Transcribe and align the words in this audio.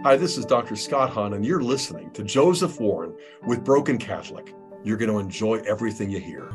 Hi, 0.00 0.16
this 0.16 0.36
is 0.36 0.44
Dr. 0.44 0.74
Scott 0.74 1.10
Hahn, 1.10 1.34
and 1.34 1.46
you're 1.46 1.62
listening 1.62 2.10
to 2.12 2.24
Joseph 2.24 2.80
Warren 2.80 3.14
with 3.46 3.62
Broken 3.62 3.98
Catholic. 3.98 4.52
You're 4.82 4.96
going 4.96 5.12
to 5.12 5.20
enjoy 5.20 5.58
everything 5.58 6.10
you 6.10 6.18
hear. 6.18 6.50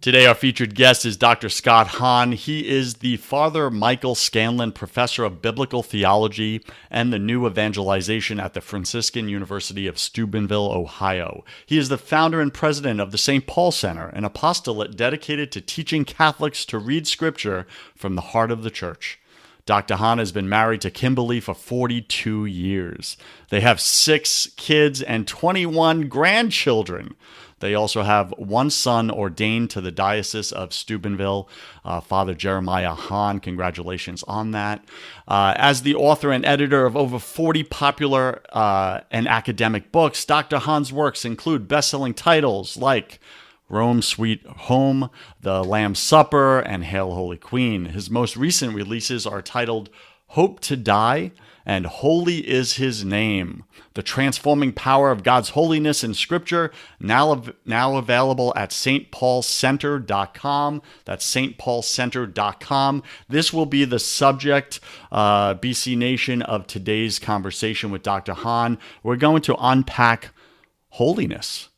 Today, 0.00 0.24
our 0.24 0.34
featured 0.34 0.74
guest 0.74 1.04
is 1.04 1.18
Dr. 1.18 1.50
Scott 1.50 1.86
Hahn. 1.86 2.32
He 2.32 2.66
is 2.66 2.94
the 2.94 3.18
Father 3.18 3.70
Michael 3.70 4.14
Scanlon 4.14 4.72
Professor 4.72 5.24
of 5.24 5.42
Biblical 5.42 5.82
Theology 5.82 6.64
and 6.90 7.12
the 7.12 7.18
New 7.18 7.46
Evangelization 7.46 8.40
at 8.40 8.54
the 8.54 8.62
Franciscan 8.62 9.28
University 9.28 9.86
of 9.86 9.98
Steubenville, 9.98 10.72
Ohio. 10.72 11.44
He 11.66 11.76
is 11.76 11.90
the 11.90 11.98
founder 11.98 12.40
and 12.40 12.54
president 12.54 12.98
of 12.98 13.12
the 13.12 13.18
St. 13.18 13.46
Paul 13.46 13.72
Center, 13.72 14.06
an 14.06 14.24
apostolate 14.24 14.96
dedicated 14.96 15.52
to 15.52 15.60
teaching 15.60 16.06
Catholics 16.06 16.64
to 16.64 16.78
read 16.78 17.06
Scripture 17.06 17.66
from 17.94 18.14
the 18.14 18.22
heart 18.22 18.50
of 18.50 18.62
the 18.62 18.70
Church. 18.70 19.20
Dr. 19.66 19.96
Hahn 19.96 20.18
has 20.18 20.32
been 20.32 20.48
married 20.48 20.80
to 20.80 20.90
Kimberly 20.90 21.40
for 21.40 21.54
42 21.54 22.46
years. 22.46 23.18
They 23.50 23.60
have 23.60 23.80
six 23.80 24.48
kids 24.56 25.02
and 25.02 25.28
21 25.28 26.08
grandchildren. 26.08 27.14
They 27.60 27.74
also 27.74 28.02
have 28.02 28.34
one 28.36 28.70
son 28.70 29.10
ordained 29.10 29.70
to 29.70 29.80
the 29.80 29.92
Diocese 29.92 30.50
of 30.50 30.72
Steubenville, 30.72 31.48
uh, 31.84 32.00
Father 32.00 32.34
Jeremiah 32.34 32.94
Hahn. 32.94 33.38
Congratulations 33.38 34.22
on 34.24 34.50
that. 34.50 34.84
Uh, 35.28 35.54
as 35.56 35.82
the 35.82 35.94
author 35.94 36.32
and 36.32 36.44
editor 36.44 36.86
of 36.86 36.96
over 36.96 37.18
40 37.18 37.64
popular 37.64 38.42
uh, 38.52 39.00
and 39.10 39.28
academic 39.28 39.92
books, 39.92 40.24
Dr. 40.24 40.58
Hahn's 40.58 40.92
works 40.92 41.24
include 41.24 41.68
best 41.68 41.90
selling 41.90 42.14
titles 42.14 42.76
like 42.76 43.20
Rome 43.70 44.02
Sweet 44.02 44.44
Home, 44.46 45.10
The 45.40 45.62
Lamb's 45.62 46.00
Supper, 46.00 46.58
and 46.58 46.84
Hail 46.84 47.12
Holy 47.12 47.36
Queen. 47.36 47.86
His 47.86 48.10
most 48.10 48.36
recent 48.36 48.74
releases 48.74 49.26
are 49.26 49.40
titled 49.40 49.90
Hope 50.34 50.60
to 50.60 50.76
Die 50.76 51.32
and 51.66 51.86
Holy 51.86 52.48
is 52.48 52.74
His 52.74 53.04
Name. 53.04 53.64
The 53.94 54.02
transforming 54.04 54.72
power 54.72 55.10
of 55.10 55.24
God's 55.24 55.48
holiness 55.50 56.04
in 56.04 56.14
Scripture, 56.14 56.70
now, 57.00 57.42
now 57.66 57.96
available 57.96 58.52
at 58.54 58.70
stpaulcenter.com. 58.70 60.82
That's 61.04 61.34
stpaulcenter.com. 61.34 63.02
This 63.28 63.52
will 63.52 63.66
be 63.66 63.84
the 63.84 63.98
subject, 63.98 64.78
uh, 65.10 65.56
BC 65.56 65.96
Nation, 65.96 66.42
of 66.42 66.68
today's 66.68 67.18
conversation 67.18 67.90
with 67.90 68.04
Dr. 68.04 68.34
Hahn. 68.34 68.78
We're 69.02 69.16
going 69.16 69.42
to 69.42 69.56
unpack 69.58 70.28
holiness. 70.90 71.70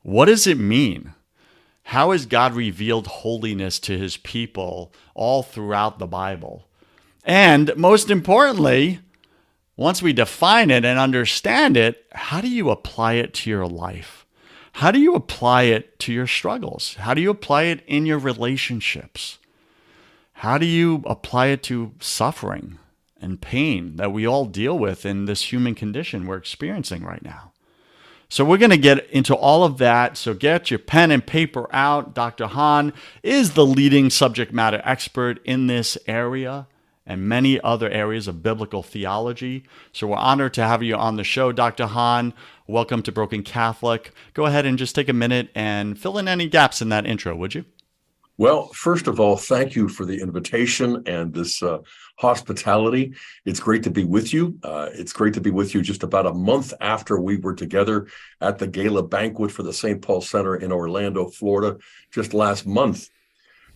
What 0.00 0.24
does 0.24 0.46
it 0.46 0.58
mean? 0.58 1.12
How 1.82 2.12
has 2.12 2.24
God 2.24 2.54
revealed 2.54 3.08
holiness 3.08 3.78
to 3.80 3.98
his 3.98 4.16
people 4.16 4.90
all 5.14 5.42
throughout 5.42 5.98
the 5.98 6.06
Bible? 6.06 6.64
And 7.28 7.76
most 7.76 8.10
importantly, 8.10 9.00
once 9.76 10.00
we 10.00 10.14
define 10.14 10.70
it 10.70 10.86
and 10.86 10.98
understand 10.98 11.76
it, 11.76 12.06
how 12.12 12.40
do 12.40 12.48
you 12.48 12.70
apply 12.70 13.14
it 13.14 13.34
to 13.34 13.50
your 13.50 13.66
life? 13.66 14.24
How 14.72 14.90
do 14.90 14.98
you 14.98 15.14
apply 15.14 15.64
it 15.64 15.98
to 16.00 16.12
your 16.12 16.26
struggles? 16.26 16.94
How 16.94 17.12
do 17.12 17.20
you 17.20 17.28
apply 17.28 17.64
it 17.64 17.84
in 17.86 18.06
your 18.06 18.18
relationships? 18.18 19.38
How 20.32 20.56
do 20.56 20.64
you 20.64 21.02
apply 21.04 21.48
it 21.48 21.62
to 21.64 21.92
suffering 22.00 22.78
and 23.20 23.40
pain 23.40 23.96
that 23.96 24.12
we 24.12 24.26
all 24.26 24.46
deal 24.46 24.78
with 24.78 25.04
in 25.04 25.26
this 25.26 25.52
human 25.52 25.74
condition 25.74 26.26
we're 26.26 26.36
experiencing 26.36 27.04
right 27.04 27.22
now? 27.22 27.52
So, 28.30 28.44
we're 28.44 28.58
going 28.58 28.70
to 28.70 28.78
get 28.78 29.08
into 29.10 29.34
all 29.34 29.64
of 29.64 29.78
that. 29.78 30.16
So, 30.16 30.32
get 30.32 30.70
your 30.70 30.78
pen 30.78 31.10
and 31.10 31.26
paper 31.26 31.66
out. 31.74 32.14
Dr. 32.14 32.46
Hahn 32.46 32.92
is 33.22 33.52
the 33.52 33.66
leading 33.66 34.10
subject 34.10 34.52
matter 34.52 34.80
expert 34.84 35.40
in 35.44 35.66
this 35.66 35.98
area 36.06 36.66
and 37.08 37.26
many 37.26 37.58
other 37.62 37.88
areas 37.88 38.28
of 38.28 38.42
biblical 38.42 38.82
theology. 38.82 39.64
So 39.92 40.06
we're 40.08 40.16
honored 40.16 40.54
to 40.54 40.62
have 40.62 40.82
you 40.82 40.94
on 40.94 41.16
the 41.16 41.24
show, 41.24 41.50
Dr. 41.50 41.86
Hahn. 41.86 42.34
Welcome 42.66 43.02
to 43.04 43.10
Broken 43.10 43.42
Catholic. 43.42 44.12
Go 44.34 44.44
ahead 44.44 44.66
and 44.66 44.78
just 44.78 44.94
take 44.94 45.08
a 45.08 45.14
minute 45.14 45.48
and 45.54 45.98
fill 45.98 46.18
in 46.18 46.28
any 46.28 46.46
gaps 46.46 46.82
in 46.82 46.90
that 46.90 47.06
intro, 47.06 47.34
would 47.34 47.54
you? 47.54 47.64
Well, 48.36 48.68
first 48.68 49.08
of 49.08 49.18
all, 49.18 49.36
thank 49.36 49.74
you 49.74 49.88
for 49.88 50.04
the 50.04 50.20
invitation 50.20 51.02
and 51.06 51.34
this 51.34 51.60
uh, 51.60 51.78
hospitality. 52.18 53.14
It's 53.44 53.58
great 53.58 53.82
to 53.82 53.90
be 53.90 54.04
with 54.04 54.32
you. 54.32 54.56
Uh, 54.62 54.90
it's 54.92 55.12
great 55.12 55.34
to 55.34 55.40
be 55.40 55.50
with 55.50 55.74
you 55.74 55.82
just 55.82 56.04
about 56.04 56.26
a 56.26 56.34
month 56.34 56.72
after 56.80 57.18
we 57.18 57.38
were 57.38 57.54
together 57.54 58.06
at 58.40 58.58
the 58.58 58.68
gala 58.68 59.02
banquet 59.02 59.50
for 59.50 59.64
the 59.64 59.72
St. 59.72 60.00
Paul 60.00 60.20
Center 60.20 60.54
in 60.54 60.70
Orlando, 60.70 61.26
Florida, 61.26 61.78
just 62.12 62.32
last 62.32 62.64
month. 62.64 63.08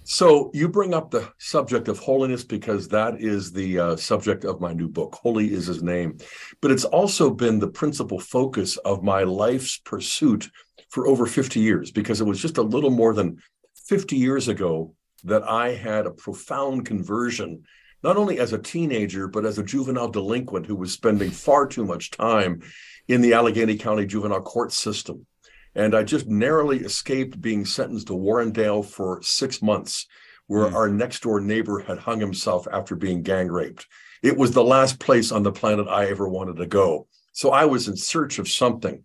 So 0.04 0.50
you 0.52 0.68
bring 0.68 0.94
up 0.94 1.10
the 1.10 1.32
subject 1.38 1.86
of 1.86 2.00
holiness 2.00 2.42
because 2.42 2.88
that 2.88 3.20
is 3.20 3.52
the 3.52 3.78
uh, 3.78 3.96
subject 3.96 4.44
of 4.44 4.60
my 4.60 4.72
new 4.72 4.88
book. 4.88 5.14
Holy 5.22 5.52
is 5.52 5.66
His 5.66 5.82
name, 5.82 6.18
but 6.60 6.72
it's 6.72 6.84
also 6.84 7.30
been 7.30 7.60
the 7.60 7.68
principal 7.68 8.18
focus 8.18 8.76
of 8.78 9.04
my 9.04 9.22
life's 9.22 9.78
pursuit 9.78 10.50
for 10.90 11.06
over 11.06 11.24
50 11.24 11.60
years 11.60 11.92
because 11.92 12.20
it 12.20 12.26
was 12.26 12.42
just 12.42 12.58
a 12.58 12.62
little 12.62 12.90
more 12.90 13.14
than 13.14 13.38
50 13.86 14.16
years 14.16 14.48
ago 14.48 14.92
that 15.22 15.44
I 15.44 15.74
had 15.74 16.06
a 16.06 16.10
profound 16.10 16.84
conversion, 16.84 17.62
not 18.02 18.16
only 18.16 18.40
as 18.40 18.52
a 18.52 18.58
teenager 18.58 19.28
but 19.28 19.46
as 19.46 19.58
a 19.58 19.62
juvenile 19.62 20.08
delinquent 20.08 20.66
who 20.66 20.74
was 20.74 20.92
spending 20.92 21.30
far 21.30 21.68
too 21.68 21.84
much 21.84 22.10
time 22.10 22.60
in 23.06 23.20
the 23.20 23.34
Allegheny 23.34 23.76
County 23.76 24.06
juvenile 24.06 24.42
court 24.42 24.72
system 24.72 25.26
and 25.74 25.94
I 25.94 26.02
just 26.02 26.26
narrowly 26.26 26.80
escaped 26.80 27.40
being 27.40 27.64
sentenced 27.64 28.08
to 28.08 28.12
Warrendale 28.14 28.84
for 28.84 29.20
six 29.22 29.62
months, 29.62 30.06
where 30.46 30.66
mm. 30.66 30.74
our 30.74 30.88
next 30.88 31.22
door 31.22 31.40
neighbor 31.40 31.80
had 31.80 31.98
hung 31.98 32.20
himself 32.20 32.66
after 32.72 32.94
being 32.94 33.22
gang 33.22 33.48
raped. 33.48 33.86
It 34.22 34.36
was 34.36 34.52
the 34.52 34.64
last 34.64 35.00
place 35.00 35.32
on 35.32 35.42
the 35.42 35.52
planet 35.52 35.88
I 35.88 36.06
ever 36.06 36.28
wanted 36.28 36.56
to 36.56 36.66
go. 36.66 37.08
So 37.32 37.50
I 37.50 37.64
was 37.64 37.88
in 37.88 37.96
search 37.96 38.38
of 38.38 38.48
something. 38.48 39.04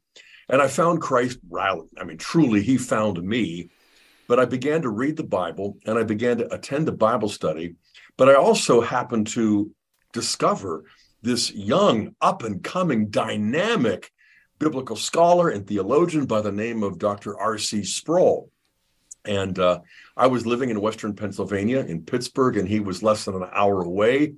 And 0.50 0.62
I 0.62 0.68
found 0.68 1.02
Christ, 1.02 1.40
I 1.54 2.04
mean, 2.06 2.18
truly, 2.18 2.62
he 2.62 2.78
found 2.78 3.22
me. 3.22 3.70
But 4.28 4.40
I 4.40 4.46
began 4.46 4.82
to 4.82 4.90
read 4.90 5.18
the 5.18 5.24
Bible 5.24 5.78
and 5.86 5.98
I 5.98 6.04
began 6.04 6.38
to 6.38 6.54
attend 6.54 6.88
a 6.88 6.94
Bible 6.94 7.30
study. 7.30 7.76
But 8.18 8.30
I 8.30 8.36
also 8.36 8.82
happened 8.82 9.28
to 9.28 9.72
discover 10.14 10.84
this 11.22 11.52
young, 11.54 12.16
up 12.22 12.44
and 12.44 12.64
coming, 12.64 13.10
dynamic 13.10 14.12
biblical 14.60 14.96
scholar 14.96 15.50
and 15.50 15.68
theologian 15.68 16.26
by 16.26 16.42
the 16.42 16.52
name 16.52 16.84
of 16.84 16.98
Dr. 16.98 17.38
R.C. 17.40 17.84
Sproul. 17.84 18.50
And 19.26 19.60
uh, 19.60 19.82
I 20.16 20.28
was 20.28 20.46
living 20.46 20.70
in 20.70 20.82
Western 20.82 21.14
Pennsylvania 21.14 21.80
in 21.80 22.04
Pittsburgh, 22.04 22.58
and 22.58 22.68
he 22.68 22.80
was 22.80 23.04
less 23.04 23.26
than 23.26 23.36
an 23.36 23.50
hour 23.52 23.82
away. 23.82 24.36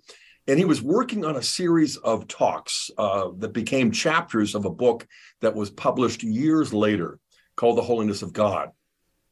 And 0.48 0.57
he 0.57 0.66
was 0.66 0.81
working 0.81 1.25
on 1.25 1.36
a 1.36 1.44
series 1.44 1.98
of 1.98 2.27
talks 2.27 2.89
uh, 2.98 3.30
that 3.38 3.54
became 3.54 3.92
chapters 3.92 4.56
of 4.56 4.66
a 4.66 4.71
book 4.71 5.07
that 5.42 5.54
was 5.54 5.69
published 5.69 6.24
years 6.24 6.74
later 6.74 7.19
called 7.56 7.77
The 7.77 7.83
Holiness 7.83 8.24
of 8.24 8.33
God. 8.33 8.69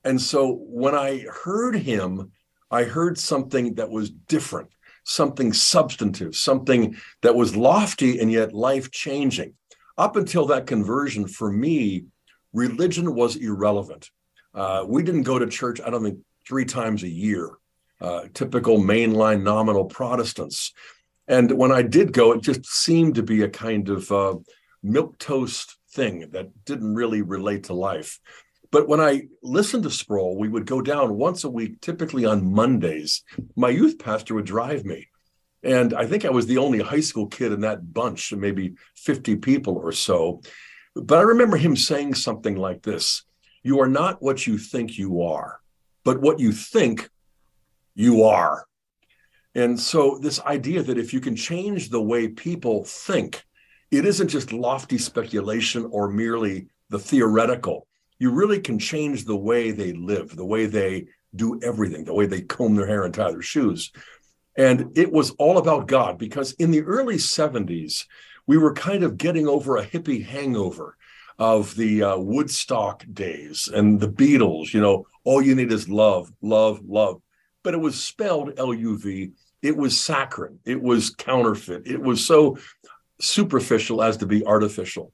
And 0.04 0.22
so 0.22 0.54
when 0.54 0.94
I 0.94 1.26
heard 1.44 1.76
him, 1.76 2.32
I 2.70 2.84
heard 2.84 3.18
something 3.18 3.76
that 3.76 3.90
was 3.90 4.12
different, 4.12 4.70
something 5.06 5.54
substantive, 5.54 6.36
something 6.36 6.98
that 7.22 7.36
was 7.36 7.56
lofty 7.56 8.20
and 8.20 8.32
yet 8.32 8.54
life 8.54 8.92
changing. 8.92 9.54
Up 9.98 10.16
until 10.16 10.46
that 10.48 10.68
conversion, 10.68 11.28
for 11.28 11.52
me, 11.52 12.06
religion 12.54 13.16
was 13.16 13.36
irrelevant. 13.36 14.10
Uh, 14.54 14.86
we 14.88 15.04
didn't 15.04 15.24
go 15.24 15.40
to 15.40 15.48
church, 15.48 15.80
I 15.82 15.90
don't 15.90 16.04
think, 16.04 16.20
three 16.48 16.66
times 16.66 17.04
a 17.04 17.10
year, 17.10 17.52
uh, 18.00 18.24
typical 18.34 18.78
mainline 18.78 19.44
nominal 19.44 19.86
Protestants. 19.86 20.74
And 21.28 21.52
when 21.52 21.72
I 21.72 21.82
did 21.82 22.14
go, 22.14 22.32
it 22.32 22.42
just 22.42 22.66
seemed 22.66 23.16
to 23.16 23.24
be 23.24 23.42
a 23.42 23.50
kind 23.50 23.90
of 23.90 24.12
uh, 24.12 24.36
milk 24.82 25.18
toast 25.18 25.76
thing 25.92 26.30
that 26.32 26.66
didn't 26.66 26.96
really 26.96 27.22
relate 27.22 27.66
to 27.66 27.74
life. 27.74 28.20
But 28.72 28.88
when 28.88 29.00
I 29.00 29.24
listened 29.42 29.84
to 29.84 29.90
Sproul, 29.90 30.38
we 30.38 30.50
would 30.50 30.66
go 30.66 30.82
down 30.82 31.18
once 31.18 31.44
a 31.44 31.50
week, 31.50 31.82
typically 31.82 32.26
on 32.26 32.54
Mondays. 32.54 33.24
My 33.56 33.70
youth 33.70 33.98
pastor 33.98 34.36
would 34.36 34.46
drive 34.46 34.86
me. 34.86 35.08
And 35.64 35.94
I 35.94 36.06
think 36.06 36.24
I 36.24 36.30
was 36.30 36.46
the 36.46 36.60
only 36.60 36.80
high 36.80 37.02
school 37.02 37.28
kid 37.28 37.52
in 37.52 37.62
that 37.62 37.94
bunch, 37.94 38.34
maybe 38.34 38.76
50 38.96 39.38
people 39.38 39.76
or 39.78 39.92
so. 39.92 40.42
But 40.96 41.20
I 41.20 41.24
remember 41.24 41.58
him 41.58 41.76
saying 41.76 42.16
something 42.16 42.56
like 42.56 42.84
this 42.84 43.26
You 43.64 43.80
are 43.82 43.90
not 43.90 44.22
what 44.22 44.48
you 44.48 44.58
think 44.58 44.98
you 44.98 45.22
are, 45.24 45.60
but 46.04 46.22
what 46.22 46.40
you 46.40 46.52
think 46.52 47.10
you 47.96 48.24
are. 48.24 48.66
And 49.56 49.80
so, 49.80 50.20
this 50.22 50.40
idea 50.42 50.84
that 50.84 51.00
if 51.00 51.14
you 51.14 51.20
can 51.20 51.36
change 51.36 51.90
the 51.90 52.02
way 52.02 52.28
people 52.28 52.84
think, 52.86 53.44
it 53.90 54.06
isn't 54.06 54.28
just 54.28 54.54
lofty 54.54 54.98
speculation 54.98 55.88
or 55.92 56.10
merely 56.10 56.68
the 56.90 57.00
theoretical. 57.00 57.88
You 58.20 58.32
really 58.32 58.60
can 58.60 58.80
change 58.80 59.26
the 59.26 59.36
way 59.36 59.72
they 59.72 59.94
live, 59.94 60.36
the 60.36 60.46
way 60.46 60.66
they 60.66 61.08
do 61.36 61.60
everything, 61.64 62.04
the 62.04 62.14
way 62.14 62.26
they 62.26 62.42
comb 62.42 62.76
their 62.76 62.88
hair 62.88 63.04
and 63.04 63.14
tie 63.14 63.32
their 63.32 63.42
shoes. 63.42 63.92
And 64.58 64.98
it 64.98 65.12
was 65.12 65.32
all 65.32 65.60
about 65.60 65.88
God 65.88 66.18
because 66.18 66.54
in 66.54 66.72
the 66.72 66.82
early 66.82 67.16
70s, 67.16 68.06
we 68.48 68.58
were 68.58 68.74
kind 68.74 69.04
of 69.04 69.18
getting 69.18 69.48
over 69.48 69.78
a 69.78 69.86
hippie 69.86 70.26
hangover 70.26 70.98
of 71.40 71.76
the 71.76 72.02
uh, 72.02 72.18
Woodstock 72.18 73.06
days 73.14 73.70
and 73.72 74.00
the 74.00 74.10
Beatles, 74.10 74.74
you 74.74 74.82
know, 74.82 75.06
all 75.24 75.42
you 75.42 75.54
need 75.54 75.72
is 75.72 75.88
love, 75.88 76.32
love, 76.42 76.82
love. 76.88 77.22
But 77.64 77.76
it 77.76 77.78
was 77.78 78.04
spelled 78.04 78.54
L 78.58 78.74
U 78.74 78.98
V. 78.98 79.32
It 79.62 79.76
was 79.76 80.00
saccharine. 80.00 80.60
It 80.66 80.82
was 80.82 81.12
counterfeit. 81.12 81.86
It 81.86 82.02
was 82.02 82.26
so 82.26 82.58
superficial 83.20 84.02
as 84.02 84.18
to 84.18 84.26
be 84.26 84.46
artificial. 84.46 85.12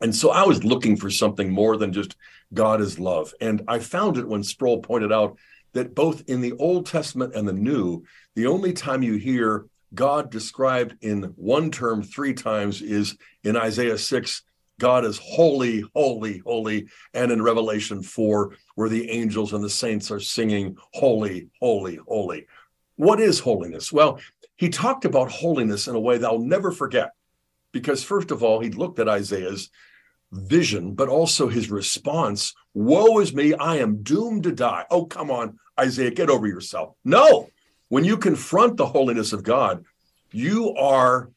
And 0.00 0.14
so 0.14 0.30
I 0.30 0.44
was 0.44 0.64
looking 0.64 0.96
for 0.96 1.10
something 1.10 1.50
more 1.50 1.76
than 1.76 1.92
just 1.92 2.16
God 2.52 2.80
is 2.80 2.98
love. 2.98 3.32
And 3.40 3.62
I 3.66 3.78
found 3.78 4.18
it 4.18 4.28
when 4.28 4.42
Sproul 4.42 4.80
pointed 4.80 5.12
out 5.12 5.38
that 5.76 5.94
both 5.94 6.22
in 6.28 6.40
the 6.40 6.52
Old 6.54 6.86
Testament 6.86 7.34
and 7.34 7.46
the 7.46 7.52
New, 7.52 8.04
the 8.34 8.46
only 8.46 8.72
time 8.72 9.02
you 9.02 9.14
hear 9.14 9.66
God 9.94 10.30
described 10.30 10.96
in 11.02 11.22
one 11.36 11.70
term 11.70 12.02
three 12.02 12.34
times 12.34 12.82
is 12.82 13.16
in 13.44 13.56
Isaiah 13.56 13.98
6, 13.98 14.42
God 14.78 15.04
is 15.04 15.18
holy, 15.22 15.84
holy, 15.94 16.38
holy. 16.38 16.88
And 17.14 17.32
in 17.32 17.40
Revelation 17.40 18.02
4, 18.02 18.54
where 18.74 18.88
the 18.88 19.08
angels 19.10 19.52
and 19.52 19.64
the 19.64 19.70
saints 19.70 20.10
are 20.10 20.20
singing, 20.20 20.76
holy, 20.92 21.48
holy, 21.60 21.98
holy. 22.06 22.46
What 22.96 23.20
is 23.20 23.40
holiness? 23.40 23.92
Well, 23.92 24.20
he 24.56 24.68
talked 24.68 25.04
about 25.04 25.30
holiness 25.30 25.88
in 25.88 25.94
a 25.94 26.00
way 26.00 26.18
that 26.18 26.26
I'll 26.26 26.38
never 26.38 26.72
forget. 26.72 27.12
Because, 27.72 28.02
first 28.02 28.30
of 28.30 28.42
all, 28.42 28.60
he 28.60 28.70
looked 28.70 28.98
at 28.98 29.08
Isaiah's 29.08 29.70
vision, 30.36 30.94
but 30.94 31.08
also 31.08 31.48
his 31.48 31.70
response 31.70 32.54
Woe 32.76 33.20
is 33.20 33.32
me, 33.34 33.54
I 33.54 33.76
am 33.76 34.02
doomed 34.02 34.42
to 34.42 34.52
die. 34.52 34.84
Oh, 34.90 35.06
come 35.06 35.30
on, 35.30 35.58
Isaiah, 35.80 36.10
get 36.10 36.28
over 36.28 36.46
yourself. 36.46 36.94
No, 37.06 37.48
when 37.88 38.04
you 38.04 38.18
confront 38.18 38.76
the 38.76 38.84
holiness 38.84 39.32
of 39.32 39.42
God, 39.42 39.82
you 40.30 40.74
are 40.74 41.30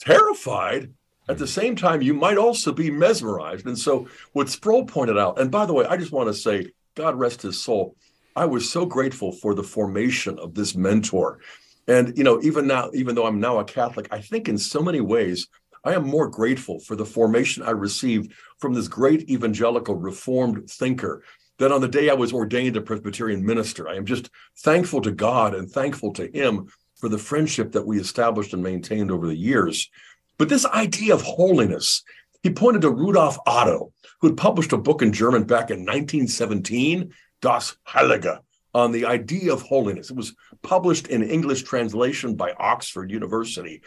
terrified. 0.00 0.92
At 1.28 1.38
the 1.38 1.46
same 1.46 1.76
time, 1.76 2.02
you 2.02 2.14
might 2.14 2.36
also 2.36 2.72
be 2.72 2.90
mesmerized. 2.90 3.66
And 3.66 3.78
so, 3.78 4.08
what 4.32 4.48
Sproul 4.48 4.84
pointed 4.84 5.16
out, 5.16 5.38
and 5.38 5.52
by 5.52 5.66
the 5.66 5.72
way, 5.72 5.84
I 5.86 5.96
just 5.96 6.10
want 6.10 6.28
to 6.28 6.34
say, 6.34 6.72
God 6.96 7.14
rest 7.14 7.42
his 7.42 7.62
soul. 7.62 7.94
I 8.34 8.46
was 8.46 8.68
so 8.68 8.84
grateful 8.84 9.30
for 9.30 9.54
the 9.54 9.62
formation 9.62 10.36
of 10.40 10.54
this 10.54 10.74
mentor. 10.74 11.38
And, 11.86 12.18
you 12.18 12.24
know, 12.24 12.40
even 12.42 12.66
now, 12.66 12.90
even 12.92 13.14
though 13.14 13.26
I'm 13.26 13.38
now 13.38 13.58
a 13.58 13.64
Catholic, 13.64 14.08
I 14.10 14.20
think 14.20 14.48
in 14.48 14.58
so 14.58 14.82
many 14.82 15.00
ways, 15.00 15.46
I 15.84 15.94
am 15.94 16.06
more 16.06 16.28
grateful 16.28 16.78
for 16.80 16.94
the 16.94 17.06
formation 17.06 17.62
I 17.62 17.70
received 17.70 18.32
from 18.58 18.72
this 18.72 18.88
great 18.88 19.28
evangelical 19.28 19.96
reformed 19.96 20.70
thinker 20.70 21.24
than 21.58 21.72
on 21.72 21.80
the 21.80 21.88
day 21.88 22.08
I 22.08 22.14
was 22.14 22.32
ordained 22.32 22.76
a 22.76 22.80
Presbyterian 22.80 23.44
minister. 23.44 23.88
I 23.88 23.96
am 23.96 24.06
just 24.06 24.30
thankful 24.58 25.00
to 25.02 25.10
God 25.10 25.54
and 25.54 25.70
thankful 25.70 26.12
to 26.14 26.30
him 26.32 26.68
for 26.96 27.08
the 27.08 27.18
friendship 27.18 27.72
that 27.72 27.86
we 27.86 27.98
established 27.98 28.52
and 28.52 28.62
maintained 28.62 29.10
over 29.10 29.26
the 29.26 29.36
years. 29.36 29.90
But 30.38 30.48
this 30.48 30.66
idea 30.66 31.14
of 31.14 31.22
holiness, 31.22 32.04
he 32.42 32.50
pointed 32.50 32.82
to 32.82 32.90
Rudolf 32.90 33.38
Otto, 33.46 33.92
who 34.20 34.28
had 34.28 34.36
published 34.36 34.72
a 34.72 34.78
book 34.78 35.02
in 35.02 35.12
German 35.12 35.44
back 35.44 35.70
in 35.70 35.80
1917, 35.80 37.12
Das 37.40 37.76
Heilige, 37.86 38.38
on 38.72 38.92
the 38.92 39.06
idea 39.06 39.52
of 39.52 39.62
holiness. 39.62 40.10
It 40.10 40.16
was 40.16 40.34
published 40.62 41.08
in 41.08 41.22
English 41.22 41.62
translation 41.62 42.36
by 42.36 42.52
Oxford 42.52 43.10
University. 43.10 43.82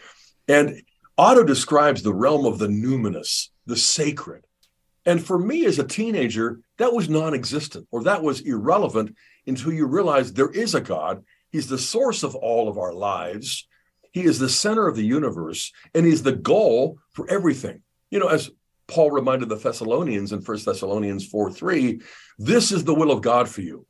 And 0.46 0.82
Otto 1.18 1.44
describes 1.44 2.02
the 2.02 2.14
realm 2.14 2.44
of 2.44 2.58
the 2.58 2.66
numinous, 2.66 3.48
the 3.64 3.76
sacred. 3.76 4.46
And 5.06 5.24
for 5.24 5.38
me 5.38 5.64
as 5.64 5.78
a 5.78 5.84
teenager, 5.84 6.60
that 6.78 6.92
was 6.92 7.08
non 7.08 7.32
existent 7.32 7.86
or 7.90 8.02
that 8.04 8.22
was 8.22 8.40
irrelevant 8.40 9.16
until 9.46 9.72
you 9.72 9.86
realize 9.86 10.32
there 10.32 10.50
is 10.50 10.74
a 10.74 10.80
God. 10.80 11.24
He's 11.50 11.68
the 11.68 11.78
source 11.78 12.22
of 12.22 12.34
all 12.34 12.68
of 12.68 12.76
our 12.76 12.92
lives. 12.92 13.66
He 14.12 14.24
is 14.24 14.38
the 14.38 14.48
center 14.48 14.88
of 14.88 14.96
the 14.96 15.04
universe 15.04 15.72
and 15.94 16.04
he's 16.04 16.22
the 16.22 16.32
goal 16.32 16.98
for 17.12 17.28
everything. 17.30 17.82
You 18.10 18.18
know, 18.18 18.28
as 18.28 18.50
Paul 18.88 19.10
reminded 19.10 19.48
the 19.48 19.56
Thessalonians 19.56 20.32
in 20.32 20.40
1 20.40 20.58
Thessalonians 20.64 21.26
4 21.26 21.52
3, 21.52 22.00
this 22.38 22.72
is 22.72 22.84
the 22.84 22.94
will 22.94 23.10
of 23.10 23.22
God 23.22 23.48
for 23.48 23.62
you. 23.62 23.86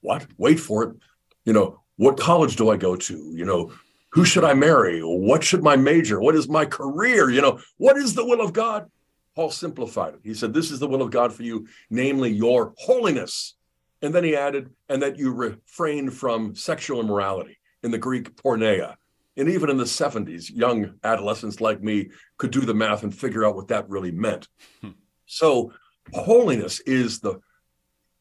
What? 0.00 0.26
Wait 0.38 0.60
for 0.60 0.84
it. 0.84 0.96
You 1.44 1.52
know, 1.52 1.80
what 1.96 2.18
college 2.18 2.56
do 2.56 2.70
I 2.70 2.76
go 2.76 2.96
to? 2.96 3.32
You 3.34 3.44
know, 3.44 3.72
who 4.14 4.24
should 4.24 4.44
I 4.44 4.54
marry? 4.54 5.00
What 5.00 5.42
should 5.42 5.64
my 5.64 5.74
major? 5.74 6.20
What 6.20 6.36
is 6.36 6.48
my 6.48 6.64
career? 6.64 7.30
You 7.30 7.42
know, 7.42 7.58
what 7.78 7.96
is 7.96 8.14
the 8.14 8.24
will 8.24 8.40
of 8.40 8.52
God? 8.52 8.88
Paul 9.34 9.50
simplified 9.50 10.14
it. 10.14 10.20
He 10.22 10.34
said, 10.34 10.54
This 10.54 10.70
is 10.70 10.78
the 10.78 10.86
will 10.86 11.02
of 11.02 11.10
God 11.10 11.32
for 11.32 11.42
you, 11.42 11.66
namely 11.90 12.30
your 12.30 12.74
holiness. 12.78 13.56
And 14.02 14.14
then 14.14 14.22
he 14.22 14.36
added, 14.36 14.70
and 14.88 15.02
that 15.02 15.18
you 15.18 15.32
refrain 15.32 16.10
from 16.10 16.54
sexual 16.54 17.00
immorality, 17.00 17.58
in 17.82 17.90
the 17.90 17.98
Greek 17.98 18.36
porneia. 18.36 18.94
And 19.36 19.48
even 19.48 19.68
in 19.68 19.78
the 19.78 19.84
70s, 19.84 20.48
young 20.48 20.94
adolescents 21.02 21.60
like 21.60 21.82
me 21.82 22.10
could 22.38 22.52
do 22.52 22.60
the 22.60 22.72
math 22.72 23.02
and 23.02 23.12
figure 23.12 23.44
out 23.44 23.56
what 23.56 23.66
that 23.68 23.88
really 23.88 24.12
meant. 24.12 24.46
Hmm. 24.80 24.90
So 25.26 25.72
holiness 26.12 26.78
is 26.80 27.18
the 27.18 27.40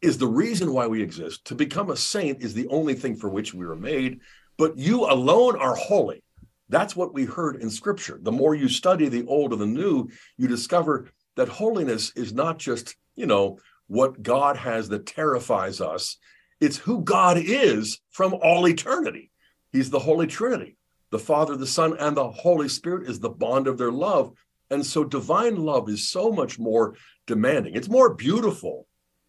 is 0.02 0.18
the 0.18 0.28
reason 0.28 0.74
why 0.74 0.88
we 0.88 1.02
exist. 1.02 1.46
To 1.46 1.56
become 1.56 1.90
a 1.92 1.96
saint 1.96 2.42
is 2.42 2.54
the 2.54 2.68
only 2.68 2.94
thing 2.94 3.16
for 3.16 3.30
which 3.30 3.54
we 3.54 3.66
were 3.66 3.76
made 3.76 4.20
but 4.64 4.78
you 4.78 5.04
alone 5.04 5.58
are 5.58 5.76
holy. 5.76 6.24
That's 6.70 6.96
what 6.96 7.14
we 7.14 7.26
heard 7.26 7.58
in 7.58 7.70
scripture. 7.70 8.18
The 8.22 8.32
more 8.32 8.56
you 8.56 8.70
study 8.70 9.10
the 9.10 9.26
old 9.26 9.52
and 9.52 9.62
the 9.62 9.66
new, 9.66 10.08
you 10.38 10.48
discover 10.48 11.10
that 11.36 11.50
holiness 11.50 12.14
is 12.16 12.32
not 12.32 12.60
just, 12.60 12.96
you 13.14 13.26
know, 13.26 13.60
what 13.88 14.24
God 14.24 14.56
has 14.56 14.88
that 14.88 15.06
terrifies 15.06 15.82
us. 15.82 16.16
It's 16.62 16.78
who 16.78 17.02
God 17.02 17.38
is 17.38 18.00
from 18.12 18.36
all 18.36 18.66
eternity. 18.66 19.32
He's 19.74 19.90
the 19.90 20.00
Holy 20.00 20.28
Trinity. 20.28 20.78
The 21.12 21.20
Father, 21.20 21.58
the 21.58 21.68
Son, 21.68 21.98
and 22.00 22.16
the 22.16 22.32
Holy 22.32 22.70
Spirit 22.70 23.10
is 23.10 23.20
the 23.20 23.32
bond 23.32 23.68
of 23.68 23.78
their 23.78 23.92
love. 23.92 24.32
And 24.70 24.86
so 24.86 25.04
divine 25.04 25.58
love 25.58 25.90
is 25.90 26.08
so 26.08 26.32
much 26.32 26.58
more 26.58 26.96
demanding. 27.28 27.76
It's 27.76 27.90
more 27.90 28.14
beautiful, 28.14 28.88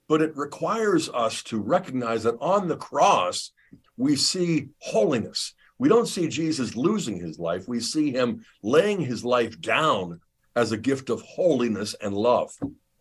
but 0.09 0.23
it 0.23 0.37
requires 0.37 1.09
us 1.09 1.43
to 1.43 1.59
recognize 1.59 2.23
that 2.23 2.39
on 2.41 2.69
the 2.69 2.77
cross, 2.77 3.51
we 3.97 4.17
see 4.17 4.69
holiness. 4.79 5.55
We 5.79 5.89
don't 5.89 6.07
see 6.07 6.29
Jesus 6.29 6.77
losing 6.77 7.19
his 7.19 7.39
life. 7.39 7.69
We 7.69 7.81
see 7.81 8.11
him 8.13 8.45
laying 8.63 9.01
his 9.01 9.25
life 9.25 9.61
down 9.61 10.21
as 10.57 10.73
a 10.73 10.79
gift 10.79 11.11
of 11.11 11.21
holiness 11.23 11.95
and 12.01 12.15
love. 12.15 12.53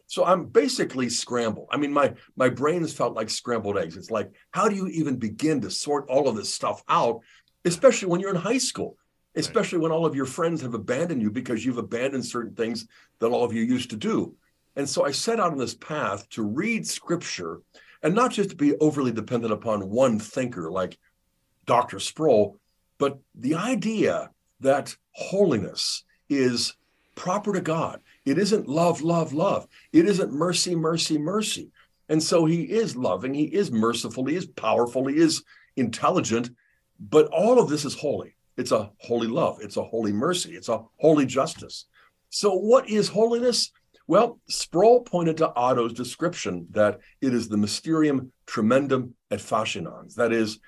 So 0.08 0.26
I'm 0.26 0.46
basically 0.46 1.10
scrambled. 1.10 1.70
I 1.72 1.78
mean, 1.78 1.92
my 1.92 2.14
my 2.36 2.50
brains 2.50 2.94
felt 2.94 3.16
like 3.16 3.30
scrambled 3.30 3.78
eggs. 3.78 3.98
It's 3.98 4.12
like, 4.12 4.32
how 4.52 4.68
do 4.68 4.76
you 4.76 4.88
even 4.88 5.16
begin 5.16 5.62
to 5.62 5.72
sort 5.72 6.10
all 6.10 6.28
of 6.28 6.36
this 6.36 6.54
stuff 6.54 6.84
out, 6.88 7.22
especially 7.66 8.10
when 8.10 8.20
you're 8.20 8.30
in 8.30 8.36
high 8.36 8.60
school, 8.60 8.98
especially 9.36 9.80
when 9.80 9.92
all 9.92 10.06
of 10.06 10.16
your 10.16 10.26
friends 10.26 10.62
have 10.62 10.74
abandoned 10.74 11.22
you 11.22 11.32
because 11.32 11.66
you've 11.66 11.78
abandoned 11.78 12.26
certain 12.26 12.56
things 12.56 12.88
that 13.20 13.28
all 13.28 13.44
of 13.44 13.54
you 13.54 13.64
used 13.64 13.90
to 13.92 13.96
do. 13.96 14.36
And 14.76 14.90
so 14.90 15.06
I 15.06 15.12
set 15.12 15.40
out 15.40 15.52
on 15.52 15.58
this 15.58 15.76
path 15.76 16.28
to 16.30 16.44
read 16.44 16.86
scripture 16.88 17.62
and 18.04 18.14
not 18.14 18.32
just 18.32 18.52
to 18.52 18.56
be 18.56 18.76
overly 18.78 19.12
dependent 19.12 19.54
upon 19.54 19.90
one 19.90 20.20
thinker 20.20 20.70
like 20.70 20.98
Dr. 21.66 22.00
Sproul, 22.00 22.58
but 23.00 23.20
the 23.34 23.56
idea 23.56 24.30
that 24.60 24.96
holiness 25.12 26.04
is 26.30 26.76
proper 27.16 27.54
to 27.54 27.62
God. 27.62 28.02
It 28.26 28.38
isn't 28.38 28.68
love, 28.68 29.02
love, 29.02 29.34
love. 29.34 29.68
It 29.92 30.06
isn't 30.06 30.34
mercy, 30.34 30.76
mercy, 30.76 31.18
mercy. 31.18 31.72
And 32.10 32.22
so 32.22 32.46
he 32.46 32.64
is 32.64 32.96
loving, 32.96 33.34
he 33.34 33.46
is 33.46 33.72
merciful, 33.72 34.26
he 34.26 34.36
is 34.36 34.46
powerful, 34.46 35.08
he 35.08 35.18
is 35.18 35.44
intelligent, 35.78 36.52
but 37.00 37.28
all 37.28 37.60
of 37.60 37.70
this 37.70 37.86
is 37.86 37.96
holy. 37.96 38.36
It's 38.58 38.72
a 38.72 38.92
holy 38.98 39.28
love, 39.28 39.60
it's 39.62 39.78
a 39.78 39.84
holy 39.84 40.12
mercy, 40.12 40.56
it's 40.56 40.70
a 40.70 40.84
holy 40.98 41.26
justice. 41.26 41.86
So, 42.30 42.54
what 42.54 42.90
is 42.90 43.08
holiness? 43.08 43.72
Well, 44.08 44.40
Sproul 44.50 45.02
pointed 45.02 45.38
to 45.38 45.54
Otto's 45.56 45.94
description 45.94 46.68
that 46.72 47.00
it 47.22 47.34
is 47.34 47.48
the 47.48 47.58
mysterium 47.58 48.32
tremendum 48.46 49.16
et 49.32 49.40
fascinans. 49.40 50.16
That 50.16 50.34
is, 50.34 50.60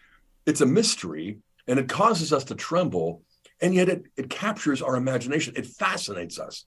it's 0.46 0.62
a 0.62 0.66
mystery 0.66 1.40
and 1.68 1.80
it 1.80 1.90
causes 1.90 2.32
us 2.32 2.44
to 2.46 2.56
tremble, 2.56 3.24
and 3.62 3.74
yet 3.74 3.90
it, 3.90 4.04
it 4.16 4.30
captures 4.30 4.82
our 4.82 4.96
imagination. 4.96 5.54
It 5.58 5.66
fascinates 5.66 6.40
us. 6.40 6.66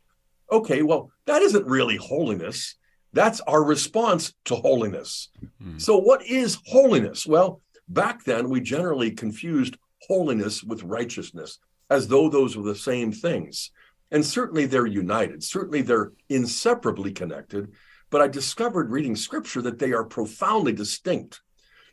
Okay, 0.51 0.83
well, 0.83 1.11
that 1.27 1.43
isn't 1.43 1.67
really 1.67 1.97
holiness. 1.97 2.75
That's 3.13 3.41
our 3.43 3.63
response 3.63 4.35
to 4.47 4.57
holiness. 4.57 5.29
Mm-hmm. 5.63 5.79
So, 5.79 5.97
what 5.97 6.27
is 6.27 6.59
holiness? 6.67 7.27
Well, 7.27 7.61
back 7.89 8.25
then 8.25 8.49
we 8.49 8.61
generally 8.61 9.11
confused 9.11 9.77
holiness 10.07 10.63
with 10.63 10.83
righteousness 10.83 11.59
as 11.91 12.09
though 12.09 12.29
those 12.29 12.57
were 12.57 12.65
the 12.65 12.75
same 12.75 13.13
things. 13.13 13.71
And 14.11 14.25
certainly 14.25 14.67
they're 14.67 14.87
united, 14.87 15.45
certainly 15.45 15.83
they're 15.83 16.13
inseparably 16.29 17.13
connected. 17.13 17.73
But 18.11 18.23
I 18.23 18.29
discovered 18.29 18.91
reading 18.91 19.17
scripture 19.17 19.61
that 19.63 19.79
they 19.79 19.93
are 19.93 20.05
profoundly 20.05 20.73
distinct. 20.73 21.43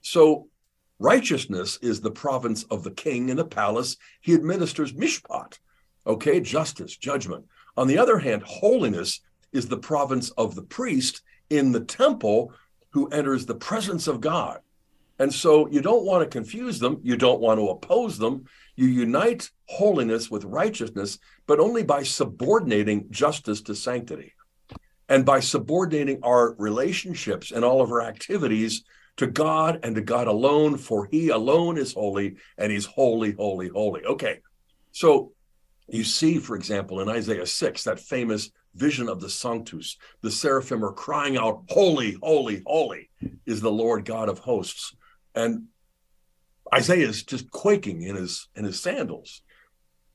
So, 0.02 0.48
righteousness 0.98 1.78
is 1.82 2.00
the 2.00 2.12
province 2.12 2.64
of 2.66 2.84
the 2.84 2.92
king 2.92 3.28
in 3.28 3.36
the 3.36 3.46
palace. 3.46 3.98
He 4.22 4.34
administers 4.34 4.94
mishpat, 4.94 5.60
okay, 6.08 6.40
justice, 6.40 6.96
judgment. 6.96 7.46
On 7.76 7.88
the 7.88 7.98
other 7.98 8.18
hand, 8.18 8.44
holiness 8.44 9.20
is 9.52 9.68
the 9.68 9.78
province 9.78 10.30
of 10.32 10.56
the 10.56 10.64
priest 10.64 11.22
in 11.50 11.72
the 11.72 11.84
temple 11.84 12.54
who 12.92 13.10
enters 13.10 13.46
the 13.46 13.56
presence 13.56 14.08
of 14.08 14.22
God. 14.22 14.60
And 15.20 15.34
so 15.34 15.68
you 15.68 15.82
don't 15.82 16.06
want 16.06 16.24
to 16.24 16.30
confuse 16.30 16.80
them. 16.80 17.00
You 17.04 17.16
don't 17.16 17.40
want 17.40 17.60
to 17.60 17.70
oppose 17.70 18.18
them. 18.18 18.46
You 18.76 18.88
unite 18.88 19.50
holiness 19.66 20.30
with 20.30 20.44
righteousness, 20.44 21.20
but 21.48 21.60
only 21.60 21.84
by 21.84 22.04
subordinating 22.04 23.08
justice 23.10 23.62
to 23.64 23.76
sanctity 23.76 24.34
and 25.08 25.26
by 25.26 25.40
subordinating 25.40 26.20
our 26.24 26.56
relationships 26.58 27.52
and 27.52 27.64
all 27.64 27.82
of 27.82 27.92
our 27.92 28.02
activities 28.02 28.84
to 29.18 29.28
God 29.28 29.80
and 29.84 29.96
to 29.96 30.02
God 30.02 30.28
alone, 30.28 30.78
for 30.78 31.08
He 31.10 31.30
alone 31.30 31.78
is 31.78 31.94
holy 31.94 32.36
and 32.58 32.72
He's 32.72 32.86
holy, 32.86 33.32
holy, 33.32 33.70
holy. 33.70 34.04
Okay. 34.04 34.40
So 34.92 35.32
you 35.88 36.04
see, 36.04 36.40
for 36.40 36.56
example, 36.56 37.00
in 37.00 37.10
Isaiah 37.10 37.46
6, 37.46 37.84
that 37.84 38.00
famous 38.00 38.52
vision 38.74 39.08
of 39.08 39.22
the 39.22 39.30
Sanctus, 39.30 39.98
the 40.22 40.32
seraphim 40.32 40.84
are 40.84 40.92
crying 40.92 41.38
out, 41.38 41.64
Holy, 41.70 42.18
holy, 42.22 42.62
holy 42.66 43.10
is 43.46 43.62
the 43.62 43.72
Lord 43.72 44.04
God 44.04 44.28
of 44.28 44.40
hosts. 44.40 44.94
And 45.36 45.66
Isaiah 46.74 47.08
is 47.08 47.24
just 47.24 47.52
quaking 47.52 48.02
in 48.02 48.16
his 48.16 48.48
in 48.56 48.66
his 48.66 48.82
sandals. 48.82 49.42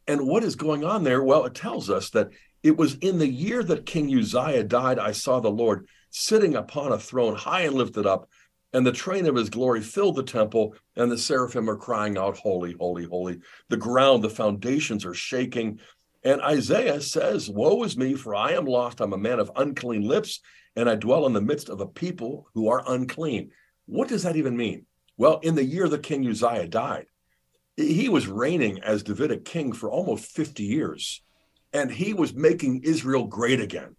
And 0.06 0.26
what 0.26 0.42
is 0.42 0.56
going 0.56 0.84
on 0.84 1.04
there? 1.04 1.22
Well, 1.22 1.44
it 1.44 1.54
tells 1.54 1.88
us 1.88 2.10
that 2.10 2.30
it 2.62 2.76
was 2.76 2.96
in 2.96 3.18
the 3.18 3.28
year 3.28 3.62
that 3.62 3.86
King 3.86 4.12
Uzziah 4.16 4.64
died, 4.64 4.98
I 4.98 5.12
saw 5.12 5.40
the 5.40 5.50
Lord 5.50 5.86
sitting 6.10 6.56
upon 6.56 6.92
a 6.92 6.98
throne 6.98 7.36
high 7.36 7.62
and 7.62 7.74
lifted 7.74 8.06
up, 8.06 8.28
and 8.72 8.84
the 8.84 8.92
train 8.92 9.26
of 9.26 9.36
his 9.36 9.50
glory 9.50 9.80
filled 9.80 10.16
the 10.16 10.22
temple, 10.22 10.74
and 10.96 11.10
the 11.10 11.18
seraphim 11.18 11.68
are 11.70 11.76
crying 11.76 12.18
out, 12.18 12.36
Holy, 12.36 12.74
holy, 12.78 13.04
holy. 13.04 13.38
The 13.68 13.76
ground, 13.76 14.22
the 14.22 14.30
foundations 14.30 15.04
are 15.04 15.14
shaking. 15.14 15.80
And 16.22 16.42
Isaiah 16.42 17.00
says, 17.00 17.48
Woe 17.48 17.82
is 17.84 17.96
me, 17.96 18.14
for 18.14 18.34
I 18.34 18.52
am 18.52 18.66
lost. 18.66 19.00
I'm 19.00 19.12
a 19.12 19.18
man 19.18 19.40
of 19.40 19.50
unclean 19.56 20.02
lips, 20.02 20.40
and 20.76 20.88
I 20.88 20.94
dwell 20.96 21.26
in 21.26 21.32
the 21.32 21.40
midst 21.40 21.68
of 21.68 21.80
a 21.80 21.86
people 21.86 22.48
who 22.54 22.68
are 22.68 22.84
unclean. 22.86 23.50
What 23.86 24.08
does 24.08 24.22
that 24.24 24.36
even 24.36 24.56
mean? 24.56 24.86
Well, 25.20 25.38
in 25.42 25.54
the 25.54 25.62
year 25.62 25.86
that 25.86 26.02
King 26.02 26.26
Uzziah 26.26 26.66
died, 26.66 27.04
he 27.76 28.08
was 28.08 28.26
reigning 28.26 28.82
as 28.82 29.02
Davidic 29.02 29.44
king 29.44 29.74
for 29.74 29.90
almost 29.90 30.32
50 30.34 30.62
years, 30.62 31.20
and 31.74 31.90
he 31.90 32.14
was 32.14 32.32
making 32.32 32.84
Israel 32.84 33.26
great 33.26 33.60
again. 33.60 33.96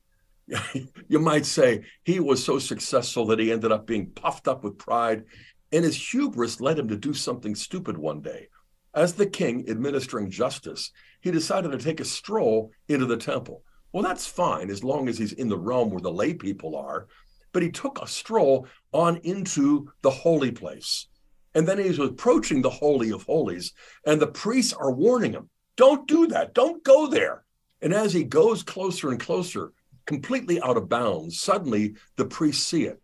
you 1.08 1.20
might 1.20 1.46
say 1.46 1.84
he 2.04 2.20
was 2.20 2.44
so 2.44 2.58
successful 2.58 3.28
that 3.28 3.38
he 3.38 3.51
ended 3.51 3.72
up 3.72 3.86
being 3.86 4.10
puffed 4.10 4.48
up 4.48 4.63
with 4.63 4.80
pride, 4.80 5.25
and 5.72 5.86
his 5.86 6.12
hubris 6.12 6.60
led 6.60 6.80
him 6.80 6.88
to 6.88 6.98
do 6.98 7.13
something 7.13 7.54
stupid 7.54 8.00
one 8.00 8.22
day. 8.22 8.48
As 8.96 9.13
the 9.13 9.28
king 9.28 9.70
administering 9.70 10.32
justice, 10.32 10.90
he 11.22 11.30
decided 11.30 11.72
to 11.72 11.78
take 11.78 12.00
a 12.00 12.04
stroll 12.04 12.72
into 12.88 13.06
the 13.06 13.16
temple. 13.16 13.62
Well, 13.94 14.01
that's 14.01 14.25
fine 14.25 14.72
as 14.72 14.84
long 14.84 15.08
as 15.08 15.20
he's 15.20 15.34
in 15.34 15.50
the 15.50 15.60
realm 15.60 15.92
where 15.92 16.01
the 16.01 16.12
lay 16.12 16.34
people 16.34 16.75
are. 16.75 17.06
But 17.54 17.62
he 17.62 17.70
took 17.70 18.01
a 18.01 18.08
stroll 18.08 18.66
on 18.92 19.18
into 19.18 19.92
the 20.01 20.10
holy 20.10 20.51
place. 20.51 21.06
And 21.53 21.67
then 21.67 21.77
he's 21.77 22.00
approaching 22.00 22.62
the 22.62 22.70
Holy 22.70 23.12
of 23.12 23.24
Holies, 23.24 23.74
and 24.05 24.22
the 24.22 24.27
priests 24.27 24.74
are 24.74 24.91
warning 24.91 25.34
him, 25.34 25.50
Don't 25.75 26.08
do 26.08 26.27
that. 26.27 26.53
Don't 26.53 26.84
go 26.84 27.08
there. 27.08 27.43
And 27.81 27.93
as 27.93 28.13
he 28.13 28.24
goes 28.24 28.63
closer 28.63 29.10
and 29.10 29.20
closer, 29.20 29.74
completely 30.05 30.62
out 30.62 30.77
of 30.77 30.89
bounds, 30.89 31.39
suddenly 31.39 31.96
the 32.15 32.25
priests 32.25 32.65
see 32.65 32.84
it 32.86 33.01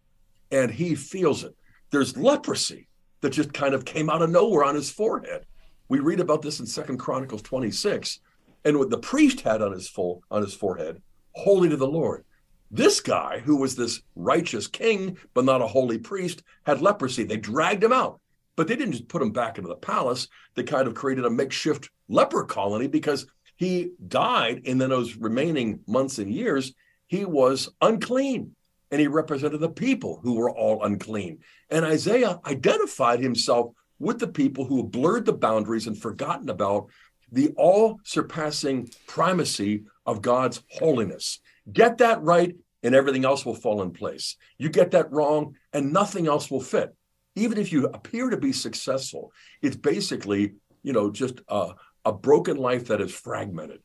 and 0.51 0.71
he 0.71 0.95
feels 0.95 1.43
it. 1.43 1.55
There's 1.91 2.17
leprosy 2.17 2.87
that 3.21 3.31
just 3.31 3.53
kind 3.53 3.73
of 3.73 3.85
came 3.85 4.09
out 4.09 4.21
of 4.21 4.29
nowhere 4.29 4.63
on 4.63 4.75
his 4.75 4.91
forehead. 4.91 5.45
We 5.89 5.99
read 5.99 6.19
about 6.19 6.41
this 6.41 6.59
in 6.59 6.65
Second 6.65 6.97
Chronicles 6.97 7.41
26. 7.41 8.19
And 8.65 8.77
what 8.77 8.89
the 8.89 8.97
priest 8.97 9.41
had 9.41 9.61
on 9.61 9.71
his 9.71 9.87
full 9.87 10.21
on 10.29 10.41
his 10.41 10.53
forehead, 10.53 11.01
holy 11.33 11.69
to 11.69 11.77
the 11.77 11.87
Lord. 11.87 12.25
This 12.69 12.99
guy, 12.99 13.39
who 13.39 13.55
was 13.55 13.75
this 13.75 14.01
righteous 14.15 14.67
king, 14.67 15.17
but 15.33 15.45
not 15.45 15.61
a 15.61 15.67
holy 15.67 15.97
priest, 15.97 16.43
had 16.65 16.81
leprosy. 16.81 17.23
They 17.23 17.37
dragged 17.37 17.83
him 17.83 17.93
out. 17.93 18.19
But 18.57 18.67
they 18.67 18.75
didn't 18.75 18.93
just 18.93 19.07
put 19.07 19.21
him 19.21 19.31
back 19.31 19.57
into 19.57 19.69
the 19.69 19.75
palace. 19.75 20.27
They 20.55 20.63
kind 20.63 20.87
of 20.87 20.95
created 20.95 21.23
a 21.23 21.29
makeshift 21.29 21.89
leper 22.09 22.43
colony 22.43 22.87
because 22.87 23.27
he 23.55 23.91
died 24.05 24.61
in 24.65 24.79
those 24.79 25.15
remaining 25.15 25.79
months 25.87 26.17
and 26.17 26.33
years. 26.33 26.73
He 27.07 27.23
was 27.23 27.69
unclean 27.79 28.55
and 28.91 28.99
he 28.99 29.07
represented 29.07 29.59
the 29.59 29.69
people 29.69 30.19
who 30.23 30.35
were 30.35 30.51
all 30.51 30.83
unclean. 30.83 31.39
And 31.69 31.85
Isaiah 31.85 32.39
identified 32.45 33.19
himself 33.19 33.71
with 33.99 34.19
the 34.19 34.27
people 34.27 34.65
who 34.65 34.83
blurred 34.83 35.25
the 35.25 35.33
boundaries 35.33 35.87
and 35.87 35.99
forgotten 35.99 36.49
about 36.49 36.87
the 37.31 37.49
all 37.57 37.99
surpassing 38.03 38.89
primacy 39.05 39.83
of 40.05 40.21
God's 40.21 40.63
holiness. 40.71 41.39
Get 41.71 41.97
that 41.97 42.21
right, 42.21 42.55
and 42.83 42.95
everything 42.95 43.25
else 43.25 43.45
will 43.45 43.55
fall 43.55 43.81
in 43.81 43.91
place. 43.91 44.37
You 44.57 44.69
get 44.69 44.91
that 44.91 45.11
wrong, 45.11 45.55
and 45.73 45.91
nothing 45.91 46.27
else 46.27 46.49
will 46.49 46.61
fit 46.61 46.95
even 47.37 47.57
if 47.57 47.71
you 47.71 47.85
appear 47.87 48.29
to 48.29 48.37
be 48.37 48.51
successful, 48.51 49.31
it's 49.61 49.75
basically, 49.75 50.55
you 50.83 50.93
know, 50.93 51.11
just 51.11 51.41
a, 51.47 51.73
a 52.03 52.11
broken 52.11 52.57
life 52.57 52.87
that 52.87 52.99
is 52.99 53.13
fragmented. 53.13 53.81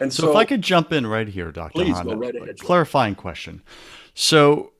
And 0.00 0.12
so, 0.12 0.24
so 0.24 0.30
if 0.30 0.36
I 0.36 0.44
could 0.44 0.62
jump 0.62 0.92
in 0.92 1.06
right 1.06 1.28
here, 1.28 1.50
Dr. 1.50 1.72
Please 1.72 1.96
Honda, 1.96 2.14
go 2.14 2.20
right 2.20 2.34
ahead. 2.34 2.58
Clarifying 2.58 3.14
question. 3.14 3.62
So 4.14 4.72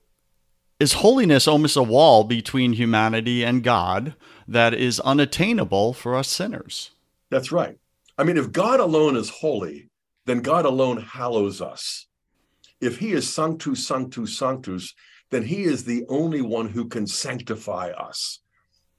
is 0.79 0.93
holiness 0.93 1.47
almost 1.47 1.75
a 1.75 1.83
wall 1.83 2.23
between 2.23 2.73
humanity 2.73 3.43
and 3.43 3.63
God 3.63 4.15
that 4.47 4.73
is 4.73 4.99
unattainable 4.99 5.93
for 5.93 6.15
us 6.15 6.29
sinners? 6.29 6.91
That's 7.29 7.51
right. 7.51 7.77
I 8.17 8.23
mean, 8.23 8.37
if 8.37 8.51
God 8.51 8.79
alone 8.79 9.15
is 9.15 9.29
holy, 9.29 9.89
then 10.25 10.41
God 10.41 10.65
alone 10.65 10.97
hallows 10.97 11.61
us. 11.61 12.07
If 12.79 12.99
he 12.99 13.11
is 13.11 13.31
sanctus, 13.31 13.87
sanctus, 13.87 14.37
sanctus, 14.37 14.93
then 15.29 15.43
he 15.43 15.63
is 15.63 15.83
the 15.83 16.05
only 16.09 16.41
one 16.41 16.69
who 16.69 16.87
can 16.87 17.07
sanctify 17.07 17.89
us. 17.89 18.39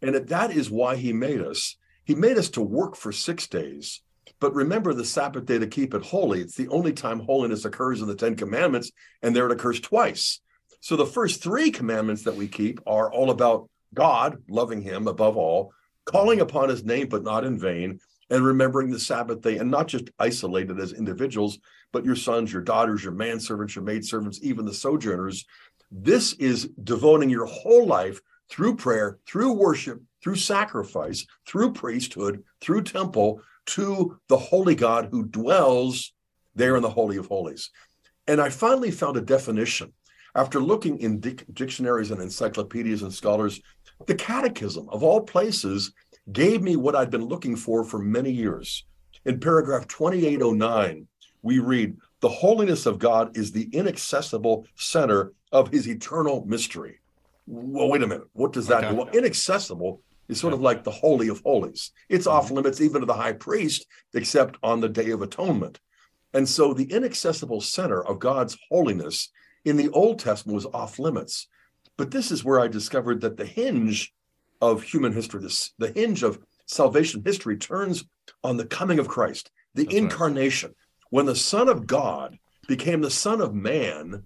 And 0.02 0.14
that 0.14 0.50
is 0.50 0.70
why 0.70 0.96
he 0.96 1.12
made 1.12 1.40
us. 1.40 1.76
He 2.04 2.14
made 2.14 2.38
us 2.38 2.50
to 2.50 2.62
work 2.62 2.96
for 2.96 3.12
six 3.12 3.46
days. 3.46 4.02
But 4.40 4.54
remember 4.54 4.94
the 4.94 5.04
Sabbath 5.04 5.46
day 5.46 5.58
to 5.58 5.66
keep 5.66 5.94
it 5.94 6.04
holy. 6.04 6.40
It's 6.40 6.54
the 6.54 6.68
only 6.68 6.92
time 6.92 7.20
holiness 7.20 7.64
occurs 7.64 8.00
in 8.00 8.08
the 8.08 8.14
Ten 8.14 8.36
Commandments, 8.36 8.92
and 9.22 9.34
there 9.34 9.46
it 9.46 9.52
occurs 9.52 9.80
twice. 9.80 10.40
So 10.80 10.96
the 10.96 11.06
first 11.06 11.42
three 11.42 11.70
commandments 11.70 12.22
that 12.22 12.36
we 12.36 12.46
keep 12.46 12.80
are 12.86 13.12
all 13.12 13.30
about 13.30 13.68
God, 13.94 14.42
loving 14.48 14.82
him 14.82 15.08
above 15.08 15.36
all, 15.36 15.72
calling 16.04 16.40
upon 16.40 16.68
his 16.68 16.84
name, 16.84 17.08
but 17.08 17.24
not 17.24 17.44
in 17.44 17.58
vain, 17.58 17.98
and 18.30 18.44
remembering 18.44 18.90
the 18.90 19.00
Sabbath 19.00 19.40
day, 19.40 19.56
and 19.56 19.70
not 19.70 19.88
just 19.88 20.10
isolated 20.18 20.78
as 20.78 20.92
individuals, 20.92 21.58
but 21.92 22.04
your 22.04 22.16
sons, 22.16 22.52
your 22.52 22.62
daughters, 22.62 23.02
your 23.02 23.14
manservants, 23.14 23.74
your 23.74 23.84
maidservants, 23.84 24.40
even 24.42 24.64
the 24.64 24.74
sojourners 24.74 25.46
this 25.90 26.34
is 26.34 26.70
devoting 26.82 27.30
your 27.30 27.46
whole 27.46 27.86
life 27.86 28.20
through 28.50 28.76
prayer, 28.76 29.18
through 29.26 29.52
worship, 29.52 30.02
through 30.22 30.36
sacrifice, 30.36 31.26
through 31.46 31.72
priesthood, 31.72 32.42
through 32.60 32.82
temple 32.82 33.40
to 33.66 34.18
the 34.28 34.36
holy 34.36 34.74
God 34.74 35.08
who 35.10 35.24
dwells 35.24 36.12
there 36.54 36.76
in 36.76 36.82
the 36.82 36.90
Holy 36.90 37.16
of 37.16 37.26
Holies. 37.26 37.70
And 38.26 38.40
I 38.40 38.50
finally 38.50 38.90
found 38.90 39.16
a 39.16 39.22
definition 39.22 39.92
after 40.34 40.60
looking 40.60 40.98
in 40.98 41.20
dic- 41.20 41.44
dictionaries 41.52 42.10
and 42.10 42.20
encyclopedias 42.20 43.02
and 43.02 43.12
scholars. 43.12 43.60
The 44.06 44.14
Catechism, 44.14 44.88
of 44.90 45.02
all 45.02 45.20
places, 45.20 45.92
gave 46.32 46.62
me 46.62 46.76
what 46.76 46.94
I'd 46.94 47.10
been 47.10 47.24
looking 47.24 47.56
for 47.56 47.84
for 47.84 47.98
many 47.98 48.30
years. 48.30 48.84
In 49.24 49.40
paragraph 49.40 49.88
2809, 49.88 51.06
we 51.42 51.58
read, 51.58 51.96
The 52.20 52.28
holiness 52.28 52.86
of 52.86 52.98
God 52.98 53.36
is 53.36 53.52
the 53.52 53.68
inaccessible 53.72 54.66
center 54.74 55.32
of 55.52 55.70
his 55.70 55.88
eternal 55.88 56.44
mystery. 56.46 56.98
well, 57.46 57.88
wait 57.88 58.02
a 58.02 58.06
minute. 58.06 58.26
What 58.32 58.52
does 58.52 58.66
that 58.66 58.78
okay. 58.78 58.88
mean? 58.88 58.96
Well, 58.96 59.08
inaccessible 59.08 60.02
is 60.28 60.38
sort 60.38 60.52
of 60.52 60.60
like 60.60 60.84
the 60.84 60.90
Holy 60.90 61.28
of 61.28 61.40
Holies. 61.40 61.92
It's 62.08 62.26
mm-hmm. 62.26 62.36
off 62.36 62.50
limits 62.50 62.80
even 62.80 63.00
to 63.00 63.06
the 63.06 63.14
high 63.14 63.32
priest, 63.32 63.86
except 64.14 64.58
on 64.62 64.80
the 64.80 64.88
Day 64.88 65.10
of 65.10 65.22
Atonement. 65.22 65.80
And 66.34 66.48
so 66.48 66.74
the 66.74 66.92
inaccessible 66.92 67.60
center 67.60 68.04
of 68.04 68.18
God's 68.18 68.58
holiness 68.68 69.30
in 69.64 69.76
the 69.76 69.88
Old 69.90 70.18
Testament 70.18 70.54
was 70.54 70.66
off 70.66 70.98
limits. 70.98 71.48
But 71.96 72.10
this 72.10 72.30
is 72.30 72.44
where 72.44 72.60
I 72.60 72.68
discovered 72.68 73.20
that 73.22 73.36
the 73.36 73.46
hinge 73.46 74.12
of 74.60 74.82
human 74.82 75.12
history, 75.12 75.40
this, 75.40 75.72
the 75.78 75.92
hinge 75.92 76.22
of 76.22 76.38
salvation 76.66 77.22
history 77.24 77.56
turns 77.56 78.04
on 78.44 78.56
the 78.56 78.66
coming 78.66 78.98
of 78.98 79.08
Christ, 79.08 79.50
the 79.74 79.84
That's 79.84 79.96
incarnation. 79.96 80.70
Right. 80.70 80.76
When 81.10 81.26
the 81.26 81.36
Son 81.36 81.68
of 81.68 81.86
God 81.86 82.38
became 82.66 83.00
the 83.00 83.10
Son 83.10 83.40
of 83.40 83.54
Man, 83.54 84.24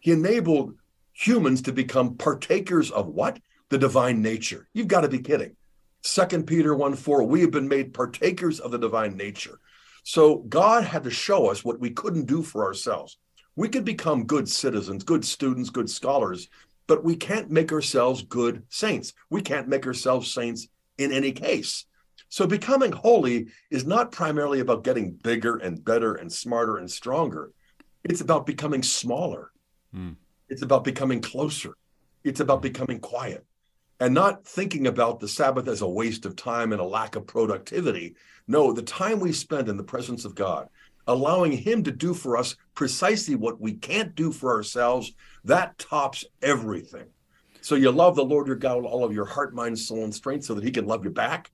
he 0.00 0.10
enabled 0.10 0.74
humans 1.12 1.62
to 1.62 1.72
become 1.72 2.16
partakers 2.16 2.90
of 2.90 3.06
what? 3.06 3.38
The 3.68 3.78
divine 3.78 4.20
nature. 4.20 4.68
You've 4.72 4.88
got 4.88 5.02
to 5.02 5.08
be 5.08 5.20
kidding. 5.20 5.56
Second 6.02 6.46
Peter 6.46 6.74
1 6.74 6.96
4, 6.96 7.22
we 7.24 7.40
have 7.40 7.50
been 7.50 7.68
made 7.68 7.94
partakers 7.94 8.60
of 8.60 8.72
the 8.72 8.78
divine 8.78 9.16
nature. 9.16 9.58
So 10.02 10.38
God 10.38 10.84
had 10.84 11.04
to 11.04 11.10
show 11.10 11.50
us 11.50 11.64
what 11.64 11.80
we 11.80 11.90
couldn't 11.90 12.26
do 12.26 12.42
for 12.42 12.64
ourselves. 12.64 13.16
We 13.56 13.68
could 13.68 13.84
become 13.84 14.26
good 14.26 14.48
citizens, 14.48 15.04
good 15.04 15.24
students, 15.24 15.70
good 15.70 15.88
scholars, 15.88 16.48
but 16.86 17.04
we 17.04 17.16
can't 17.16 17.50
make 17.50 17.72
ourselves 17.72 18.22
good 18.22 18.64
saints. 18.68 19.14
We 19.30 19.40
can't 19.40 19.68
make 19.68 19.86
ourselves 19.86 20.32
saints 20.32 20.68
in 20.98 21.12
any 21.12 21.32
case. 21.32 21.86
So 22.34 22.48
becoming 22.48 22.90
holy 22.90 23.46
is 23.70 23.86
not 23.86 24.10
primarily 24.10 24.58
about 24.58 24.82
getting 24.82 25.12
bigger 25.12 25.58
and 25.58 25.84
better 25.84 26.16
and 26.16 26.32
smarter 26.32 26.78
and 26.78 26.90
stronger. 26.90 27.52
It's 28.02 28.22
about 28.22 28.44
becoming 28.44 28.82
smaller. 28.82 29.52
Mm. 29.94 30.16
It's 30.48 30.62
about 30.62 30.82
becoming 30.82 31.20
closer. 31.20 31.76
It's 32.24 32.40
about 32.40 32.60
becoming 32.60 32.98
quiet 32.98 33.46
and 34.00 34.12
not 34.12 34.44
thinking 34.44 34.88
about 34.88 35.20
the 35.20 35.28
Sabbath 35.28 35.68
as 35.68 35.82
a 35.82 35.88
waste 35.88 36.26
of 36.26 36.34
time 36.34 36.72
and 36.72 36.80
a 36.80 36.84
lack 36.84 37.14
of 37.14 37.24
productivity. 37.24 38.16
No, 38.48 38.72
the 38.72 38.82
time 38.82 39.20
we 39.20 39.30
spend 39.30 39.68
in 39.68 39.76
the 39.76 39.84
presence 39.84 40.24
of 40.24 40.34
God, 40.34 40.68
allowing 41.06 41.52
Him 41.52 41.84
to 41.84 41.92
do 41.92 42.14
for 42.14 42.36
us 42.36 42.56
precisely 42.74 43.36
what 43.36 43.60
we 43.60 43.74
can't 43.74 44.12
do 44.16 44.32
for 44.32 44.50
ourselves, 44.50 45.12
that 45.44 45.78
tops 45.78 46.24
everything. 46.42 47.06
So 47.60 47.76
you 47.76 47.92
love 47.92 48.16
the 48.16 48.24
Lord 48.24 48.48
your 48.48 48.56
God 48.56 48.78
with 48.78 48.86
all 48.86 49.04
of 49.04 49.12
your 49.12 49.24
heart, 49.24 49.54
mind, 49.54 49.78
soul, 49.78 50.02
and 50.02 50.12
strength 50.12 50.46
so 50.46 50.54
that 50.54 50.64
He 50.64 50.72
can 50.72 50.88
love 50.88 51.04
you 51.04 51.10
back. 51.10 51.52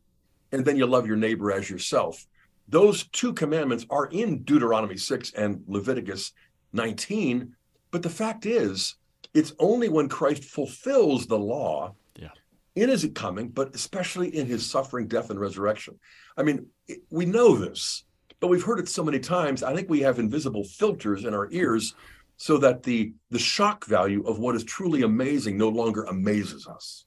And 0.52 0.64
then 0.64 0.76
you 0.76 0.86
love 0.86 1.06
your 1.06 1.16
neighbor 1.16 1.52
as 1.52 1.70
yourself. 1.70 2.26
Those 2.68 3.04
two 3.08 3.32
commandments 3.32 3.86
are 3.90 4.06
in 4.06 4.42
Deuteronomy 4.42 4.96
6 4.96 5.32
and 5.32 5.62
Leviticus 5.66 6.32
19. 6.72 7.54
But 7.90 8.02
the 8.02 8.10
fact 8.10 8.46
is, 8.46 8.96
it's 9.34 9.52
only 9.58 9.88
when 9.88 10.08
Christ 10.08 10.44
fulfills 10.44 11.26
the 11.26 11.38
law 11.38 11.94
yeah. 12.16 12.28
in 12.74 12.88
his 12.88 13.08
coming, 13.14 13.48
but 13.48 13.74
especially 13.74 14.34
in 14.36 14.46
his 14.46 14.68
suffering, 14.68 15.08
death, 15.08 15.30
and 15.30 15.40
resurrection. 15.40 15.98
I 16.36 16.42
mean, 16.42 16.66
we 17.10 17.26
know 17.26 17.56
this, 17.56 18.04
but 18.40 18.48
we've 18.48 18.62
heard 18.62 18.78
it 18.78 18.88
so 18.88 19.04
many 19.04 19.20
times. 19.20 19.62
I 19.62 19.74
think 19.74 19.88
we 19.88 20.00
have 20.00 20.18
invisible 20.18 20.64
filters 20.64 21.24
in 21.24 21.34
our 21.34 21.48
ears 21.50 21.94
so 22.36 22.56
that 22.56 22.82
the 22.82 23.12
the 23.30 23.38
shock 23.38 23.84
value 23.84 24.22
of 24.26 24.38
what 24.38 24.54
is 24.54 24.64
truly 24.64 25.02
amazing 25.02 25.58
no 25.58 25.68
longer 25.68 26.04
amazes 26.04 26.66
us. 26.66 27.04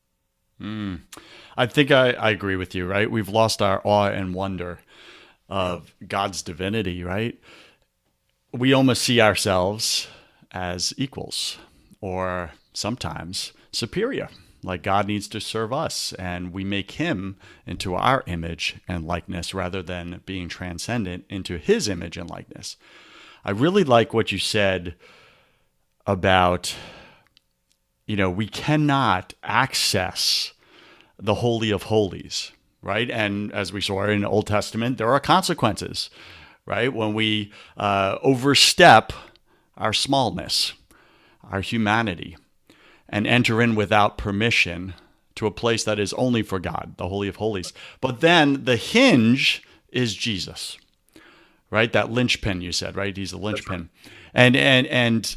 Mm. 0.61 1.01
I 1.57 1.65
think 1.65 1.91
I, 1.91 2.11
I 2.11 2.29
agree 2.29 2.55
with 2.55 2.73
you, 2.73 2.87
right? 2.87 3.09
We've 3.09 3.29
lost 3.29 3.61
our 3.61 3.81
awe 3.83 4.07
and 4.07 4.33
wonder 4.33 4.79
of 5.49 5.93
God's 6.07 6.41
divinity, 6.41 7.03
right? 7.03 7.39
We 8.51 8.73
almost 8.73 9.03
see 9.03 9.19
ourselves 9.19 10.07
as 10.51 10.93
equals 10.97 11.57
or 12.01 12.51
sometimes 12.73 13.53
superior, 13.71 14.29
like 14.63 14.83
God 14.83 15.07
needs 15.07 15.27
to 15.29 15.41
serve 15.41 15.73
us 15.73 16.13
and 16.13 16.53
we 16.53 16.63
make 16.63 16.91
him 16.91 17.37
into 17.65 17.95
our 17.95 18.23
image 18.27 18.77
and 18.87 19.05
likeness 19.05 19.53
rather 19.53 19.81
than 19.81 20.21
being 20.25 20.47
transcendent 20.47 21.25
into 21.29 21.57
his 21.57 21.87
image 21.87 22.17
and 22.17 22.29
likeness. 22.29 22.77
I 23.43 23.51
really 23.51 23.83
like 23.83 24.13
what 24.13 24.31
you 24.31 24.39
said 24.39 24.95
about, 26.05 26.75
you 28.05 28.15
know, 28.15 28.29
we 28.29 28.47
cannot 28.47 29.33
access 29.43 30.53
the 31.17 31.35
Holy 31.35 31.71
of 31.71 31.83
Holies, 31.83 32.51
right? 32.81 33.09
And 33.09 33.51
as 33.53 33.71
we 33.71 33.81
saw 33.81 34.05
in 34.05 34.21
the 34.21 34.29
Old 34.29 34.47
Testament, 34.47 34.97
there 34.97 35.09
are 35.09 35.19
consequences, 35.19 36.09
right? 36.65 36.93
When 36.93 37.13
we 37.13 37.51
uh, 37.77 38.17
overstep 38.21 39.13
our 39.77 39.93
smallness, 39.93 40.73
our 41.43 41.61
humanity, 41.61 42.35
and 43.07 43.27
enter 43.27 43.61
in 43.61 43.75
without 43.75 44.17
permission 44.17 44.93
to 45.35 45.47
a 45.47 45.51
place 45.51 45.83
that 45.83 45.99
is 45.99 46.13
only 46.13 46.41
for 46.41 46.59
God, 46.59 46.95
the 46.97 47.07
Holy 47.07 47.27
of 47.27 47.37
Holies. 47.37 47.73
But 48.01 48.21
then 48.21 48.65
the 48.65 48.75
hinge 48.75 49.63
is 49.91 50.15
Jesus, 50.15 50.77
right? 51.69 51.91
That 51.91 52.11
linchpin 52.11 52.61
you 52.61 52.71
said, 52.71 52.95
right? 52.95 53.15
He's 53.15 53.31
the 53.31 53.37
linchpin. 53.37 53.89
Right. 54.03 54.11
And 54.33 54.55
and 54.55 54.87
and 54.87 55.35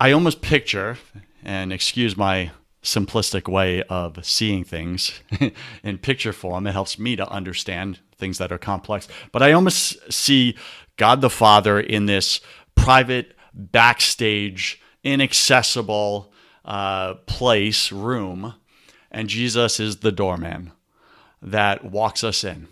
I 0.00 0.12
almost 0.12 0.42
picture, 0.42 0.98
and 1.42 1.72
excuse 1.72 2.16
my 2.16 2.50
simplistic 2.82 3.50
way 3.50 3.82
of 3.84 4.24
seeing 4.24 4.64
things 4.64 5.20
in 5.82 5.98
picture 5.98 6.32
form. 6.32 6.66
It 6.66 6.72
helps 6.72 6.98
me 6.98 7.16
to 7.16 7.28
understand 7.28 8.00
things 8.16 8.38
that 8.38 8.52
are 8.52 8.58
complex. 8.58 9.08
But 9.30 9.42
I 9.42 9.52
almost 9.52 10.12
see 10.12 10.56
God 10.96 11.20
the 11.20 11.30
Father 11.30 11.78
in 11.80 12.06
this 12.06 12.40
private 12.74 13.36
backstage, 13.54 14.80
inaccessible 15.04 16.32
uh, 16.64 17.14
place, 17.26 17.92
room, 17.92 18.54
and 19.10 19.28
Jesus 19.28 19.78
is 19.78 19.98
the 19.98 20.12
doorman 20.12 20.72
that 21.40 21.84
walks 21.84 22.24
us 22.24 22.44
in 22.44 22.68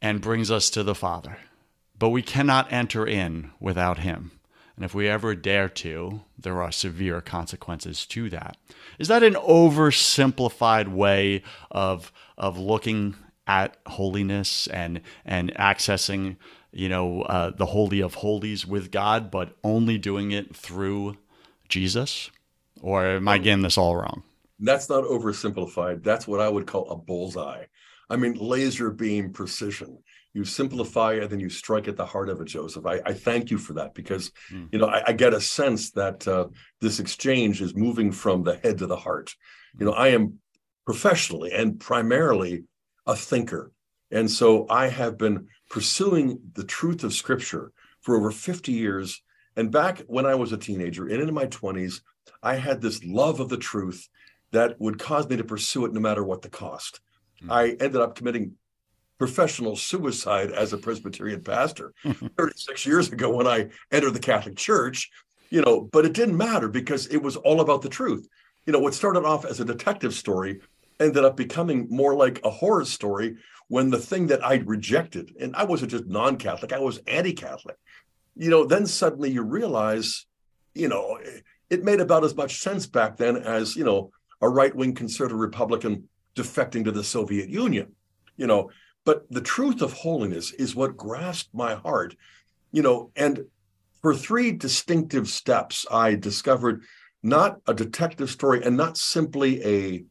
and 0.00 0.20
brings 0.20 0.50
us 0.50 0.70
to 0.70 0.82
the 0.82 0.94
Father. 0.94 1.38
But 1.98 2.10
we 2.10 2.22
cannot 2.22 2.72
enter 2.72 3.06
in 3.06 3.50
without 3.60 3.98
him. 3.98 4.30
And 4.80 4.86
if 4.86 4.94
we 4.94 5.10
ever 5.10 5.34
dare 5.34 5.68
to, 5.68 6.22
there 6.38 6.62
are 6.62 6.72
severe 6.72 7.20
consequences 7.20 8.06
to 8.06 8.30
that. 8.30 8.56
Is 8.98 9.08
that 9.08 9.22
an 9.22 9.34
oversimplified 9.34 10.88
way 10.88 11.42
of, 11.70 12.10
of 12.38 12.58
looking 12.58 13.14
at 13.46 13.76
holiness 13.86 14.68
and, 14.68 15.02
and 15.26 15.54
accessing 15.56 16.38
you 16.72 16.88
know, 16.88 17.20
uh, 17.24 17.50
the 17.50 17.66
Holy 17.66 18.00
of 18.00 18.14
Holies 18.14 18.66
with 18.66 18.90
God, 18.90 19.30
but 19.30 19.54
only 19.62 19.98
doing 19.98 20.30
it 20.30 20.56
through 20.56 21.18
Jesus? 21.68 22.30
Or 22.80 23.04
am 23.04 23.28
I 23.28 23.36
getting 23.36 23.60
this 23.60 23.76
all 23.76 23.96
wrong? 23.96 24.22
That's 24.58 24.88
not 24.88 25.04
oversimplified. 25.04 26.02
That's 26.02 26.26
what 26.26 26.40
I 26.40 26.48
would 26.48 26.66
call 26.66 26.88
a 26.88 26.96
bullseye. 26.96 27.64
I 28.08 28.16
mean, 28.16 28.32
laser 28.32 28.90
beam 28.90 29.34
precision. 29.34 29.98
You 30.32 30.44
simplify 30.44 31.14
it, 31.14 31.28
then 31.28 31.40
you 31.40 31.48
strike 31.48 31.88
at 31.88 31.96
the 31.96 32.06
heart 32.06 32.28
of 32.28 32.40
it, 32.40 32.46
Joseph. 32.46 32.86
I, 32.86 33.00
I 33.04 33.12
thank 33.12 33.50
you 33.50 33.58
for 33.58 33.72
that 33.74 33.94
because, 33.94 34.30
mm. 34.52 34.68
you 34.72 34.78
know, 34.78 34.86
I, 34.86 35.02
I, 35.08 35.12
get 35.12 35.34
a 35.34 35.40
sense 35.40 35.90
that 35.92 36.26
uh, 36.28 36.46
this 36.80 37.00
exchange 37.00 37.60
is 37.60 37.74
moving 37.74 38.12
from 38.12 38.44
the 38.44 38.56
head 38.56 38.78
to 38.78 38.86
the 38.86 38.96
heart. 38.96 39.34
You 39.78 39.86
know, 39.86 39.92
I 39.92 40.08
am 40.08 40.38
professionally 40.86 41.52
and 41.52 41.80
primarily 41.80 42.64
a 43.06 43.16
thinker. 43.16 43.72
And 44.10 44.30
so 44.30 44.66
I 44.68 44.88
have 44.88 45.18
been 45.18 45.48
pursuing 45.68 46.38
the 46.54 46.64
truth 46.64 47.04
of 47.04 47.12
scripture 47.12 47.72
for 48.00 48.16
over 48.16 48.30
50 48.30 48.72
years. 48.72 49.22
And 49.56 49.70
back 49.70 50.02
when 50.06 50.26
I 50.26 50.34
was 50.34 50.52
a 50.52 50.56
teenager 50.56 51.06
and 51.06 51.20
into 51.20 51.32
my 51.32 51.46
20s, 51.46 52.00
I 52.42 52.54
had 52.54 52.80
this 52.80 53.04
love 53.04 53.40
of 53.40 53.48
the 53.48 53.56
truth 53.56 54.08
that 54.52 54.80
would 54.80 54.98
cause 54.98 55.28
me 55.28 55.36
to 55.36 55.44
pursue 55.44 55.84
it 55.84 55.92
no 55.92 56.00
matter 56.00 56.24
what 56.24 56.42
the 56.42 56.48
cost. 56.48 57.00
Mm-hmm. 57.42 57.52
I 57.52 57.68
ended 57.68 57.96
up 57.96 58.16
committing 58.16 58.54
professional 59.20 59.76
suicide 59.76 60.50
as 60.50 60.72
a 60.72 60.78
Presbyterian 60.78 61.42
pastor 61.42 61.92
hmm. 62.02 62.26
36 62.38 62.86
years 62.86 63.12
ago 63.12 63.28
when 63.30 63.46
I 63.46 63.68
entered 63.92 64.14
the 64.14 64.18
Catholic 64.18 64.56
Church, 64.56 65.10
you 65.50 65.60
know, 65.60 65.82
but 65.92 66.06
it 66.06 66.14
didn't 66.14 66.38
matter 66.38 66.68
because 66.68 67.06
it 67.08 67.22
was 67.22 67.36
all 67.36 67.60
about 67.60 67.82
the 67.82 67.90
truth. 67.90 68.26
You 68.64 68.72
know, 68.72 68.78
what 68.78 68.94
started 68.94 69.26
off 69.26 69.44
as 69.44 69.60
a 69.60 69.64
detective 69.64 70.14
story 70.14 70.60
ended 70.98 71.22
up 71.22 71.36
becoming 71.36 71.86
more 71.90 72.14
like 72.14 72.40
a 72.44 72.50
horror 72.50 72.86
story 72.86 73.36
when 73.68 73.90
the 73.90 73.98
thing 73.98 74.26
that 74.28 74.44
I 74.44 74.62
rejected, 74.64 75.34
and 75.38 75.54
I 75.54 75.64
wasn't 75.64 75.90
just 75.90 76.06
non 76.06 76.38
Catholic, 76.38 76.72
I 76.72 76.78
was 76.78 76.98
anti 77.06 77.34
Catholic, 77.34 77.76
you 78.36 78.48
know, 78.48 78.64
then 78.64 78.86
suddenly 78.86 79.30
you 79.30 79.42
realize, 79.42 80.24
you 80.74 80.88
know, 80.88 81.18
it 81.68 81.84
made 81.84 82.00
about 82.00 82.24
as 82.24 82.34
much 82.34 82.60
sense 82.60 82.86
back 82.86 83.18
then 83.18 83.36
as, 83.36 83.76
you 83.76 83.84
know, 83.84 84.12
a 84.40 84.48
right 84.48 84.74
wing 84.74 84.94
conservative 84.94 85.38
Republican 85.38 86.08
defecting 86.34 86.84
to 86.84 86.90
the 86.90 87.04
Soviet 87.04 87.50
Union, 87.50 87.94
you 88.38 88.46
know. 88.46 88.70
But 89.04 89.30
the 89.30 89.40
truth 89.40 89.82
of 89.82 89.92
holiness 89.92 90.52
is 90.52 90.74
what 90.74 90.96
grasped 90.96 91.54
my 91.54 91.74
heart, 91.74 92.16
you 92.70 92.82
know, 92.82 93.10
and 93.16 93.46
for 94.02 94.14
three 94.14 94.52
distinctive 94.52 95.28
steps, 95.28 95.86
I 95.90 96.14
discovered 96.14 96.82
not 97.22 97.60
a 97.66 97.74
detective 97.74 98.30
story 98.30 98.62
and 98.64 98.76
not 98.76 98.96
simply 98.96 99.64
a 99.64 100.04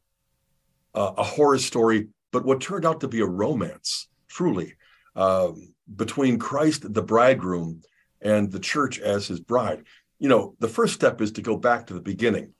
uh, 0.95 1.13
a 1.17 1.23
horror 1.23 1.59
story, 1.59 2.07
but 2.31 2.45
what 2.45 2.61
turned 2.61 2.85
out 2.85 2.99
to 3.01 3.07
be 3.07 3.19
a 3.19 3.25
romance, 3.25 4.07
truly, 4.27 4.73
uh, 5.15 5.51
between 5.95 6.39
Christ, 6.39 6.93
the 6.93 7.03
bridegroom, 7.03 7.81
and 8.21 8.51
the 8.51 8.59
church 8.59 8.99
as 8.99 9.27
his 9.27 9.39
bride. 9.39 9.83
You 10.17 10.29
know, 10.29 10.55
the 10.59 10.67
first 10.67 10.95
step 10.95 11.21
is 11.21 11.31
to 11.33 11.41
go 11.41 11.57
back 11.57 11.87
to 11.87 11.93
the 11.93 12.01
beginning. 12.01 12.53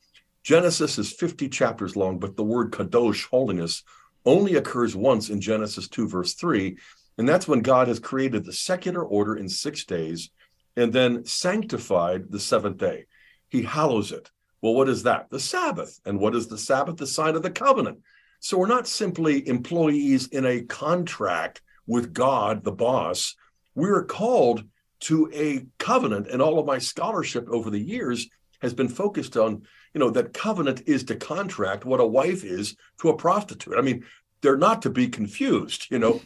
Genesis 0.44 0.98
is 0.98 1.12
50 1.12 1.50
chapters 1.50 1.96
long, 1.96 2.20
but 2.20 2.38
the 2.38 2.44
word 2.44 2.72
kadosh, 2.72 3.28
holiness, 3.28 3.84
only 4.26 4.56
occurs 4.56 4.96
once 4.96 5.30
in 5.30 5.42
Genesis 5.42 5.88
2, 5.88 6.08
verse 6.08 6.34
3. 6.34 6.78
And 7.18 7.28
that's 7.28 7.48
when 7.48 7.62
God 7.62 7.88
has 7.88 8.00
created 8.00 8.46
the 8.46 8.54
secular 8.54 9.04
order 9.04 9.36
in 9.36 9.50
six 9.50 9.86
days 9.86 10.30
and 10.76 10.94
then 10.94 11.26
sanctified 11.26 12.32
the 12.32 12.40
seventh 12.40 12.78
day. 12.78 13.06
He 13.50 13.64
hallows 13.64 14.12
it. 14.12 14.30
Well, 14.62 14.74
what 14.74 14.90
is 14.90 15.04
that? 15.04 15.30
The 15.30 15.40
Sabbath. 15.40 16.00
And 16.06 16.20
what 16.20 16.36
is 16.36 16.48
the 16.48 16.58
Sabbath? 16.58 16.98
The 16.98 17.08
sign 17.08 17.36
of 17.36 17.44
the 17.44 17.52
covenant. 17.52 18.00
So 18.40 18.58
we're 18.58 18.68
not 18.68 18.88
simply 18.88 19.48
employees 19.48 20.28
in 20.28 20.46
a 20.46 20.62
contract 20.62 21.62
with 21.88 22.14
God, 22.14 22.64
the 22.64 22.72
boss. 22.72 23.36
We're 23.76 24.06
called 24.06 24.64
to 25.02 25.30
a 25.34 25.66
covenant. 25.78 26.28
And 26.28 26.42
all 26.42 26.60
of 26.60 26.66
my 26.66 26.78
scholarship 26.78 27.48
over 27.50 27.70
the 27.70 27.80
years 27.80 28.30
has 28.62 28.74
been 28.74 28.90
focused 28.90 29.36
on, 29.38 29.64
you 29.94 30.00
know, 30.00 30.10
that 30.12 30.34
covenant 30.34 30.84
is 30.86 31.04
to 31.06 31.16
contract 31.16 31.86
what 31.86 32.00
a 32.00 32.06
wife 32.06 32.44
is 32.44 32.76
to 33.02 33.10
a 33.10 33.18
prostitute. 33.18 33.76
I 33.78 33.82
mean, 33.82 34.06
they're 34.42 34.58
not 34.58 34.82
to 34.84 34.90
be 34.90 35.08
confused, 35.08 35.88
you 35.90 36.00
know. 36.00 36.22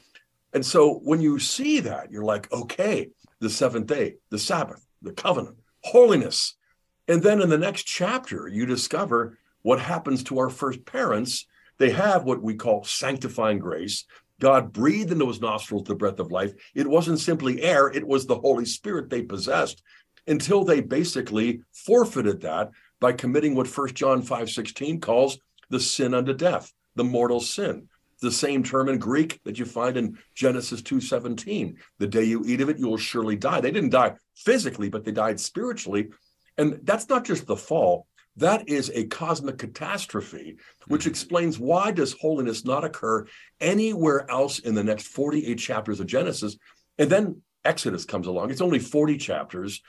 And 0.54 0.66
so 0.66 1.00
when 1.04 1.22
you 1.22 1.40
see 1.40 1.80
that, 1.82 2.12
you're 2.12 2.24
like, 2.24 2.52
okay, 2.52 3.10
the 3.40 3.50
seventh 3.50 3.88
day, 3.88 4.16
the 4.30 4.40
Sabbath, 4.40 4.86
the 5.02 5.14
covenant, 5.14 5.58
holiness. 5.84 6.56
And 7.08 7.22
then 7.22 7.42
in 7.42 7.50
the 7.50 7.58
next 7.58 7.84
chapter, 7.84 8.48
you 8.48 8.66
discover 8.66 9.38
what 9.64 9.80
happens 9.80 10.24
to 10.26 10.40
our 10.40 10.50
first 10.50 10.86
parents. 10.86 11.46
They 11.78 11.90
have 11.92 12.24
what 12.24 12.42
we 12.42 12.56
call 12.56 12.84
sanctifying 12.84 13.60
grace. 13.60 14.06
God 14.40 14.74
breathed 14.74 15.12
into 15.12 15.28
his 15.28 15.42
nostrils 15.42 15.84
the 15.86 15.96
breath 15.96 16.20
of 16.20 16.32
life. 16.32 16.54
It 16.76 16.88
wasn't 16.88 17.20
simply 17.20 17.62
air, 17.62 17.88
it 17.88 18.06
was 18.06 18.26
the 18.26 18.40
Holy 18.40 18.66
Spirit 18.66 19.10
they 19.10 19.24
possessed 19.24 19.82
until 20.28 20.64
they 20.64 20.82
basically 20.82 21.62
forfeited 21.72 22.42
that 22.42 22.72
by 23.04 23.12
committing 23.12 23.54
what 23.54 23.68
First 23.68 23.96
John 23.96 24.22
5:16 24.22 25.02
calls 25.02 25.38
the 25.70 25.82
sin 25.82 26.14
unto 26.14 26.34
death, 26.34 26.72
the 26.96 27.04
mortal 27.04 27.42
sin. 27.42 27.90
The 28.22 28.32
same 28.32 28.64
term 28.64 28.88
in 28.88 28.98
Greek 28.98 29.42
that 29.44 29.60
you 29.60 29.66
find 29.66 29.98
in 29.98 30.18
Genesis 30.34 30.82
2:17. 30.82 31.76
The 32.00 32.08
day 32.08 32.24
you 32.24 32.46
eat 32.46 32.62
of 32.62 32.70
it, 32.70 32.80
you 32.80 32.88
will 32.88 32.96
surely 32.96 33.36
die. 33.36 33.60
They 33.60 33.72
didn't 33.72 33.90
die 33.90 34.16
physically, 34.36 34.88
but 34.88 35.04
they 35.04 35.12
died 35.12 35.42
spiritually. 35.42 36.12
And 36.58 36.80
that's 36.84 37.10
not 37.10 37.26
just 37.26 37.46
the 37.46 37.58
fall. 37.58 38.08
That 38.38 38.70
is 38.70 38.90
a 38.96 39.08
cosmic 39.08 39.58
catastrophe, 39.58 40.56
which 40.88 41.02
mm-hmm. 41.02 41.10
explains 41.10 41.60
why 41.60 41.92
does 41.92 42.14
holiness 42.14 42.64
not 42.64 42.86
occur 42.86 43.26
anywhere 43.60 44.32
else 44.32 44.60
in 44.60 44.76
the 44.76 44.84
next 44.84 45.08
48 45.08 45.60
chapters 45.60 46.00
of 46.00 46.08
Genesis. 46.08 46.56
And 46.98 47.10
then 47.10 47.42
Exodus 47.66 48.06
comes 48.06 48.28
along. 48.28 48.52
It's 48.52 48.62
only 48.62 48.80
40 48.80 49.18
chapters. 49.18 49.82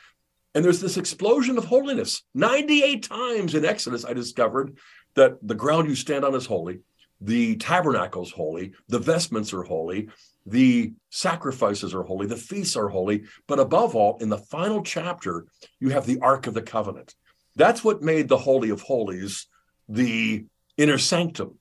And 0.54 0.64
there's 0.64 0.80
this 0.80 0.96
explosion 0.96 1.58
of 1.58 1.64
holiness. 1.64 2.22
98 2.34 3.02
times 3.02 3.54
in 3.54 3.64
Exodus, 3.64 4.04
I 4.04 4.12
discovered 4.12 4.78
that 5.14 5.36
the 5.42 5.54
ground 5.54 5.88
you 5.88 5.94
stand 5.94 6.24
on 6.24 6.34
is 6.34 6.46
holy, 6.46 6.80
the 7.20 7.56
tabernacle 7.56 8.22
is 8.22 8.30
holy, 8.30 8.72
the 8.88 8.98
vestments 8.98 9.52
are 9.52 9.62
holy, 9.62 10.08
the 10.46 10.92
sacrifices 11.10 11.94
are 11.94 12.02
holy, 12.02 12.26
the 12.26 12.36
feasts 12.36 12.76
are 12.76 12.88
holy. 12.88 13.24
But 13.46 13.60
above 13.60 13.94
all, 13.94 14.18
in 14.20 14.28
the 14.28 14.38
final 14.38 14.82
chapter, 14.82 15.46
you 15.80 15.90
have 15.90 16.06
the 16.06 16.20
Ark 16.20 16.46
of 16.46 16.54
the 16.54 16.62
Covenant. 16.62 17.14
That's 17.56 17.82
what 17.84 18.02
made 18.02 18.28
the 18.28 18.38
Holy 18.38 18.70
of 18.70 18.82
Holies 18.82 19.46
the 19.88 20.44
inner 20.76 20.98
sanctum. 20.98 21.58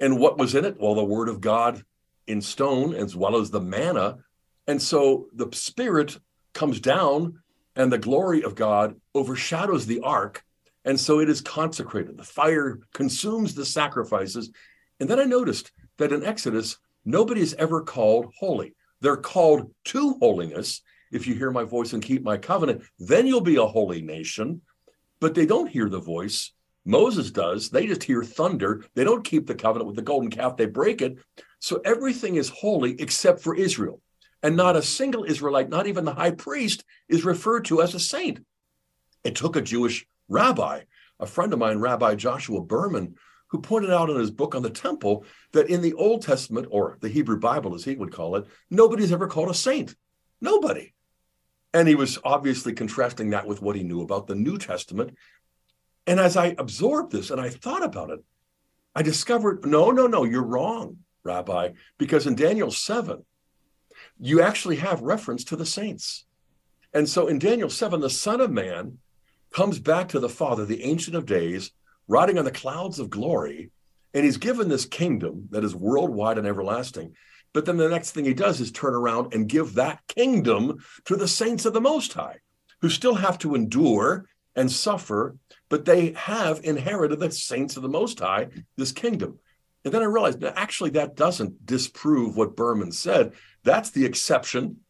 And 0.00 0.18
what 0.18 0.38
was 0.38 0.54
in 0.54 0.64
it? 0.64 0.76
Well, 0.78 0.94
the 0.94 1.04
Word 1.04 1.28
of 1.28 1.40
God 1.40 1.82
in 2.26 2.40
stone, 2.40 2.94
as 2.94 3.16
well 3.16 3.36
as 3.36 3.50
the 3.50 3.60
manna. 3.60 4.18
And 4.66 4.80
so 4.80 5.26
the 5.34 5.48
Spirit 5.52 6.18
comes 6.52 6.80
down 6.80 7.40
and 7.78 7.92
the 7.92 7.96
glory 7.96 8.42
of 8.42 8.56
God 8.56 8.96
overshadows 9.14 9.86
the 9.86 10.00
ark. 10.00 10.44
And 10.84 10.98
so 10.98 11.20
it 11.20 11.30
is 11.30 11.40
consecrated. 11.40 12.18
The 12.18 12.24
fire 12.24 12.80
consumes 12.92 13.54
the 13.54 13.64
sacrifices. 13.64 14.50
And 15.00 15.08
then 15.08 15.20
I 15.20 15.24
noticed 15.24 15.70
that 15.96 16.12
in 16.12 16.24
Exodus, 16.24 16.76
nobody 17.04 17.40
is 17.40 17.54
ever 17.54 17.82
called 17.82 18.32
holy. 18.36 18.74
They're 19.00 19.16
called 19.16 19.72
to 19.86 20.14
holiness. 20.14 20.82
If 21.12 21.26
you 21.26 21.34
hear 21.34 21.52
my 21.52 21.62
voice 21.62 21.92
and 21.92 22.02
keep 22.02 22.22
my 22.22 22.36
covenant, 22.36 22.82
then 22.98 23.26
you'll 23.26 23.40
be 23.40 23.56
a 23.56 23.66
holy 23.66 24.02
nation. 24.02 24.60
But 25.20 25.34
they 25.34 25.46
don't 25.46 25.70
hear 25.70 25.88
the 25.88 26.00
voice. 26.00 26.52
Moses 26.84 27.30
does. 27.30 27.70
They 27.70 27.86
just 27.86 28.02
hear 28.02 28.24
thunder. 28.24 28.84
They 28.94 29.04
don't 29.04 29.24
keep 29.24 29.46
the 29.46 29.54
covenant 29.54 29.86
with 29.86 29.96
the 29.96 30.02
golden 30.02 30.30
calf, 30.30 30.56
they 30.56 30.66
break 30.66 31.00
it. 31.00 31.18
So 31.60 31.80
everything 31.84 32.36
is 32.36 32.48
holy 32.48 33.00
except 33.00 33.40
for 33.40 33.54
Israel 33.54 34.00
and 34.42 34.56
not 34.56 34.76
a 34.76 34.82
single 34.82 35.24
Israelite, 35.24 35.68
not 35.68 35.86
even 35.86 36.04
the 36.04 36.14
high 36.14 36.30
priest, 36.30 36.84
is 37.08 37.24
referred 37.24 37.64
to 37.66 37.82
as 37.82 37.94
a 37.94 38.00
saint. 38.00 38.40
It 39.24 39.34
took 39.34 39.56
a 39.56 39.62
Jewish 39.62 40.06
rabbi, 40.28 40.82
a 41.18 41.26
friend 41.26 41.52
of 41.52 41.58
mine, 41.58 41.78
Rabbi 41.78 42.14
Joshua 42.14 42.62
Berman, 42.62 43.16
who 43.48 43.60
pointed 43.60 43.90
out 43.90 44.10
in 44.10 44.16
his 44.16 44.30
book 44.30 44.54
on 44.54 44.62
the 44.62 44.70
temple 44.70 45.24
that 45.52 45.70
in 45.70 45.80
the 45.80 45.94
Old 45.94 46.22
Testament, 46.22 46.68
or 46.70 46.98
the 47.00 47.08
Hebrew 47.08 47.38
Bible 47.38 47.74
as 47.74 47.84
he 47.84 47.94
would 47.94 48.12
call 48.12 48.36
it, 48.36 48.46
nobody's 48.70 49.12
ever 49.12 49.26
called 49.26 49.50
a 49.50 49.54
saint. 49.54 49.94
Nobody. 50.40 50.94
And 51.74 51.88
he 51.88 51.94
was 51.94 52.18
obviously 52.24 52.72
contrasting 52.72 53.30
that 53.30 53.46
with 53.46 53.60
what 53.60 53.76
he 53.76 53.82
knew 53.82 54.02
about 54.02 54.26
the 54.26 54.34
New 54.34 54.58
Testament. 54.58 55.16
And 56.06 56.20
as 56.20 56.36
I 56.36 56.54
absorbed 56.58 57.12
this 57.12 57.30
and 57.30 57.40
I 57.40 57.50
thought 57.50 57.84
about 57.84 58.10
it, 58.10 58.20
I 58.94 59.02
discovered 59.02 59.66
no, 59.66 59.90
no, 59.90 60.06
no, 60.06 60.24
you're 60.24 60.42
wrong, 60.42 60.98
Rabbi, 61.22 61.70
because 61.98 62.26
in 62.26 62.34
Daniel 62.34 62.70
7, 62.70 63.24
you 64.20 64.40
actually 64.40 64.76
have 64.76 65.00
reference 65.00 65.44
to 65.44 65.56
the 65.56 65.66
saints. 65.66 66.24
And 66.92 67.08
so 67.08 67.26
in 67.26 67.38
Daniel 67.38 67.70
7, 67.70 68.00
the 68.00 68.10
Son 68.10 68.40
of 68.40 68.50
Man 68.50 68.98
comes 69.52 69.78
back 69.78 70.08
to 70.08 70.20
the 70.20 70.28
Father, 70.28 70.64
the 70.64 70.82
Ancient 70.82 71.16
of 71.16 71.26
Days, 71.26 71.70
riding 72.06 72.38
on 72.38 72.44
the 72.44 72.50
clouds 72.50 72.98
of 72.98 73.10
glory, 73.10 73.70
and 74.14 74.24
he's 74.24 74.38
given 74.38 74.68
this 74.68 74.86
kingdom 74.86 75.48
that 75.50 75.64
is 75.64 75.74
worldwide 75.74 76.38
and 76.38 76.46
everlasting. 76.46 77.14
But 77.52 77.66
then 77.66 77.76
the 77.76 77.88
next 77.88 78.12
thing 78.12 78.24
he 78.24 78.34
does 78.34 78.60
is 78.60 78.72
turn 78.72 78.94
around 78.94 79.34
and 79.34 79.48
give 79.48 79.74
that 79.74 80.00
kingdom 80.08 80.78
to 81.04 81.16
the 81.16 81.28
saints 81.28 81.64
of 81.64 81.72
the 81.72 81.80
Most 81.80 82.12
High, 82.12 82.38
who 82.80 82.88
still 82.88 83.14
have 83.14 83.38
to 83.38 83.54
endure 83.54 84.26
and 84.56 84.70
suffer, 84.70 85.36
but 85.68 85.84
they 85.84 86.12
have 86.12 86.60
inherited 86.64 87.20
the 87.20 87.30
saints 87.30 87.76
of 87.76 87.82
the 87.82 87.88
Most 87.88 88.20
High, 88.20 88.48
this 88.76 88.92
kingdom. 88.92 89.38
And 89.88 89.94
then 89.94 90.02
I 90.02 90.04
realized 90.04 90.44
actually 90.44 90.90
that 90.90 91.16
doesn't 91.16 91.64
disprove 91.64 92.36
what 92.36 92.56
Berman 92.56 92.92
said. 92.92 93.32
That's 93.64 93.88
the 93.88 94.04
exception 94.04 94.80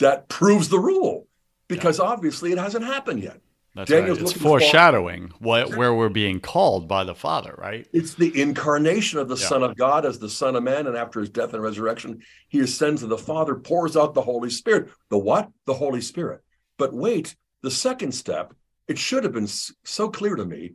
that 0.00 0.28
proves 0.28 0.68
the 0.68 0.80
rule 0.80 1.28
because 1.68 2.00
yeah. 2.00 2.06
obviously 2.06 2.50
it 2.50 2.58
hasn't 2.58 2.84
happened 2.84 3.22
yet. 3.22 3.40
That's 3.76 3.88
Daniel's 3.88 4.18
right. 4.18 4.30
It's 4.32 4.42
foreshadowing 4.42 5.32
what 5.38 5.76
where 5.76 5.94
we're 5.94 6.08
being 6.08 6.40
called 6.40 6.88
by 6.88 7.04
the 7.04 7.14
Father, 7.14 7.54
right? 7.56 7.86
It's 7.92 8.14
the 8.14 8.40
incarnation 8.40 9.20
of 9.20 9.28
the 9.28 9.36
yeah. 9.36 9.46
Son 9.46 9.62
of 9.62 9.76
God 9.76 10.04
as 10.04 10.18
the 10.18 10.28
Son 10.28 10.56
of 10.56 10.64
Man, 10.64 10.88
and 10.88 10.96
after 10.96 11.20
his 11.20 11.30
death 11.30 11.54
and 11.54 11.62
resurrection, 11.62 12.20
he 12.48 12.58
ascends 12.58 13.02
to 13.02 13.06
the 13.06 13.16
Father, 13.16 13.54
pours 13.54 13.96
out 13.96 14.14
the 14.14 14.22
Holy 14.22 14.50
Spirit. 14.50 14.90
The 15.08 15.18
what? 15.18 15.50
The 15.66 15.74
Holy 15.74 16.00
Spirit. 16.00 16.40
But 16.78 16.92
wait, 16.92 17.36
the 17.62 17.70
second 17.70 18.10
step, 18.10 18.54
it 18.88 18.98
should 18.98 19.22
have 19.22 19.32
been 19.32 19.46
so 19.46 20.08
clear 20.08 20.34
to 20.34 20.44
me, 20.44 20.72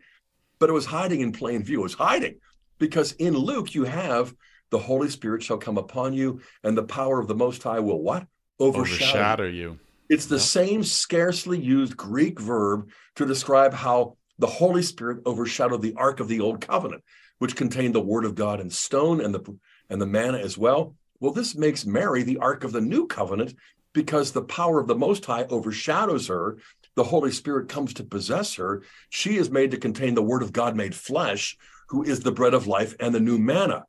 but 0.57 0.69
it 0.69 0.73
was 0.73 0.85
hiding 0.85 1.19
in 1.19 1.33
plain 1.33 1.65
view. 1.65 1.81
It 1.81 1.83
was 1.83 1.95
hiding 1.95 2.39
because 2.79 3.13
in 3.13 3.35
Luke 3.35 3.73
you 3.75 3.83
have 3.83 4.33
the 4.69 4.79
Holy 4.79 5.09
Spirit 5.09 5.43
shall 5.43 5.57
come 5.57 5.77
upon 5.77 6.13
you, 6.13 6.41
and 6.63 6.75
the 6.75 6.83
power 6.83 7.19
of 7.19 7.27
the 7.27 7.35
Most 7.35 7.61
High 7.61 7.79
will 7.79 8.01
what? 8.01 8.25
Overshadow, 8.59 9.05
Overshadow 9.05 9.45
you. 9.45 9.79
It's 10.09 10.25
the 10.25 10.35
yep. 10.35 10.43
same 10.43 10.83
scarcely 10.83 11.59
used 11.59 11.95
Greek 11.95 12.39
verb 12.39 12.89
to 13.15 13.25
describe 13.25 13.73
how 13.73 14.17
the 14.39 14.47
Holy 14.47 14.81
Spirit 14.81 15.19
overshadowed 15.25 15.81
the 15.81 15.93
Ark 15.95 16.19
of 16.19 16.27
the 16.27 16.39
Old 16.39 16.59
Covenant, 16.59 17.03
which 17.39 17.55
contained 17.55 17.93
the 17.93 18.01
Word 18.01 18.25
of 18.25 18.35
God 18.35 18.59
in 18.59 18.69
stone 18.69 19.21
and 19.21 19.33
the 19.33 19.57
and 19.89 20.01
the 20.01 20.07
manna 20.07 20.39
as 20.39 20.57
well. 20.57 20.95
Well, 21.19 21.33
this 21.33 21.55
makes 21.55 21.85
Mary 21.85 22.23
the 22.23 22.39
Ark 22.39 22.63
of 22.63 22.71
the 22.71 22.81
New 22.81 23.05
Covenant 23.05 23.53
because 23.93 24.31
the 24.31 24.41
power 24.41 24.79
of 24.79 24.87
the 24.87 24.95
Most 24.95 25.25
High 25.25 25.43
overshadows 25.45 26.27
her. 26.27 26.57
The 26.95 27.03
Holy 27.03 27.31
Spirit 27.31 27.69
comes 27.69 27.93
to 27.95 28.03
possess 28.03 28.55
her. 28.55 28.83
She 29.09 29.37
is 29.37 29.49
made 29.49 29.71
to 29.71 29.77
contain 29.77 30.15
the 30.15 30.23
Word 30.23 30.43
of 30.43 30.51
God 30.51 30.75
made 30.75 30.95
flesh, 30.95 31.57
who 31.93 32.01
is 32.01 32.21
the 32.21 32.31
bread 32.31 32.55
of 32.55 32.65
life 32.65 32.95
and 32.99 33.13
the 33.13 33.19
new 33.19 33.37
manna. 33.37 33.85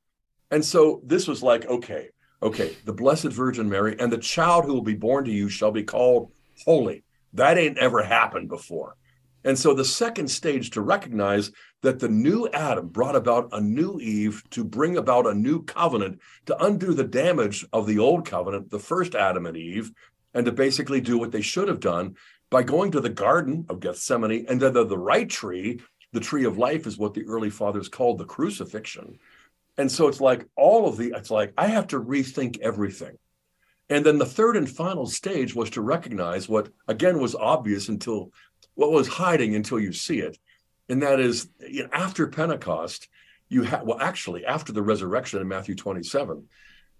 And 0.51 0.63
so 0.63 1.01
this 1.05 1.27
was 1.27 1.43
like, 1.43 1.65
okay, 1.65 2.11
okay, 2.43 2.77
the 2.85 2.93
Blessed 2.93 3.29
Virgin 3.29 3.67
Mary 3.67 3.97
and 3.99 4.13
the 4.13 4.19
child 4.19 4.67
who 4.67 4.75
will 4.75 4.83
be 4.83 4.95
born 4.95 5.25
to 5.25 5.31
you 5.31 5.49
shall 5.49 5.71
be 5.71 5.83
called 5.83 6.31
holy. 6.67 7.03
That 7.33 7.57
ain't 7.57 7.79
ever 7.79 8.03
happened 8.03 8.51
before. 8.51 8.97
And 9.43 9.59
so 9.59 9.73
the 9.73 9.87
second 9.87 10.29
stage 10.29 10.69
to 10.73 10.83
recognize 10.83 11.51
that 11.81 11.99
the 11.99 12.11
new 12.11 12.47
Adam 12.53 12.89
brought 12.89 13.17
about 13.17 13.49
a 13.53 13.61
new 13.63 13.99
Eve 14.01 14.43
to 14.51 14.65
bring 14.65 14.99
about 14.99 15.27
a 15.27 15.33
new 15.33 15.63
covenant, 15.63 16.21
to 16.45 16.63
undo 16.63 16.93
the 16.93 17.05
damage 17.05 17.65
of 17.73 17.87
the 17.87 17.99
old 17.99 18.27
covenant, 18.27 18.69
the 18.69 18.79
first 18.79 19.15
Adam 19.15 19.47
and 19.47 19.57
Eve, 19.57 19.91
and 20.35 20.45
to 20.45 20.53
basically 20.53 21.01
do 21.01 21.17
what 21.17 21.33
they 21.33 21.41
should 21.41 21.69
have 21.69 21.81
done 21.81 22.17
by 22.51 22.63
going 22.63 22.91
to 22.93 23.01
the 23.01 23.09
Garden 23.09 23.65
of 23.71 23.81
Gethsemane 23.81 24.45
and 24.47 24.61
the, 24.61 24.71
the 24.71 24.99
right 24.99 25.29
tree. 25.29 25.81
The 26.15 26.21
tree 26.21 26.45
of 26.45 26.59
life 26.59 26.87
is 26.87 26.97
what 26.97 27.13
the 27.13 27.27
early 27.27 27.51
fathers 27.51 27.89
called 27.89 28.19
the 28.19 28.25
crucifixion. 28.25 29.19
And 29.77 29.91
so 29.91 30.07
it's 30.07 30.21
like 30.21 30.47
all 30.57 30.87
of 30.89 30.97
the, 30.97 31.13
it's 31.17 31.31
like 31.31 31.53
I 31.59 31.67
have 31.67 31.89
to 31.89 32.01
rethink 32.01 32.61
everything. 32.61 33.19
And 33.91 34.07
then 34.07 34.19
the 34.19 34.25
third 34.25 34.57
and 34.57 34.71
final 34.71 35.07
stage 35.07 35.57
was 35.57 35.71
to 35.71 35.81
recognize 35.81 36.49
what, 36.49 36.69
again, 36.87 37.19
was 37.19 37.35
obvious 37.35 37.89
until 37.89 38.31
what 38.75 38.93
was 38.93 39.09
hiding 39.09 39.57
until 39.57 39.81
you 39.81 39.93
see 39.93 40.21
it. 40.21 40.39
And 40.89 41.03
that 41.03 41.19
is 41.19 41.49
you 41.59 41.83
know, 41.83 41.89
after 41.93 42.29
Pentecost, 42.29 43.09
you 43.49 43.65
have, 43.65 43.83
well, 43.83 44.01
actually, 44.01 44.47
after 44.47 44.73
the 44.73 44.83
resurrection 44.83 45.41
in 45.41 45.49
Matthew 45.49 45.75
27, 45.75 46.45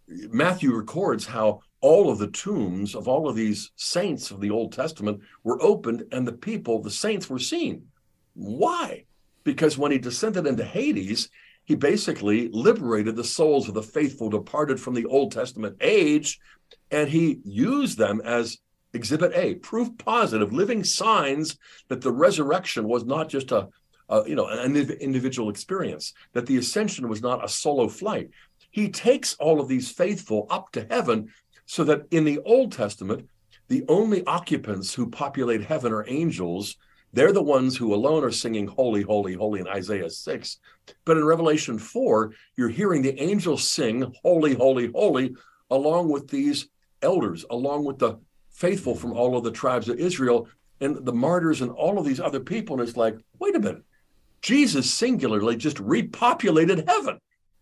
Matthew 0.09 0.75
records 0.75 1.25
how 1.25 1.61
all 1.81 2.11
of 2.11 2.19
the 2.19 2.33
tombs 2.33 2.97
of 2.97 3.07
all 3.07 3.29
of 3.29 3.37
these 3.37 3.71
saints 3.77 4.33
of 4.33 4.41
the 4.41 4.51
Old 4.51 4.73
Testament 4.73 5.21
were 5.45 5.63
opened 5.63 6.03
and 6.11 6.27
the 6.27 6.33
people, 6.33 6.83
the 6.83 6.91
saints, 6.91 7.31
were 7.31 7.39
seen. 7.39 7.87
Why? 8.35 9.05
Because 9.43 9.79
when 9.79 9.93
he 9.93 9.99
descended 9.99 10.47
into 10.47 10.65
Hades, 10.65 11.29
he 11.65 11.75
basically 11.75 12.49
liberated 12.49 13.17
the 13.17 13.25
souls 13.25 13.69
of 13.69 13.75
the 13.75 13.83
faithful 13.83 14.29
departed 14.29 14.79
from 14.79 14.95
the 14.95 15.07
Old 15.07 15.33
Testament 15.33 15.77
age, 15.81 16.39
and 16.91 17.09
he 17.09 17.41
used 17.45 17.97
them 17.97 18.21
as 18.25 18.59
exhibit 18.93 19.33
A, 19.35 19.57
proof 19.57 19.89
positive, 19.99 20.53
living 20.53 20.85
signs 20.85 21.59
that 21.89 22.01
the 22.01 22.13
resurrection 22.13 22.87
was 22.87 23.05
not 23.05 23.29
just 23.29 23.51
a, 23.51 23.69
a 24.09 24.23
you 24.27 24.35
know 24.35 24.47
an 24.47 24.77
individual 24.77 25.49
experience, 25.49 26.13
that 26.33 26.47
the 26.47 26.59
ascension 26.59 27.09
was 27.09 27.23
not 27.23 27.45
a 27.45 27.49
solo 27.49 27.89
flight. 27.89 28.31
He 28.71 28.91
takes 28.91 29.35
all 29.35 29.61
of 29.61 29.69
these 29.69 29.91
faithful 29.91 30.47
up 30.51 30.71
to 30.73 30.87
heaven 30.91 31.33
so 31.67 31.85
that 31.85 32.03
in 32.11 32.25
the 32.25 32.41
Old 32.41 32.73
Testament, 32.73 33.29
the 33.69 33.85
only 33.89 34.25
occupants 34.27 34.93
who 34.93 35.09
populate 35.09 35.65
heaven 35.65 35.93
are 35.93 36.05
angels. 36.09 36.77
They're 37.15 37.33
the 37.33 37.43
ones 37.43 37.77
who 37.77 37.95
alone 37.95 38.25
are 38.25 38.33
singing 38.33 38.67
holy, 38.67 39.03
holy, 39.03 39.35
holy 39.35 39.61
in 39.61 39.69
Isaiah 39.69 40.11
6. 40.11 40.59
But 41.05 41.17
in 41.17 41.25
Revelation 41.25 41.79
4, 41.79 42.33
you're 42.57 42.69
hearing 42.69 43.03
the 43.03 43.19
angels 43.23 43.69
sing 43.69 44.13
holy, 44.23 44.55
holy, 44.55 44.91
holy, 44.91 45.37
along 45.71 46.09
with 46.09 46.27
these 46.29 46.69
elders, 47.03 47.45
along 47.51 47.85
with 47.85 48.01
the 48.01 48.19
faithful 48.51 48.97
from 48.97 49.13
all 49.13 49.37
of 49.37 49.45
the 49.45 49.53
tribes 49.53 49.89
of 49.89 50.01
Israel 50.01 50.49
and 50.81 51.07
the 51.07 51.13
martyrs 51.13 51.61
and 51.61 51.71
all 51.71 52.01
of 52.01 52.05
these 52.05 52.19
other 52.19 52.41
people. 52.41 52.81
And 52.81 52.89
it's 52.89 52.97
like, 52.97 53.17
wait 53.39 53.55
a 53.55 53.61
minute. 53.61 53.85
Jesus 54.43 54.93
singularly 54.93 55.57
just 55.57 55.77
repopulated 55.77 56.89
heaven. 56.89 57.19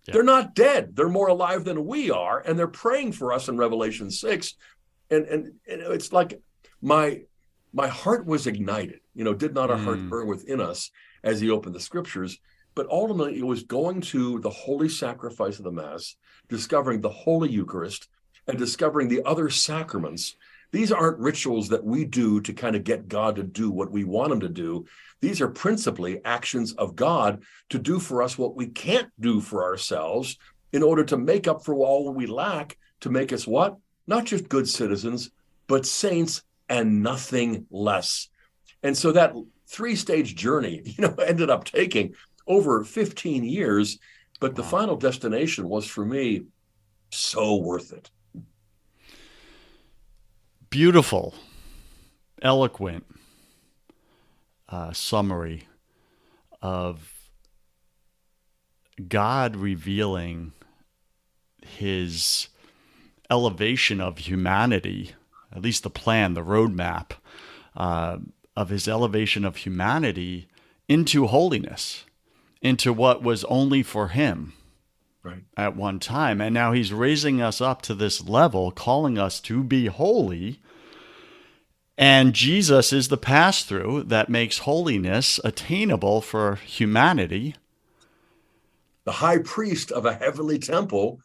Yeah. 0.06 0.14
They're 0.14 0.22
not 0.22 0.54
dead. 0.54 0.96
They're 0.96 1.10
more 1.10 1.28
alive 1.28 1.64
than 1.64 1.86
we 1.86 2.10
are, 2.10 2.40
and 2.40 2.58
they're 2.58 2.66
praying 2.66 3.12
for 3.12 3.32
us 3.32 3.48
in 3.48 3.56
Revelation 3.56 4.10
six. 4.10 4.54
And 5.10 5.26
and, 5.26 5.52
and 5.68 5.82
it's 5.82 6.12
like 6.12 6.40
my 6.80 7.22
my 7.72 7.88
heart 7.88 8.26
was 8.26 8.46
ignited. 8.46 9.00
You 9.14 9.24
know, 9.24 9.34
did 9.34 9.54
not 9.54 9.70
our 9.70 9.78
mm. 9.78 9.84
heart 9.84 10.08
burn 10.08 10.26
within 10.26 10.60
us 10.60 10.90
as 11.22 11.40
he 11.40 11.50
opened 11.50 11.74
the 11.74 11.80
scriptures? 11.80 12.38
But 12.74 12.88
ultimately, 12.88 13.38
it 13.38 13.46
was 13.46 13.64
going 13.64 14.00
to 14.02 14.40
the 14.40 14.50
holy 14.50 14.88
sacrifice 14.88 15.58
of 15.58 15.64
the 15.64 15.72
Mass, 15.72 16.16
discovering 16.48 17.00
the 17.00 17.10
Holy 17.10 17.50
Eucharist, 17.50 18.08
and 18.46 18.58
discovering 18.58 19.08
the 19.08 19.22
other 19.24 19.50
sacraments. 19.50 20.36
These 20.70 20.90
aren't 20.90 21.18
rituals 21.18 21.68
that 21.68 21.84
we 21.84 22.06
do 22.06 22.40
to 22.40 22.52
kind 22.54 22.74
of 22.74 22.84
get 22.84 23.08
God 23.08 23.36
to 23.36 23.42
do 23.42 23.70
what 23.70 23.90
we 23.90 24.04
want 24.04 24.32
him 24.32 24.40
to 24.40 24.48
do. 24.48 24.86
These 25.20 25.42
are 25.42 25.48
principally 25.48 26.24
actions 26.24 26.72
of 26.72 26.96
God 26.96 27.42
to 27.68 27.78
do 27.78 27.98
for 27.98 28.22
us 28.22 28.38
what 28.38 28.56
we 28.56 28.66
can't 28.68 29.10
do 29.20 29.40
for 29.40 29.64
ourselves 29.64 30.38
in 30.72 30.82
order 30.82 31.04
to 31.04 31.18
make 31.18 31.46
up 31.46 31.62
for 31.62 31.74
all 31.74 32.12
we 32.12 32.26
lack 32.26 32.78
to 33.00 33.10
make 33.10 33.32
us 33.32 33.46
what? 33.46 33.76
Not 34.06 34.24
just 34.24 34.48
good 34.48 34.68
citizens, 34.68 35.30
but 35.66 35.84
saints 35.84 36.42
and 36.72 37.02
nothing 37.02 37.66
less. 37.70 38.28
And 38.82 38.96
so 38.96 39.12
that 39.12 39.34
three 39.68 39.94
stage 39.94 40.34
journey, 40.34 40.80
you 40.84 41.02
know, 41.06 41.14
ended 41.14 41.50
up 41.50 41.64
taking 41.64 42.14
over 42.46 42.82
15 42.82 43.44
years, 43.44 43.98
but 44.40 44.56
the 44.56 44.64
final 44.64 44.96
destination 44.96 45.68
was 45.68 45.86
for 45.86 46.04
me 46.04 46.46
so 47.10 47.56
worth 47.56 47.92
it. 47.92 48.10
Beautiful, 50.70 51.34
eloquent, 52.40 53.04
uh, 54.70 54.92
summary 54.94 55.68
of 56.62 57.12
God 59.08 59.54
revealing 59.54 60.52
his 61.60 62.48
elevation 63.30 64.00
of 64.00 64.18
humanity, 64.18 65.12
at 65.54 65.62
least 65.62 65.82
the 65.82 65.90
plan, 65.90 66.34
the 66.34 66.42
roadmap 66.42 67.12
uh, 67.76 68.18
of 68.56 68.68
his 68.68 68.88
elevation 68.88 69.44
of 69.44 69.56
humanity 69.56 70.48
into 70.88 71.26
holiness, 71.26 72.04
into 72.60 72.92
what 72.92 73.22
was 73.22 73.44
only 73.44 73.82
for 73.82 74.08
him 74.08 74.52
right. 75.22 75.42
at 75.56 75.76
one 75.76 75.98
time. 75.98 76.40
And 76.40 76.54
now 76.54 76.72
he's 76.72 76.92
raising 76.92 77.40
us 77.40 77.60
up 77.60 77.82
to 77.82 77.94
this 77.94 78.26
level, 78.26 78.70
calling 78.70 79.18
us 79.18 79.40
to 79.40 79.62
be 79.62 79.86
holy 79.86 80.60
and 81.98 82.34
Jesus 82.34 82.92
is 82.92 83.08
the 83.08 83.16
pass 83.16 83.62
through 83.62 84.04
that 84.04 84.28
makes 84.28 84.58
holiness 84.58 85.38
attainable 85.44 86.20
for 86.20 86.56
humanity. 86.56 87.54
The 89.04 89.12
high 89.12 89.38
priest 89.38 89.92
of 89.92 90.06
a 90.06 90.14
heavenly 90.14 90.58
temple 90.58 91.20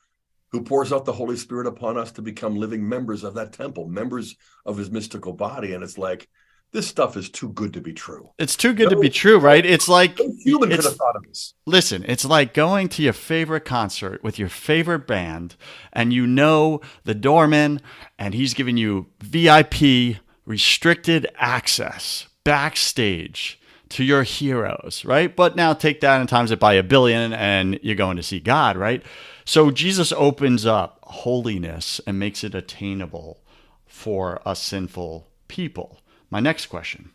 who 0.52 0.64
pours 0.64 0.94
out 0.94 1.06
the 1.06 1.14
Holy 1.14 1.38
Spirit 1.38 1.68
upon 1.68 1.98
us 1.98 2.12
to 2.14 2.22
become 2.22 2.56
living 2.56 2.88
members 2.88 3.24
of 3.24 3.34
that 3.36 3.54
temple, 3.54 3.88
members 3.88 4.36
of 4.66 4.78
his 4.78 4.90
mystical 4.90 5.34
body. 5.34 5.74
And 5.74 5.84
it's 5.84 5.98
like, 5.98 6.28
this 6.74 6.88
stuff 6.88 7.16
is 7.16 7.30
too 7.30 7.50
good 7.50 7.74
to 7.74 7.82
be 7.82 7.94
true. 7.94 8.30
It's 8.38 8.56
too 8.56 8.74
good 8.74 8.90
no, 8.92 8.96
to 8.96 9.00
be 9.00 9.10
true, 9.10 9.40
right? 9.40 9.66
It's 9.66 9.88
like 9.88 10.20
no 10.20 10.34
human 10.44 10.70
could 10.70 10.84
have 10.84 10.96
thought 10.96 11.16
of 11.16 11.24
this. 11.24 11.54
Listen, 11.66 12.04
it's 12.08 12.26
like 12.26 12.54
going 12.54 12.90
to 12.90 13.04
your 13.04 13.14
favorite 13.14 13.64
concert 13.64 14.22
with 14.24 14.38
your 14.38 14.50
favorite 14.50 15.08
band, 15.08 15.56
and 15.94 16.12
you 16.12 16.28
know 16.28 16.82
the 17.06 17.16
doorman, 17.16 17.80
and 18.20 18.34
he's 18.34 18.54
giving 18.54 18.76
you 18.76 19.08
VIP 19.20 20.18
restricted 20.46 21.28
access 21.36 22.28
backstage 22.44 23.60
to 23.90 24.04
your 24.04 24.24
heroes, 24.24 25.04
right? 25.06 25.36
But 25.36 25.56
now 25.56 25.74
take 25.74 26.02
that 26.02 26.20
and 26.20 26.30
times 26.30 26.52
it 26.52 26.60
by 26.60 26.74
a 26.74 26.84
billion 26.84 27.34
and 27.34 27.80
you're 27.82 27.96
going 27.96 28.18
to 28.18 28.24
see 28.24 28.40
God, 28.40 28.78
right? 28.78 29.04
So 29.46 29.72
Jesus 29.72 30.12
opens 30.12 30.66
up 30.66 31.00
holiness 31.04 32.02
and 32.06 32.20
makes 32.20 32.44
it 32.44 32.54
attainable 32.54 33.42
for 33.86 34.46
us 34.48 34.62
sinful 34.62 35.28
people. 35.48 36.00
My 36.30 36.40
next 36.40 36.68
question 36.68 37.12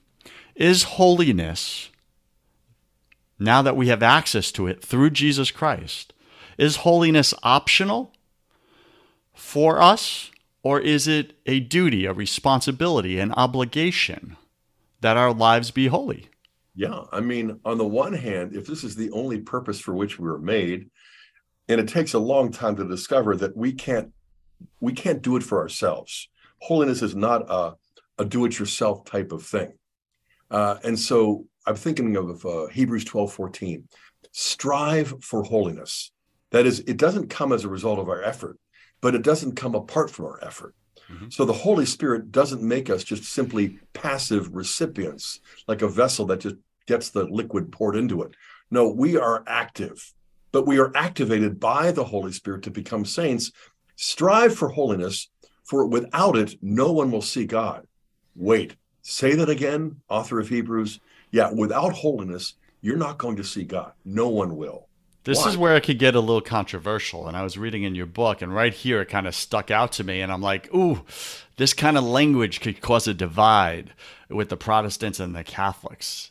is 0.55 0.83
holiness, 0.85 1.91
now 3.39 3.63
that 3.63 3.77
we 3.77 3.89
have 3.89 4.03
access 4.03 4.53
to 4.53 4.67
it 4.67 4.83
through 4.83 5.11
Jesus 5.11 5.51
Christ, 5.51 6.13
is 6.59 6.77
holiness 6.77 7.35
optional 7.43 8.13
for 9.35 9.81
us 9.81 10.31
or 10.63 10.81
is 10.81 11.09
it 11.09 11.35
a 11.47 11.61
duty, 11.61 12.05
a 12.07 12.13
responsibility, 12.13 13.19
an 13.19 13.33
obligation 13.33 14.37
that 15.01 15.17
our 15.17 15.33
lives 15.33 15.71
be 15.71 15.89
holy? 15.89 16.29
Yeah. 16.75 17.03
I 17.13 17.21
mean, 17.21 17.61
on 17.65 17.79
the 17.79 17.87
one 17.87 18.13
hand, 18.13 18.55
if 18.55 18.67
this 18.67 18.85
is 18.85 18.97
the 18.97 19.11
only 19.11 19.41
purpose 19.41 19.81
for 19.81 19.95
which 19.95 20.19
we 20.19 20.29
were 20.29 20.39
made, 20.39 20.91
and 21.69 21.81
it 21.81 21.89
takes 21.89 22.15
a 22.15 22.19
long 22.19 22.51
time 22.51 22.77
to 22.77 22.89
discover 22.89 23.37
that 23.37 23.57
we 23.57 23.73
can't 23.73 24.13
we 24.81 24.93
can't 24.93 25.23
do 25.23 25.37
it 25.37 25.43
for 25.43 25.59
ourselves. 25.59 26.29
Holiness 26.61 27.03
is 27.03 27.17
not 27.17 27.51
a, 27.51 27.75
a 28.19 28.25
do-it-yourself 28.25 29.05
type 29.05 29.33
of 29.33 29.43
thing. 29.45 29.73
Uh, 30.53 30.77
and 30.85 30.97
so 30.97 31.47
I'm 31.67 31.75
thinking 31.75 32.17
of 32.17 32.47
uh, 32.47 32.67
Hebrews 32.69 33.05
12, 33.05 33.33
14. 33.33 33.89
Strive 34.31 35.15
for 35.21 35.43
holiness. 35.43 36.13
That 36.53 36.67
is, 36.67 36.79
it 36.81 36.97
doesn't 36.97 37.29
come 37.29 37.53
as 37.53 37.65
a 37.65 37.69
result 37.69 37.99
of 37.99 38.09
our 38.09 38.23
effort 38.23 38.57
but 39.03 39.15
it 39.15 39.23
doesn't 39.23 39.57
come 39.57 39.75
apart 39.75 40.11
from 40.11 40.25
our 40.25 40.39
effort. 40.43 40.75
Mm-hmm. 41.11 41.29
So 41.31 41.45
the 41.45 41.53
Holy 41.53 41.87
Spirit 41.87 42.33
doesn't 42.33 42.63
make 42.63 42.91
us 42.91 43.05
just 43.05 43.25
simply 43.25 43.79
passive 43.93 44.55
recipients, 44.55 45.41
like 45.67 45.83
a 45.83 45.89
vessel 45.89 46.27
that 46.27 46.41
just 46.41 46.57
gets 46.87 47.11
the 47.11 47.25
liquid 47.25 47.73
poured 47.73 47.97
into 47.97 48.23
it. 48.23 48.33
No, 48.71 48.89
we 48.89 49.17
are 49.17 49.45
active, 49.47 50.13
but 50.51 50.67
we 50.67 50.79
are 50.79 50.93
activated 50.97 51.61
by 51.61 51.93
the 51.93 52.05
Holy 52.05 52.33
Spirit 52.33 52.63
to 52.65 52.71
become 52.71 53.05
saints. 53.05 53.53
Strive 53.97 54.55
for 54.55 54.69
holiness, 54.69 55.29
for 55.65 55.87
without 55.87 56.37
it, 56.37 56.57
no 56.63 56.93
one 56.93 57.11
will 57.11 57.23
see 57.23 57.47
God. 57.47 57.87
Wait, 58.35 58.77
say 59.03 59.35
that 59.35 59.49
again, 59.49 59.97
author 60.09 60.41
of 60.41 60.49
Hebrews. 60.49 61.01
Yeah, 61.31 61.51
without 61.53 61.93
holiness, 61.93 62.55
you're 62.81 62.97
not 62.97 63.19
going 63.19 63.37
to 63.37 63.45
see 63.45 63.65
God. 63.65 63.93
No 64.05 64.29
one 64.29 64.57
will. 64.57 64.89
This 65.25 65.39
Why? 65.39 65.49
is 65.51 65.57
where 65.57 65.77
it 65.77 65.85
could 65.85 65.99
get 65.99 66.15
a 66.15 66.21
little 66.21 66.41
controversial. 66.41 67.29
And 67.29 67.37
I 67.37 67.43
was 67.43 67.57
reading 67.57 67.85
in 67.85 67.95
your 67.95 68.07
book, 68.07 68.43
and 68.43 68.55
right 68.55 68.75
here 68.75 69.01
it 69.03 69.09
kind 69.09 69.27
of 69.27 69.35
stuck 69.35 69.71
out 69.71 69.93
to 69.93 70.05
me. 70.05 70.21
And 70.21 70.33
I'm 70.33 70.43
like, 70.43 70.73
ooh, 70.75 71.05
this 71.57 71.73
kind 71.75 71.97
of 71.97 72.05
language 72.05 72.61
could 72.61 72.81
cause 72.81 73.07
a 73.07 73.15
divide 73.15 73.93
with 74.29 74.49
the 74.49 74.57
Protestants 74.57 75.21
and 75.21 75.35
the 75.35 75.45
Catholics. 75.45 76.31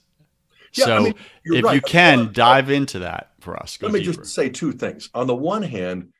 Yeah, 0.73 0.85
so 0.85 0.95
I 0.95 0.99
mean, 0.99 1.15
if 1.45 1.65
right. 1.65 1.75
you 1.75 1.81
can 1.81 2.31
dive 2.33 2.69
into 2.69 2.99
that 2.99 3.31
for 3.39 3.57
us. 3.57 3.77
Let 3.81 3.91
me 3.91 4.01
just 4.01 4.25
say 4.25 4.49
two 4.49 4.71
things. 4.71 5.09
On 5.13 5.27
the 5.27 5.35
one 5.35 5.63
hand, 5.63 6.13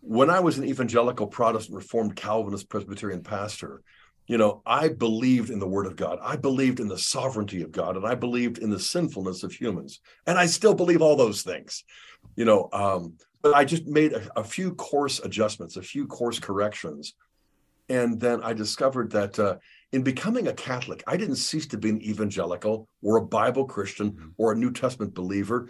when 0.00 0.30
I 0.30 0.40
was 0.40 0.58
an 0.58 0.64
evangelical 0.64 1.28
Protestant 1.28 1.76
Reformed 1.76 2.16
Calvinist 2.16 2.68
Presbyterian 2.68 3.22
pastor, 3.22 3.82
you 4.26 4.38
know, 4.38 4.62
I 4.66 4.88
believed 4.88 5.50
in 5.50 5.58
the 5.58 5.68
word 5.68 5.86
of 5.86 5.96
God. 5.96 6.18
I 6.22 6.36
believed 6.36 6.80
in 6.80 6.88
the 6.88 6.98
sovereignty 6.98 7.62
of 7.62 7.72
God 7.72 7.96
and 7.96 8.06
I 8.06 8.14
believed 8.14 8.58
in 8.58 8.70
the 8.70 8.80
sinfulness 8.80 9.42
of 9.42 9.52
humans. 9.52 10.00
And 10.26 10.38
I 10.38 10.46
still 10.46 10.74
believe 10.74 11.02
all 11.02 11.16
those 11.16 11.42
things 11.42 11.84
you 12.36 12.44
know 12.44 12.68
um, 12.72 13.14
but 13.42 13.54
i 13.54 13.64
just 13.64 13.86
made 13.86 14.12
a, 14.12 14.38
a, 14.38 14.44
few 14.44 14.74
course 14.74 15.20
adjustments 15.20 15.76
a 15.76 15.82
few 15.82 16.06
course 16.06 16.38
corrections 16.38 17.14
and 17.88 18.20
then 18.20 18.42
i 18.42 18.52
discovered 18.52 19.10
that 19.10 19.38
uh, 19.38 19.56
in 19.92 20.02
becoming 20.02 20.48
a 20.48 20.54
Catholic, 20.54 21.04
I 21.06 21.18
didn't 21.18 21.36
cease 21.36 21.66
to 21.68 21.78
be 21.78 21.90
an 21.90 22.02
evangelical 22.02 22.88
or 23.02 23.18
a 23.18 23.26
Bible 23.26 23.66
Christian 23.66 24.12
mm-hmm. 24.12 24.28
or 24.38 24.52
a 24.52 24.56
New 24.56 24.72
Testament 24.72 25.14
believer 25.14 25.68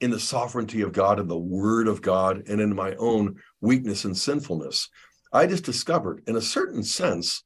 in 0.00 0.10
the 0.10 0.18
sovereignty 0.18 0.80
of 0.80 0.92
God 0.92 1.20
and 1.20 1.30
the 1.30 1.38
Word 1.38 1.86
of 1.86 2.00
God 2.00 2.48
and 2.48 2.60
in 2.60 2.74
my 2.74 2.94
own 2.94 3.36
weakness 3.60 4.04
and 4.04 4.16
sinfulness. 4.16 4.88
I 5.32 5.46
just 5.46 5.64
discovered, 5.64 6.22
in 6.26 6.36
a 6.36 6.40
certain 6.40 6.82
sense, 6.82 7.44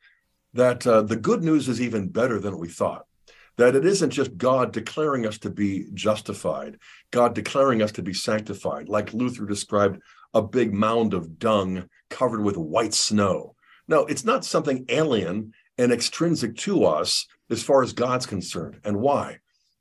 that 0.54 0.86
uh, 0.86 1.02
the 1.02 1.16
good 1.16 1.42
news 1.42 1.68
is 1.68 1.80
even 1.80 2.08
better 2.08 2.38
than 2.38 2.58
we 2.58 2.68
thought. 2.68 3.06
That 3.56 3.76
it 3.76 3.86
isn't 3.86 4.10
just 4.10 4.36
God 4.36 4.72
declaring 4.72 5.26
us 5.26 5.38
to 5.38 5.50
be 5.50 5.86
justified, 5.94 6.78
God 7.10 7.34
declaring 7.34 7.82
us 7.82 7.92
to 7.92 8.02
be 8.02 8.12
sanctified, 8.12 8.88
like 8.88 9.14
Luther 9.14 9.46
described 9.46 10.00
a 10.32 10.42
big 10.42 10.74
mound 10.74 11.14
of 11.14 11.38
dung 11.38 11.88
covered 12.10 12.42
with 12.42 12.56
white 12.56 12.94
snow. 12.94 13.54
No, 13.86 14.06
it's 14.06 14.24
not 14.24 14.44
something 14.44 14.84
alien 14.88 15.52
and 15.78 15.92
extrinsic 15.92 16.56
to 16.56 16.84
us 16.84 17.26
as 17.50 17.62
far 17.62 17.82
as 17.82 17.92
God's 17.92 18.26
concerned. 18.26 18.80
And 18.84 19.00
why? 19.00 19.38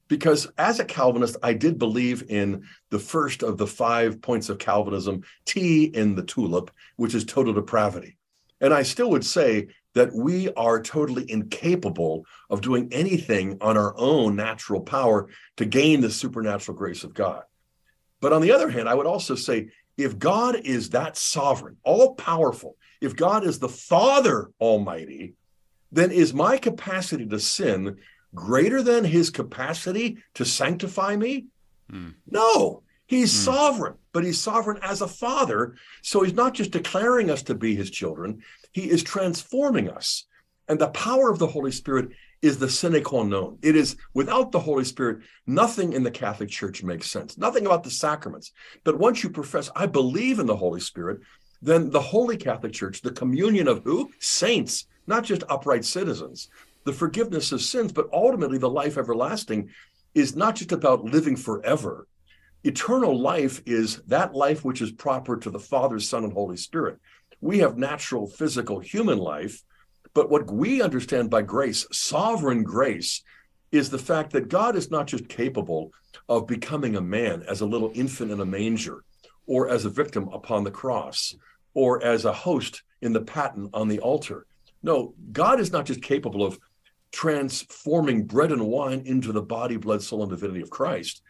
Because 0.07 0.47
as 0.57 0.79
a 0.79 0.85
Calvinist, 0.85 1.37
I 1.41 1.53
did 1.53 1.79
believe 1.79 2.29
in 2.29 2.65
the 2.91 2.99
first 2.99 3.41
of 3.41 3.57
the 3.57 3.65
five 3.65 4.21
points 4.21 4.49
of 4.49 4.59
Calvinism, 4.59 5.23
T 5.45 5.85
in 5.85 6.15
the 6.15 6.23
tulip, 6.23 6.69
which 6.97 7.15
is 7.15 7.25
total 7.25 7.53
depravity. 7.53 8.17
And 8.61 8.73
I 8.73 8.83
still 8.83 9.09
would 9.09 9.25
say 9.25 9.69
that 9.93 10.13
we 10.13 10.51
are 10.53 10.81
totally 10.81 11.29
incapable 11.29 12.25
of 12.49 12.61
doing 12.61 12.89
anything 12.91 13.57
on 13.61 13.77
our 13.77 13.93
own 13.97 14.35
natural 14.35 14.81
power 14.81 15.29
to 15.57 15.65
gain 15.65 16.01
the 16.01 16.09
supernatural 16.09 16.77
grace 16.77 17.03
of 17.03 17.13
God. 17.13 17.43
But 18.19 18.33
on 18.33 18.41
the 18.41 18.51
other 18.51 18.69
hand, 18.69 18.89
I 18.89 18.93
would 18.95 19.05
also 19.05 19.35
say 19.35 19.69
if 19.97 20.17
God 20.17 20.55
is 20.55 20.89
that 20.91 21.17
sovereign, 21.17 21.77
all 21.83 22.15
powerful, 22.15 22.77
if 23.01 23.15
God 23.15 23.45
is 23.45 23.59
the 23.59 23.69
Father 23.69 24.49
Almighty, 24.59 25.33
then 25.91 26.11
is 26.11 26.33
my 26.33 26.57
capacity 26.57 27.25
to 27.27 27.39
sin 27.39 27.97
greater 28.33 28.81
than 28.81 29.03
his 29.03 29.29
capacity 29.29 30.17
to 30.33 30.45
sanctify 30.45 31.15
me? 31.15 31.45
Mm. 31.91 32.15
No, 32.29 32.81
he's 33.05 33.31
mm. 33.31 33.45
sovereign, 33.45 33.95
but 34.11 34.23
he's 34.23 34.39
sovereign 34.39 34.79
as 34.81 35.01
a 35.01 35.07
father. 35.07 35.75
So 36.01 36.23
he's 36.23 36.33
not 36.33 36.53
just 36.55 36.71
declaring 36.71 37.29
us 37.29 37.43
to 37.43 37.55
be 37.55 37.75
his 37.75 37.91
children, 37.91 38.41
he 38.73 38.89
is 38.89 39.03
transforming 39.03 39.89
us. 39.89 40.25
And 40.67 40.79
the 40.79 40.89
power 40.89 41.29
of 41.29 41.39
the 41.39 41.47
Holy 41.47 41.71
Spirit 41.71 42.09
is 42.41 42.57
the 42.57 42.69
sine 42.69 43.01
qua 43.03 43.23
non. 43.23 43.57
It 43.61 43.75
is 43.75 43.95
without 44.13 44.51
the 44.51 44.59
Holy 44.59 44.83
Spirit, 44.83 45.19
nothing 45.47 45.93
in 45.93 46.03
the 46.03 46.11
Catholic 46.11 46.49
Church 46.49 46.83
makes 46.83 47.09
sense, 47.09 47.37
nothing 47.37 47.65
about 47.65 47.83
the 47.83 47.89
sacraments. 47.89 48.51
But 48.83 48.99
once 48.99 49.23
you 49.23 49.29
profess, 49.29 49.69
I 49.75 49.85
believe 49.85 50.39
in 50.39 50.45
the 50.45 50.55
Holy 50.55 50.81
Spirit, 50.81 51.21
then 51.61 51.89
the 51.89 52.01
Holy 52.01 52.35
Catholic 52.35 52.73
Church, 52.73 53.01
the 53.01 53.11
communion 53.11 53.69
of 53.69 53.83
who? 53.83 54.11
Saints, 54.19 54.87
not 55.07 55.23
just 55.23 55.43
upright 55.47 55.85
citizens, 55.85 56.49
the 56.83 56.91
forgiveness 56.91 57.53
of 57.53 57.61
sins, 57.61 57.93
but 57.93 58.09
ultimately 58.11 58.57
the 58.57 58.69
life 58.69 58.97
everlasting 58.97 59.69
is 60.13 60.35
not 60.35 60.55
just 60.55 60.73
about 60.73 61.05
living 61.05 61.37
forever. 61.37 62.07
Eternal 62.65 63.17
life 63.17 63.61
is 63.65 64.01
that 64.07 64.35
life 64.35 64.63
which 64.63 64.81
is 64.81 64.91
proper 64.91 65.37
to 65.37 65.49
the 65.49 65.59
Father, 65.59 65.99
Son, 65.99 66.23
and 66.23 66.33
Holy 66.33 66.57
Spirit. 66.57 66.97
We 67.43 67.59
have 67.59 67.77
natural, 67.77 68.25
physical, 68.25 68.79
human 68.79 69.17
life, 69.17 69.65
but 70.13 70.29
what 70.29 70.49
we 70.49 70.81
understand 70.81 71.29
by 71.29 71.41
grace, 71.41 71.85
sovereign 71.91 72.63
grace, 72.63 73.21
is 73.69 73.89
the 73.89 73.97
fact 73.97 74.31
that 74.31 74.47
God 74.47 74.77
is 74.77 74.89
not 74.89 75.07
just 75.07 75.27
capable 75.27 75.91
of 76.29 76.47
becoming 76.47 76.95
a 76.95 77.01
man 77.01 77.43
as 77.49 77.59
a 77.59 77.65
little 77.65 77.91
infant 77.95 78.31
in 78.31 78.39
a 78.39 78.45
manger, 78.45 79.03
or 79.45 79.67
as 79.67 79.83
a 79.83 79.89
victim 79.89 80.29
upon 80.31 80.63
the 80.63 80.71
cross, 80.71 81.35
or 81.73 82.01
as 82.01 82.23
a 82.23 82.31
host 82.31 82.81
in 83.01 83.11
the 83.11 83.19
paten 83.19 83.69
on 83.73 83.89
the 83.89 83.99
altar. 83.99 84.45
No, 84.81 85.13
God 85.33 85.59
is 85.59 85.73
not 85.73 85.85
just 85.85 86.01
capable 86.01 86.45
of 86.45 86.57
transforming 87.11 88.23
bread 88.23 88.53
and 88.53 88.65
wine 88.65 89.03
into 89.05 89.33
the 89.33 89.41
body, 89.41 89.75
blood, 89.75 90.01
soul, 90.01 90.23
and 90.23 90.31
divinity 90.31 90.61
of 90.61 90.69
Christ. 90.69 91.21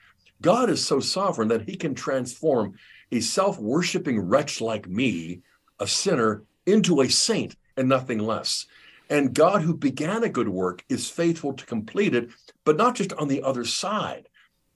God 0.41 0.69
is 0.69 0.85
so 0.85 0.99
sovereign 0.99 1.47
that 1.47 1.67
he 1.67 1.75
can 1.75 1.95
transform 1.95 2.75
a 3.11 3.19
self 3.19 3.57
worshiping 3.57 4.19
wretch 4.19 4.61
like 4.61 4.87
me, 4.87 5.41
a 5.83 5.87
sinner, 5.87 6.43
into 6.65 7.01
a 7.01 7.09
saint 7.09 7.55
and 7.77 7.89
nothing 7.89 8.19
less. 8.19 8.65
And 9.09 9.33
God, 9.33 9.61
who 9.61 9.75
began 9.75 10.23
a 10.23 10.29
good 10.29 10.47
work, 10.47 10.83
is 10.89 11.09
faithful 11.09 11.53
to 11.53 11.65
complete 11.65 12.15
it, 12.15 12.29
but 12.63 12.77
not 12.77 12.95
just 12.95 13.13
on 13.13 13.27
the 13.27 13.43
other 13.43 13.65
side, 13.65 14.29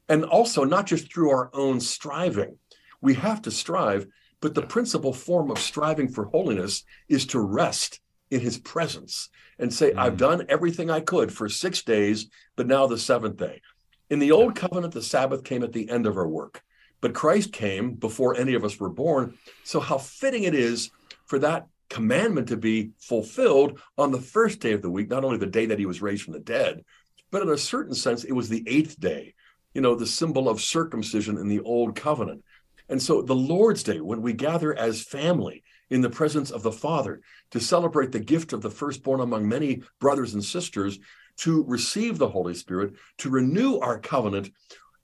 and 0.10 0.26
also 0.26 0.64
not 0.64 0.86
just 0.86 1.12
through 1.12 1.32
our 1.32 1.50
own 1.54 1.80
striving. 1.80 2.58
We 3.02 3.14
have 3.16 3.42
to 3.44 3.52
strive, 3.52 4.08
but 4.42 4.54
the 4.54 4.62
principal 4.62 5.14
form 5.14 5.50
of 5.50 5.60
striving 5.60 6.10
for 6.10 6.26
holiness 6.26 6.84
is 7.08 7.26
to 7.28 7.40
rest 7.40 8.02
in 8.30 8.42
his 8.42 8.58
presence 8.58 9.30
and 9.60 9.74
say, 9.74 9.92
mm. 9.92 9.98
I've 9.98 10.18
done 10.18 10.46
everything 10.50 10.90
I 10.90 11.00
could 11.00 11.32
for 11.32 11.48
six 11.48 11.82
days, 11.84 12.28
but 12.58 12.68
now 12.68 12.86
the 12.86 12.98
seventh 12.98 13.38
day. 13.38 13.62
In 14.10 14.20
the 14.20 14.32
old 14.32 14.56
covenant, 14.56 14.94
the 14.94 15.02
Sabbath 15.02 15.44
came 15.44 15.64
at 15.64 15.74
the 15.74 15.90
end 15.90 16.06
of 16.06 16.18
our 16.18 16.28
work, 16.28 16.64
but 17.02 17.14
Christ 17.14 17.54
came 17.54 17.94
before 17.94 18.36
any 18.36 18.54
of 18.54 18.64
us 18.64 18.80
were 18.80 18.90
born. 18.90 19.38
So, 19.64 19.80
how 19.80 19.98
fitting 19.98 20.44
it 20.44 20.54
is 20.54 20.92
for 21.28 21.40
that 21.40 21.68
commandment 21.90 22.50
to 22.50 22.58
be 22.58 22.92
fulfilled 23.00 23.80
on 23.98 24.12
the 24.12 24.20
first 24.20 24.60
day 24.60 24.74
of 24.74 24.82
the 24.82 24.90
week, 24.90 25.10
not 25.10 25.24
only 25.24 25.38
the 25.38 25.46
day 25.46 25.68
that 25.68 25.80
he 25.80 25.86
was 25.86 26.02
raised 26.02 26.24
from 26.24 26.34
the 26.34 26.40
dead, 26.40 26.84
but 27.32 27.42
in 27.42 27.50
a 27.50 27.58
certain 27.58 27.94
sense, 27.94 28.24
it 28.24 28.34
was 28.34 28.50
the 28.50 28.64
eighth 28.68 29.00
day, 29.00 29.34
you 29.74 29.82
know, 29.82 29.96
the 29.96 30.06
symbol 30.06 30.50
of 30.50 30.62
circumcision 30.62 31.38
in 31.38 31.48
the 31.48 31.62
old 31.62 31.96
covenant. 31.96 32.44
And 32.90 33.02
so, 33.02 33.22
the 33.22 33.36
Lord's 33.36 33.84
Day, 33.84 34.00
when 34.00 34.22
we 34.22 34.34
gather 34.34 34.74
as 34.78 35.02
family, 35.02 35.64
in 35.90 36.02
the 36.02 36.10
presence 36.10 36.52
of 36.52 36.64
the 36.64 36.72
Father 36.72 37.22
to 37.52 37.60
celebrate 37.60 38.12
the 38.12 38.20
gift 38.20 38.54
of 38.54 38.62
the 38.62 38.70
firstborn 38.70 39.22
among 39.22 39.48
many 39.48 39.84
brothers 40.00 40.34
and 40.34 40.44
sisters, 40.44 41.00
to 41.38 41.64
receive 41.66 42.18
the 42.18 42.30
Holy 42.30 42.56
Spirit, 42.56 42.94
to 43.20 43.30
renew 43.30 43.78
our 43.78 44.00
covenant. 44.00 44.50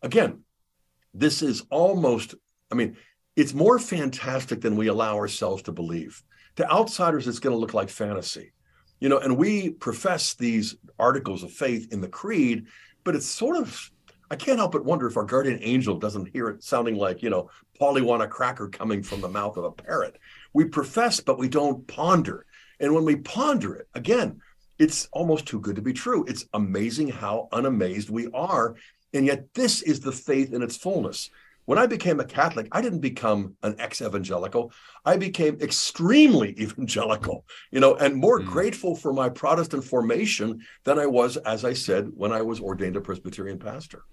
Again, 0.02 0.42
this 1.14 1.44
is 1.44 1.64
almost, 1.70 2.34
I 2.72 2.76
mean, 2.76 2.98
it's 3.36 3.54
more 3.54 3.80
fantastic 3.80 4.62
than 4.62 4.76
we 4.76 4.88
allow 4.88 5.16
ourselves 5.16 5.64
to 5.64 5.72
believe. 5.72 6.22
To 6.58 6.72
outsiders, 6.72 7.28
it's 7.28 7.40
going 7.40 7.56
to 7.56 7.60
look 7.60 7.74
like 7.74 7.90
fantasy. 7.90 8.54
You 9.00 9.10
know, 9.10 9.18
and 9.18 9.38
we 9.38 9.72
profess 9.72 10.34
these 10.36 10.76
articles 11.00 11.44
of 11.44 11.52
faith 11.52 11.92
in 11.92 12.00
the 12.00 12.08
creed, 12.08 12.68
but 13.04 13.16
it's 13.16 13.26
sort 13.26 13.58
of 13.58 13.92
I 14.34 14.36
can't 14.36 14.58
help 14.58 14.72
but 14.72 14.84
wonder 14.84 15.06
if 15.06 15.16
our 15.16 15.26
guardian 15.26 15.60
angel 15.62 16.00
doesn't 16.00 16.30
hear 16.30 16.50
it 16.50 16.64
sounding 16.64 16.96
like, 16.96 17.22
you 17.22 17.30
know, 17.30 17.52
Polly 17.78 18.02
want 18.02 18.24
a 18.24 18.28
cracker 18.28 18.68
coming 18.68 19.04
from 19.04 19.22
the 19.22 19.30
mouth 19.30 19.58
of 19.58 19.64
a 19.64 19.72
parrot. 19.72 20.18
We 20.54 20.66
profess, 20.66 21.20
but 21.20 21.38
we 21.38 21.48
don't 21.48 21.86
ponder. 21.88 22.48
And 22.80 22.96
when 22.96 23.06
we 23.06 23.18
ponder 23.18 23.76
it, 23.76 23.88
again, 23.94 24.42
it's 24.80 25.08
almost 25.12 25.46
too 25.46 25.60
good 25.60 25.76
to 25.76 25.84
be 25.84 25.94
true. 25.94 26.26
It's 26.28 26.48
amazing 26.54 27.10
how 27.10 27.48
unamazed 27.52 28.10
we 28.10 28.28
are. 28.34 28.76
And 29.14 29.28
yet, 29.28 29.54
this 29.54 29.84
is 29.84 30.00
the 30.00 30.12
faith 30.12 30.52
in 30.52 30.64
its 30.64 30.78
fullness. 30.78 31.30
When 31.66 31.78
I 31.78 31.86
became 31.86 32.20
a 32.20 32.26
Catholic, 32.26 32.68
I 32.72 32.82
didn't 32.82 33.00
become 33.00 33.56
an 33.64 33.76
ex 33.80 34.02
evangelical. 34.02 34.72
I 35.06 35.18
became 35.18 35.58
extremely 35.62 36.50
evangelical, 36.60 37.46
you 37.72 37.80
know, 37.80 37.96
and 37.96 38.16
more 38.16 38.40
mm. 38.40 38.46
grateful 38.46 38.96
for 38.96 39.14
my 39.14 39.30
Protestant 39.30 39.84
formation 39.84 40.62
than 40.84 41.00
I 41.00 41.06
was, 41.06 41.38
as 41.38 41.64
I 41.64 41.74
said, 41.74 42.10
when 42.16 42.32
I 42.32 42.42
was 42.42 42.60
ordained 42.60 42.96
a 42.96 43.02
Presbyterian 43.02 43.60
pastor. 43.60 44.04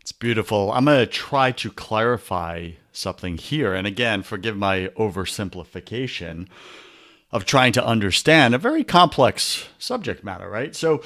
It's 0.00 0.12
beautiful. 0.12 0.72
I'm 0.72 0.86
going 0.86 0.98
to 0.98 1.06
try 1.06 1.52
to 1.52 1.70
clarify 1.70 2.72
something 2.90 3.38
here. 3.38 3.72
And 3.72 3.86
again, 3.86 4.22
forgive 4.22 4.56
my 4.56 4.88
oversimplification 4.96 6.48
of 7.30 7.44
trying 7.44 7.72
to 7.72 7.84
understand 7.84 8.54
a 8.54 8.58
very 8.58 8.84
complex 8.84 9.68
subject 9.78 10.22
matter, 10.24 10.50
right? 10.50 10.74
So 10.74 11.02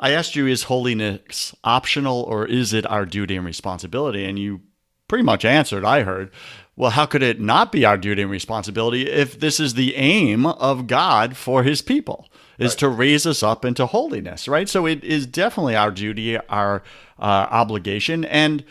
I 0.00 0.10
asked 0.10 0.34
you, 0.34 0.46
is 0.46 0.64
holiness 0.64 1.54
optional 1.62 2.22
or 2.22 2.44
is 2.44 2.72
it 2.72 2.86
our 2.86 3.06
duty 3.06 3.36
and 3.36 3.46
responsibility? 3.46 4.24
And 4.24 4.38
you 4.38 4.62
pretty 5.10 5.24
much 5.24 5.44
answered, 5.44 5.84
I 5.84 6.04
heard, 6.04 6.30
well, 6.76 6.92
how 6.92 7.04
could 7.04 7.24
it 7.24 7.40
not 7.40 7.72
be 7.72 7.84
our 7.84 7.98
duty 7.98 8.22
and 8.22 8.30
responsibility 8.30 9.08
if 9.10 9.40
this 9.40 9.58
is 9.58 9.74
the 9.74 9.96
aim 9.96 10.46
of 10.46 10.86
God 10.86 11.36
for 11.36 11.64
his 11.64 11.82
people? 11.82 12.30
is 12.60 12.72
right. 12.72 12.78
to 12.78 12.88
raise 12.90 13.26
us 13.26 13.42
up 13.42 13.64
into 13.64 13.86
holiness, 13.86 14.46
right? 14.46 14.68
So 14.68 14.86
it 14.86 15.02
is 15.02 15.26
definitely 15.26 15.74
our 15.74 15.90
duty, 15.90 16.36
our 16.36 16.82
uh, 17.18 17.48
obligation, 17.50 18.22
and 18.26 18.62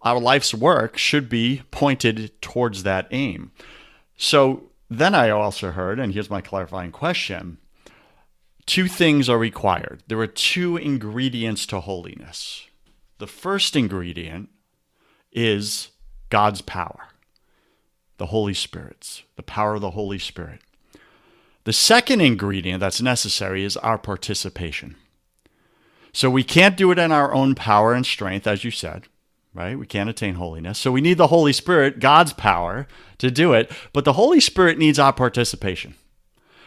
our 0.00 0.18
life's 0.18 0.54
work 0.54 0.96
should 0.96 1.28
be 1.28 1.62
pointed 1.70 2.32
towards 2.40 2.82
that 2.82 3.06
aim. 3.10 3.52
So 4.16 4.70
then 4.88 5.14
I 5.14 5.28
also 5.28 5.70
heard, 5.70 6.00
and 6.00 6.14
here's 6.14 6.30
my 6.30 6.40
clarifying 6.40 6.92
question 6.92 7.58
two 8.64 8.88
things 8.88 9.28
are 9.28 9.38
required. 9.38 10.02
There 10.08 10.18
are 10.18 10.26
two 10.26 10.78
ingredients 10.78 11.66
to 11.66 11.80
holiness. 11.80 12.66
The 13.18 13.26
first 13.26 13.76
ingredient 13.76 14.48
is 15.36 15.90
God's 16.30 16.62
power, 16.62 17.08
the 18.16 18.26
Holy 18.26 18.54
Spirit's, 18.54 19.22
the 19.36 19.42
power 19.42 19.76
of 19.76 19.82
the 19.82 19.92
Holy 19.92 20.18
Spirit. 20.18 20.60
The 21.64 21.72
second 21.72 22.20
ingredient 22.20 22.80
that's 22.80 23.02
necessary 23.02 23.62
is 23.62 23.76
our 23.76 23.98
participation. 23.98 24.96
So 26.12 26.30
we 26.30 26.42
can't 26.42 26.76
do 26.76 26.90
it 26.90 26.98
in 26.98 27.12
our 27.12 27.34
own 27.34 27.54
power 27.54 27.92
and 27.92 28.06
strength, 28.06 28.46
as 28.46 28.64
you 28.64 28.70
said, 28.70 29.04
right? 29.52 29.78
We 29.78 29.86
can't 29.86 30.08
attain 30.08 30.36
holiness. 30.36 30.78
So 30.78 30.90
we 30.90 31.02
need 31.02 31.18
the 31.18 31.26
Holy 31.26 31.52
Spirit, 31.52 32.00
God's 32.00 32.32
power, 32.32 32.86
to 33.18 33.30
do 33.30 33.52
it. 33.52 33.70
But 33.92 34.04
the 34.04 34.14
Holy 34.14 34.40
Spirit 34.40 34.78
needs 34.78 34.98
our 34.98 35.12
participation. 35.12 35.94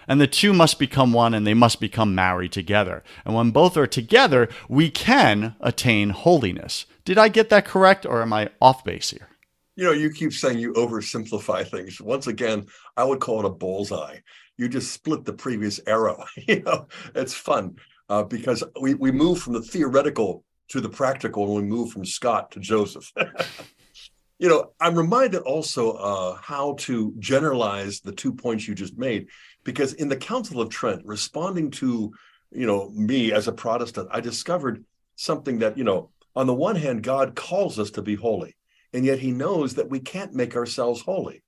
And 0.09 0.19
the 0.19 0.27
two 0.27 0.51
must 0.51 0.79
become 0.79 1.13
one 1.13 1.35
and 1.35 1.45
they 1.45 1.53
must 1.53 1.79
become 1.79 2.15
married 2.15 2.51
together. 2.51 3.03
And 3.23 3.35
when 3.35 3.51
both 3.51 3.77
are 3.77 3.87
together, 3.87 4.49
we 4.67 4.89
can 4.89 5.55
attain 5.61 6.09
holiness. 6.09 6.87
Did 7.05 7.19
I 7.19 7.27
get 7.29 7.49
that 7.49 7.65
correct 7.65 8.07
or 8.07 8.23
am 8.23 8.33
I 8.33 8.49
off 8.59 8.83
base 8.83 9.11
here? 9.11 9.29
You 9.75 9.85
know, 9.85 9.91
you 9.91 10.09
keep 10.09 10.33
saying 10.33 10.57
you 10.57 10.73
oversimplify 10.73 11.65
things. 11.65 12.01
Once 12.01 12.25
again, 12.25 12.65
I 12.97 13.03
would 13.03 13.19
call 13.19 13.39
it 13.39 13.45
a 13.45 13.49
bullseye. 13.51 14.17
You 14.57 14.67
just 14.67 14.91
split 14.91 15.25
the 15.25 15.33
previous 15.33 15.79
arrow. 15.85 16.25
you 16.47 16.63
know, 16.63 16.87
it's 17.13 17.35
fun 17.35 17.75
uh, 18.09 18.23
because 18.23 18.63
we, 18.81 18.95
we 18.95 19.11
move 19.11 19.39
from 19.39 19.53
the 19.53 19.61
theoretical 19.61 20.43
to 20.69 20.81
the 20.81 20.89
practical 20.89 21.45
and 21.45 21.55
we 21.55 21.61
move 21.61 21.91
from 21.91 22.03
Scott 22.03 22.51
to 22.51 22.59
Joseph. 22.59 23.11
you 24.39 24.49
know, 24.49 24.71
I'm 24.79 24.95
reminded 24.95 25.41
also 25.41 25.91
uh, 25.91 26.37
how 26.41 26.73
to 26.79 27.13
generalize 27.19 27.99
the 27.99 28.11
two 28.11 28.33
points 28.33 28.67
you 28.67 28.73
just 28.73 28.97
made, 28.97 29.27
because 29.63 29.93
in 29.93 30.09
the 30.09 30.17
Council 30.17 30.61
of 30.61 30.69
Trent, 30.69 31.05
responding 31.05 31.71
to, 31.71 32.11
you 32.51 32.65
know, 32.67 32.89
me 32.89 33.31
as 33.31 33.47
a 33.47 33.51
Protestant, 33.51 34.09
I 34.11 34.21
discovered 34.21 34.83
something 35.15 35.59
that, 35.59 35.77
you 35.77 35.83
know, 35.83 36.09
on 36.35 36.47
the 36.47 36.53
one 36.53 36.75
hand, 36.75 37.03
God 37.03 37.35
calls 37.35 37.79
us 37.79 37.91
to 37.91 38.01
be 38.01 38.15
holy, 38.15 38.55
and 38.93 39.05
yet 39.05 39.19
he 39.19 39.31
knows 39.31 39.75
that 39.75 39.89
we 39.89 39.99
can't 39.99 40.33
make 40.33 40.55
ourselves 40.55 41.01
holy. 41.01 41.43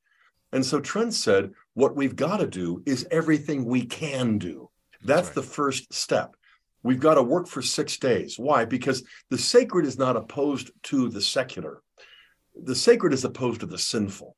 And 0.52 0.66
so 0.66 0.80
Trent 0.80 1.14
said, 1.14 1.52
what 1.74 1.96
we've 1.96 2.16
got 2.16 2.38
to 2.38 2.48
do 2.48 2.84
is 2.86 3.08
everything 3.10 3.64
we 3.66 3.86
can 3.86 4.38
do. 4.38 4.70
That's, 5.04 5.28
That's 5.28 5.28
right. 5.30 5.36
the 5.36 5.44
first 5.44 5.94
step. 5.94 6.36
We've 6.84 7.00
got 7.00 7.14
to 7.14 7.24
work 7.24 7.48
for 7.48 7.62
six 7.62 7.98
days. 7.98 8.38
Why? 8.38 8.66
Because 8.66 9.04
the 9.30 9.38
sacred 9.38 9.86
is 9.86 9.98
not 9.98 10.18
opposed 10.18 10.72
to 10.84 11.10
the 11.10 11.22
secular 11.22 11.82
the 12.56 12.76
sacred 12.76 13.14
is 13.14 13.24
opposed 13.24 13.62
to 13.62 13.66
the 13.66 13.78
sinful. 13.78 14.36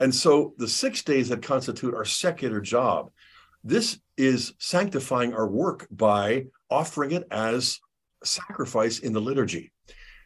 And 0.00 0.14
so 0.14 0.54
the 0.56 0.68
six 0.68 1.02
days 1.02 1.28
that 1.28 1.42
constitute 1.42 1.94
our 1.94 2.06
secular 2.06 2.60
job, 2.60 3.10
this 3.62 4.00
is 4.16 4.54
sanctifying 4.58 5.34
our 5.34 5.46
work 5.46 5.86
by 5.90 6.46
offering 6.70 7.12
it 7.12 7.26
as 7.30 7.78
sacrifice 8.24 8.98
in 8.98 9.12
the 9.12 9.20
liturgy. 9.20 9.72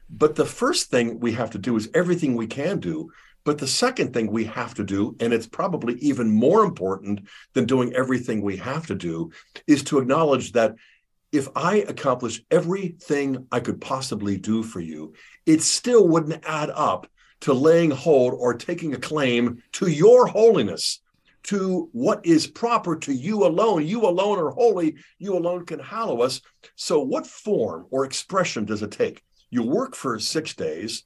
But 0.09 0.37
the 0.37 0.47
first 0.47 0.91
thing 0.91 1.19
we 1.19 1.33
have 1.33 1.51
to 1.51 1.59
do 1.59 1.77
is 1.77 1.91
everything 1.95 2.37
we 2.37 2.47
can 2.47 2.79
do. 2.79 3.11
But 3.45 3.59
the 3.59 3.67
second 3.67 4.15
thing 4.15 4.31
we 4.31 4.45
have 4.45 4.75
to 4.75 4.85
do, 4.85 5.17
and 5.21 5.33
it's 5.33 5.47
probably 5.47 5.95
even 5.95 6.31
more 6.31 6.65
important 6.65 7.29
than 7.53 7.67
doing 7.67 7.93
everything 7.95 8.41
we 8.41 8.57
have 8.57 8.87
to 8.87 8.95
do, 8.95 9.33
is 9.67 9.83
to 9.85 9.99
acknowledge 9.99 10.53
that 10.53 10.77
if 11.31 11.49
I 11.57 11.79
accomplish 11.89 12.43
everything 12.51 13.47
I 13.51 13.61
could 13.61 13.81
possibly 13.81 14.39
do 14.39 14.63
for 14.63 14.81
you, 14.81 15.15
it 15.47 15.63
still 15.63 16.07
wouldn't 16.07 16.45
add 16.47 16.71
up 16.71 17.09
to 17.45 17.53
laying 17.53 17.91
hold 17.91 18.33
or 18.39 18.55
taking 18.55 18.95
a 18.95 18.99
claim 18.99 19.63
to 19.71 19.87
your 19.87 20.27
holiness, 20.27 21.01
to 21.43 21.91
what 21.93 22.25
is 22.25 22.47
proper 22.47 22.97
to 22.97 23.13
you 23.13 23.45
alone. 23.45 23.87
You 23.87 24.07
alone 24.07 24.39
are 24.39 24.49
holy. 24.49 24.97
You 25.19 25.37
alone 25.37 25.67
can 25.67 25.79
hallow 25.79 26.23
us. 26.23 26.41
So, 26.75 27.01
what 27.01 27.27
form 27.27 27.85
or 27.91 28.07
expression 28.07 28.65
does 28.65 28.83
it 28.83 28.93
take? 28.93 29.23
You 29.51 29.63
work 29.63 29.95
for 29.95 30.19
six 30.19 30.55
days, 30.55 31.05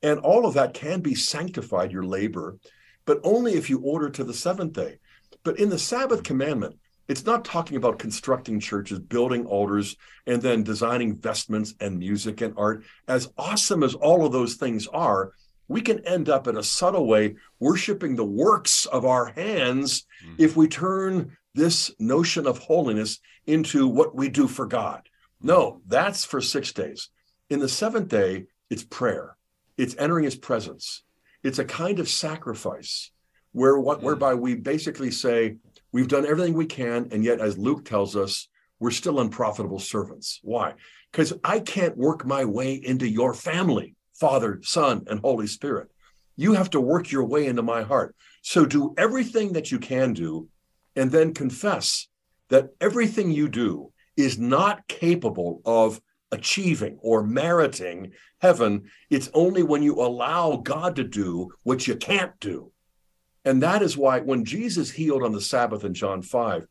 and 0.00 0.20
all 0.20 0.46
of 0.46 0.54
that 0.54 0.74
can 0.74 1.00
be 1.00 1.16
sanctified, 1.16 1.90
your 1.90 2.04
labor, 2.04 2.58
but 3.04 3.18
only 3.24 3.54
if 3.54 3.68
you 3.68 3.80
order 3.80 4.08
to 4.10 4.22
the 4.22 4.32
seventh 4.32 4.74
day. 4.74 5.00
But 5.42 5.58
in 5.58 5.70
the 5.70 5.78
Sabbath 5.78 6.22
commandment, 6.22 6.78
it's 7.08 7.26
not 7.26 7.44
talking 7.44 7.76
about 7.76 7.98
constructing 7.98 8.60
churches, 8.60 9.00
building 9.00 9.44
altars, 9.44 9.96
and 10.24 10.40
then 10.40 10.62
designing 10.62 11.16
vestments 11.16 11.74
and 11.80 11.98
music 11.98 12.42
and 12.42 12.54
art. 12.56 12.84
As 13.08 13.32
awesome 13.36 13.82
as 13.82 13.94
all 13.94 14.24
of 14.24 14.30
those 14.30 14.54
things 14.54 14.86
are, 14.86 15.32
we 15.70 15.80
can 15.80 16.04
end 16.04 16.28
up 16.28 16.48
in 16.48 16.56
a 16.56 16.64
subtle 16.64 17.06
way 17.06 17.36
worshiping 17.60 18.16
the 18.16 18.24
works 18.24 18.86
of 18.86 19.04
our 19.04 19.26
hands 19.26 20.04
mm. 20.26 20.34
if 20.36 20.56
we 20.56 20.66
turn 20.66 21.36
this 21.54 21.92
notion 22.00 22.44
of 22.44 22.58
holiness 22.58 23.20
into 23.46 23.86
what 23.86 24.16
we 24.16 24.28
do 24.28 24.48
for 24.48 24.66
God. 24.66 25.08
No, 25.40 25.80
that's 25.86 26.24
for 26.24 26.40
six 26.40 26.72
days. 26.72 27.08
In 27.50 27.60
the 27.60 27.68
seventh 27.68 28.08
day, 28.08 28.46
it's 28.68 28.82
prayer, 28.82 29.36
it's 29.76 29.94
entering 29.96 30.24
his 30.24 30.34
presence, 30.34 31.04
it's 31.44 31.60
a 31.60 31.64
kind 31.64 32.00
of 32.00 32.08
sacrifice 32.08 33.12
where 33.52 33.78
what 33.78 34.00
mm. 34.00 34.02
whereby 34.02 34.34
we 34.34 34.56
basically 34.56 35.12
say, 35.12 35.56
we've 35.92 36.08
done 36.08 36.26
everything 36.26 36.54
we 36.54 36.66
can, 36.66 37.10
and 37.12 37.22
yet, 37.22 37.40
as 37.40 37.56
Luke 37.56 37.84
tells 37.84 38.16
us, 38.16 38.48
we're 38.80 38.90
still 38.90 39.20
unprofitable 39.20 39.78
servants. 39.78 40.40
Why? 40.42 40.74
Because 41.12 41.32
I 41.44 41.60
can't 41.60 41.96
work 41.96 42.26
my 42.26 42.44
way 42.44 42.74
into 42.74 43.08
your 43.08 43.34
family. 43.34 43.94
Father, 44.20 44.60
Son, 44.62 45.02
and 45.08 45.18
Holy 45.18 45.46
Spirit. 45.46 45.88
You 46.36 46.52
have 46.52 46.70
to 46.70 46.80
work 46.80 47.10
your 47.10 47.24
way 47.24 47.46
into 47.46 47.62
my 47.62 47.82
heart. 47.82 48.14
So 48.42 48.64
do 48.64 48.94
everything 48.96 49.54
that 49.54 49.72
you 49.72 49.78
can 49.78 50.12
do, 50.12 50.48
and 50.94 51.10
then 51.10 51.34
confess 51.34 52.06
that 52.50 52.70
everything 52.80 53.30
you 53.30 53.48
do 53.48 53.92
is 54.16 54.38
not 54.38 54.86
capable 54.88 55.62
of 55.64 56.00
achieving 56.32 56.98
or 57.02 57.22
meriting 57.22 58.12
heaven. 58.40 58.84
It's 59.08 59.30
only 59.34 59.62
when 59.62 59.82
you 59.82 59.94
allow 59.94 60.56
God 60.56 60.96
to 60.96 61.04
do 61.04 61.50
what 61.64 61.86
you 61.86 61.96
can't 61.96 62.38
do. 62.40 62.72
And 63.44 63.62
that 63.62 63.82
is 63.82 63.96
why 63.96 64.20
when 64.20 64.44
Jesus 64.44 64.90
healed 64.90 65.22
on 65.22 65.32
the 65.32 65.40
Sabbath 65.40 65.84
in 65.84 65.94
John 65.94 66.22
5, 66.22 66.66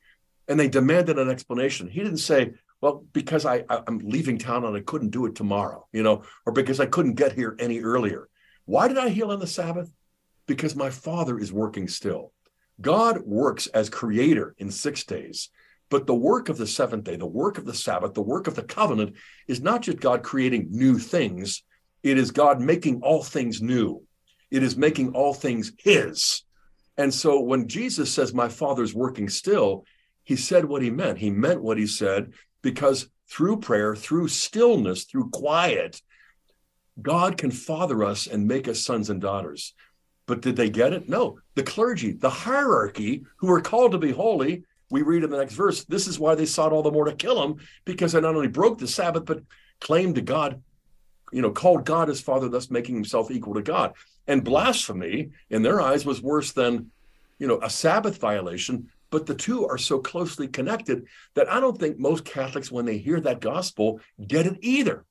and 0.47 0.60
they 0.60 0.68
demanded 0.68 1.20
an 1.20 1.30
explanation, 1.30 1.88
he 1.88 2.00
didn't 2.02 2.18
say, 2.18 2.54
well, 2.82 3.04
because 3.14 3.46
I, 3.46 3.64
I 3.70 3.82
am 3.88 4.00
leaving 4.00 4.38
town 4.38 4.66
and 4.66 4.76
I 4.76 4.82
couldn't 4.82 5.10
do 5.10 5.26
it 5.26 5.36
tomorrow, 5.36 5.88
you 5.92 6.04
know, 6.04 6.24
or 6.46 6.54
because 6.54 6.80
I 6.80 6.86
couldn't 6.86 7.16
get 7.16 7.34
here 7.34 7.56
any 7.60 7.80
earlier. 7.80 8.30
Why 8.66 8.88
did 8.88 8.98
I 8.98 9.10
heal 9.10 9.32
on 9.32 9.40
the 9.40 9.48
Sabbath? 9.48 9.92
Because 10.48 10.76
my 10.76 10.90
Father 10.90 11.38
is 11.38 11.52
working 11.52 11.88
still. 11.88 12.32
God 12.82 13.20
works 13.26 13.68
as 13.68 13.90
creator 13.90 14.56
in 14.58 14.72
six 14.72 15.04
days, 15.04 15.50
but 15.90 16.08
the 16.08 16.16
work 16.16 16.48
of 16.50 16.58
the 16.58 16.68
seventh 16.68 17.04
day, 17.04 17.18
the 17.18 17.26
work 17.26 17.58
of 17.58 17.66
the 17.66 17.74
Sabbath, 17.74 18.14
the 18.14 18.22
work 18.22 18.48
of 18.48 18.56
the 18.56 18.64
covenant 18.64 19.16
is 19.48 19.62
not 19.62 19.82
just 19.82 20.00
God 20.00 20.24
creating 20.24 20.68
new 20.70 20.98
things, 20.98 21.64
it 22.04 22.18
is 22.18 22.32
God 22.32 22.62
making 22.62 23.02
all 23.02 23.24
things 23.24 23.62
new. 23.62 24.04
It 24.52 24.64
is 24.64 24.78
making 24.78 25.14
all 25.14 25.34
things 25.34 25.74
His. 25.78 26.44
And 26.98 27.14
so 27.14 27.40
when 27.42 27.68
Jesus 27.68 28.14
says, 28.14 28.34
My 28.34 28.48
Father's 28.48 28.96
working 28.96 29.30
still, 29.30 29.86
he 30.24 30.36
said 30.36 30.66
what 30.66 30.82
he 30.82 30.92
meant. 30.92 31.18
He 31.18 31.32
meant 31.32 31.64
what 31.64 31.78
he 31.78 31.88
said 31.88 32.34
because 32.62 33.10
through 33.30 33.57
prayer, 33.57 33.95
through 33.95 34.28
stillness, 34.28 35.03
through 35.03 35.30
quiet, 35.30 36.01
God 37.01 37.38
can 37.38 37.51
father 37.51 38.03
us 38.03 38.28
and 38.28 38.47
make 38.47 38.68
us 38.68 38.84
sons 38.84 39.10
and 39.10 39.22
daughters. 39.22 39.74
But 40.26 40.41
did 40.41 40.55
they 40.55 40.70
get 40.70 40.93
it? 40.93 41.10
No. 41.10 41.39
The 41.55 41.64
clergy, 41.64 42.12
the 42.14 42.30
hierarchy, 42.30 43.24
who 43.38 43.47
were 43.47 43.62
called 43.62 43.93
to 43.93 43.97
be 43.97 44.12
holy, 44.12 44.64
we 44.91 45.01
read 45.03 45.24
in 45.24 45.30
the 45.30 45.38
next 45.38 45.53
verse, 45.53 45.84
this 45.86 46.07
is 46.07 46.20
why 46.20 46.36
they 46.36 46.45
sought 46.45 46.74
all 46.74 46.84
the 46.84 46.91
more 46.91 47.05
to 47.05 47.14
kill 47.14 47.41
him, 47.43 47.57
because 47.86 48.12
they 48.12 48.22
not 48.22 48.36
only 48.36 48.47
broke 48.47 48.80
the 48.80 48.88
Sabbath, 48.88 49.26
but 49.26 49.43
claimed 49.80 50.16
to 50.16 50.22
God, 50.22 50.62
you 51.32 51.41
know, 51.41 51.51
called 51.51 51.86
God 51.86 52.07
his 52.07 52.22
father, 52.22 52.49
thus 52.49 52.72
making 52.72 52.95
himself 52.95 53.32
equal 53.32 53.53
to 53.53 53.62
God. 53.62 53.93
And 54.28 54.43
blasphemy 54.43 55.30
in 55.49 55.62
their 55.62 55.80
eyes 55.80 56.05
was 56.05 56.22
worse 56.22 56.51
than, 56.51 56.91
you 57.38 57.47
know, 57.47 57.60
a 57.62 57.70
Sabbath 57.70 58.18
violation 58.20 58.89
but 59.10 59.26
the 59.26 59.36
two 59.36 59.68
are 59.68 59.78
so 59.78 59.99
closely 59.99 60.47
connected 60.47 61.05
that 61.36 61.51
I 61.51 61.60
don't 61.60 61.78
think 61.78 61.99
most 61.99 62.26
Catholics, 62.26 62.72
when 62.72 62.86
they 62.86 62.97
hear 62.97 63.20
that 63.22 63.41
gospel, 63.41 63.99
get 64.26 64.45
it 64.45 64.57
either, 64.62 65.05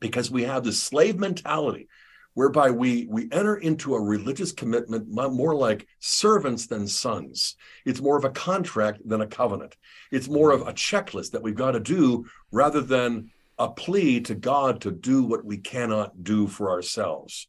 because 0.00 0.30
we 0.30 0.44
have 0.44 0.64
this 0.64 0.82
slave 0.82 1.18
mentality 1.18 1.88
whereby 2.34 2.70
we 2.70 3.06
we 3.10 3.28
enter 3.30 3.56
into 3.56 3.94
a 3.94 4.00
religious 4.00 4.52
commitment 4.52 5.06
more 5.08 5.54
like 5.54 5.86
servants 6.00 6.66
than 6.66 6.86
sons. 6.88 7.56
It's 7.84 8.00
more 8.00 8.16
of 8.16 8.24
a 8.24 8.30
contract 8.30 9.06
than 9.06 9.20
a 9.20 9.26
covenant. 9.26 9.76
It's 10.10 10.28
more 10.28 10.50
of 10.50 10.62
a 10.62 10.72
checklist 10.72 11.32
that 11.32 11.42
we've 11.42 11.54
got 11.54 11.72
to 11.72 11.80
do 11.80 12.24
rather 12.50 12.80
than 12.80 13.30
a 13.58 13.70
plea 13.70 14.20
to 14.22 14.34
god 14.34 14.80
to 14.80 14.90
do 14.90 15.22
what 15.24 15.44
we 15.44 15.58
cannot 15.58 16.24
do 16.24 16.46
for 16.46 16.70
ourselves. 16.70 17.48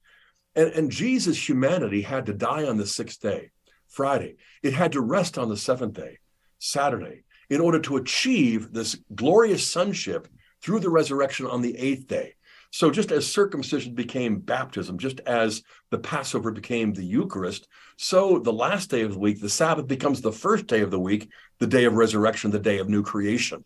And, 0.55 0.69
and 0.73 0.91
jesus 0.91 1.49
humanity 1.49 2.01
had 2.01 2.27
to 2.27 2.33
die 2.33 2.65
on 2.65 2.77
the 2.77 2.85
sixth 2.85 3.19
day 3.21 3.52
Friday. 3.93 4.35
It 4.61 4.73
had 4.73 4.91
to 4.93 5.01
rest 5.01 5.37
on 5.37 5.49
the 5.49 5.57
seventh 5.57 5.93
day, 5.93 6.17
Saturday, 6.59 7.23
in 7.49 7.61
order 7.61 7.79
to 7.79 7.97
achieve 7.97 8.73
this 8.73 8.97
glorious 9.13 9.69
sonship 9.69 10.27
through 10.61 10.79
the 10.79 10.89
resurrection 10.89 11.45
on 11.45 11.61
the 11.61 11.77
eighth 11.77 12.07
day. 12.07 12.33
So, 12.71 12.89
just 12.89 13.11
as 13.11 13.27
circumcision 13.27 13.93
became 13.93 14.39
baptism, 14.39 14.97
just 14.97 15.19
as 15.27 15.61
the 15.91 15.99
Passover 15.99 16.49
became 16.49 16.91
the 16.91 17.05
Eucharist, 17.05 17.67
so 17.97 18.39
the 18.39 18.51
last 18.51 18.89
day 18.89 19.01
of 19.01 19.13
the 19.13 19.19
week, 19.19 19.39
the 19.39 19.49
Sabbath, 19.49 19.87
becomes 19.87 20.21
the 20.21 20.31
first 20.31 20.65
day 20.65 20.81
of 20.81 20.89
the 20.89 20.99
week, 20.99 21.29
the 21.59 21.67
day 21.67 21.85
of 21.85 21.93
resurrection, 21.93 22.49
the 22.49 22.57
day 22.57 22.79
of 22.79 22.89
new 22.89 23.03
creation. 23.03 23.63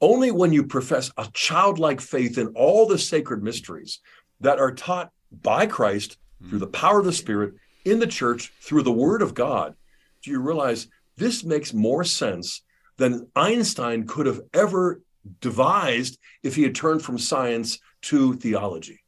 Only 0.00 0.30
when 0.30 0.54
you 0.54 0.64
profess 0.64 1.10
a 1.18 1.28
childlike 1.34 2.00
faith 2.00 2.38
in 2.38 2.48
all 2.48 2.86
the 2.86 2.98
sacred 2.98 3.42
mysteries 3.42 4.00
that 4.40 4.58
are 4.58 4.72
taught 4.72 5.10
by 5.42 5.66
Christ 5.66 6.16
through 6.40 6.58
hmm. 6.58 6.64
the 6.64 6.66
power 6.66 7.00
of 7.00 7.04
the 7.04 7.12
Spirit 7.12 7.54
in 7.86 8.00
the 8.00 8.06
church 8.06 8.52
through 8.60 8.82
the 8.82 8.92
word 8.92 9.22
of 9.22 9.32
God, 9.32 9.74
do 10.22 10.30
you 10.30 10.40
realize 10.40 10.88
this 11.16 11.44
makes 11.44 11.72
more 11.72 12.04
sense 12.04 12.62
than 12.96 13.28
Einstein 13.36 14.06
could 14.06 14.26
have 14.26 14.40
ever 14.52 15.00
devised 15.40 16.18
if 16.42 16.56
he 16.56 16.62
had 16.62 16.74
turned 16.74 17.02
from 17.02 17.18
science 17.18 17.78
to 18.02 18.34
theology? 18.34 19.00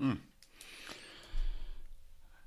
Mm. 0.00 0.18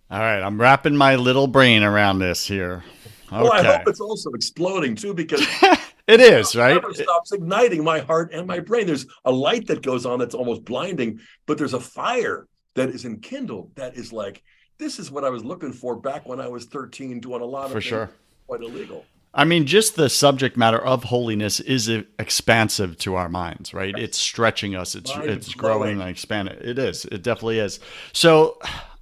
All 0.09 0.19
right, 0.19 0.41
I'm 0.41 0.59
wrapping 0.59 0.95
my 0.95 1.15
little 1.15 1.47
brain 1.47 1.83
around 1.83 2.19
this 2.19 2.47
here. 2.47 2.83
Well, 3.31 3.51
I 3.51 3.63
hope 3.63 3.87
it's 3.87 3.99
also 3.99 4.29
exploding 4.31 4.95
too, 4.95 5.13
because 5.13 5.41
it 6.07 6.21
is 6.21 6.55
right. 6.55 6.81
It 6.81 6.95
stops 6.95 7.31
igniting 7.33 7.83
my 7.83 7.99
heart 7.99 8.31
and 8.31 8.47
my 8.47 8.59
brain. 8.59 8.85
There's 8.85 9.07
a 9.25 9.31
light 9.31 9.67
that 9.67 9.81
goes 9.81 10.05
on 10.05 10.19
that's 10.19 10.35
almost 10.35 10.63
blinding, 10.63 11.19
but 11.45 11.57
there's 11.57 11.73
a 11.73 11.79
fire 11.79 12.47
that 12.75 12.89
is 12.89 13.03
enkindled 13.03 13.75
that 13.75 13.95
is 13.95 14.13
like 14.13 14.43
this 14.77 14.99
is 14.99 15.11
what 15.11 15.23
I 15.23 15.29
was 15.29 15.43
looking 15.43 15.73
for 15.73 15.95
back 15.95 16.27
when 16.27 16.39
I 16.39 16.47
was 16.47 16.65
13, 16.65 17.19
doing 17.19 17.41
a 17.41 17.45
lot 17.45 17.65
of 17.65 17.71
for 17.71 17.81
sure 17.81 18.09
quite 18.47 18.61
illegal. 18.61 19.05
I 19.33 19.43
mean, 19.43 19.65
just 19.65 19.95
the 19.95 20.09
subject 20.09 20.55
matter 20.55 20.79
of 20.79 21.03
holiness 21.05 21.59
is 21.59 21.89
expansive 21.89 22.97
to 22.99 23.15
our 23.15 23.27
minds, 23.27 23.73
right? 23.73 23.93
Yes. 23.95 24.09
It's 24.09 24.17
stretching 24.17 24.75
us. 24.75 24.95
It's 24.95 25.13
Mind 25.13 25.29
it's 25.29 25.53
growing 25.53 25.99
and 25.99 26.09
expanding. 26.09 26.57
It 26.61 26.79
is. 26.79 27.03
It 27.05 27.21
definitely 27.21 27.59
is. 27.59 27.79
So, 28.13 28.57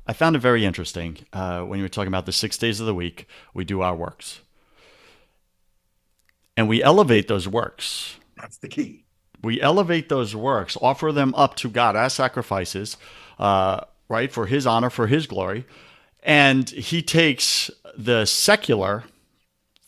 I 0.08 0.14
found 0.14 0.36
it 0.36 0.40
very 0.40 0.66
interesting 0.66 1.20
uh, 1.32 1.62
when 1.62 1.80
you 1.80 1.84
were 1.84 1.90
talking 1.90 2.08
about 2.10 2.26
the 2.26 2.34
six 2.34 2.58
days 2.58 2.80
of 2.80 2.88
the 2.88 2.96
week. 2.96 3.28
We 3.54 3.64
do 3.64 3.82
our 3.82 3.96
works, 3.96 4.42
and 6.58 6.68
we 6.68 6.82
elevate 6.82 7.28
those 7.28 7.48
works. 7.48 8.18
That's 8.36 8.58
the 8.58 8.68
key. 8.68 9.06
We 9.44 9.62
elevate 9.62 10.10
those 10.10 10.36
works, 10.36 10.78
offer 10.82 11.12
them 11.12 11.34
up 11.36 11.56
to 11.58 11.70
God 11.70 11.96
as 11.96 12.14
sacrifices, 12.14 12.98
uh, 13.38 13.82
right, 14.14 14.32
for 14.32 14.46
His 14.46 14.66
honor, 14.66 14.90
for 14.90 15.08
His 15.08 15.28
glory, 15.28 15.66
and 16.22 16.70
He 16.70 17.02
takes 17.02 17.70
the 17.98 18.26
secular 18.26 19.04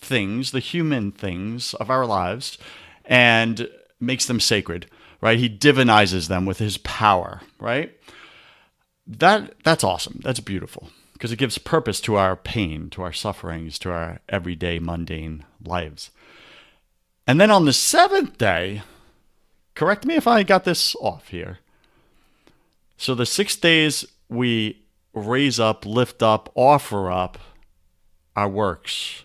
things, 0.05 0.51
the 0.51 0.59
human 0.59 1.11
things 1.11 1.73
of 1.76 1.89
our 1.89 2.05
lives, 2.05 2.57
and 3.05 3.69
makes 3.99 4.26
them 4.26 4.39
sacred, 4.39 4.89
right? 5.21 5.39
He 5.39 5.49
divinizes 5.49 6.28
them 6.28 6.45
with 6.45 6.59
his 6.59 6.78
power, 6.78 7.41
right? 7.59 7.97
That 9.07 9.53
that's 9.63 9.84
awesome. 9.84 10.21
That's 10.23 10.39
beautiful 10.39 10.89
because 11.13 11.32
it 11.32 11.39
gives 11.39 11.57
purpose 11.57 12.01
to 12.01 12.15
our 12.15 12.36
pain, 12.36 12.89
to 12.91 13.01
our 13.01 13.13
sufferings, 13.13 13.80
to 13.80 13.91
our 13.91 14.19
everyday 14.28 14.80
mundane 14.80 15.45
lives. 15.63 16.11
And 17.28 17.39
then 17.39 17.51
on 17.51 17.65
the 17.65 17.73
seventh 17.73 18.38
day, 18.38 18.82
correct 19.73 20.05
me 20.05 20.15
if 20.15 20.28
I 20.28 20.43
got 20.43 20.63
this 20.63 20.95
off 20.95 21.30
here. 21.30 21.59
So 22.97 23.15
the 23.15 23.26
six 23.26 23.55
days 23.55 24.05
we 24.30 24.86
raise 25.13 25.59
up, 25.59 25.86
lift 25.86 26.21
up, 26.21 26.51
offer 26.55 27.11
up 27.11 27.38
our 28.36 28.49
works 28.49 29.23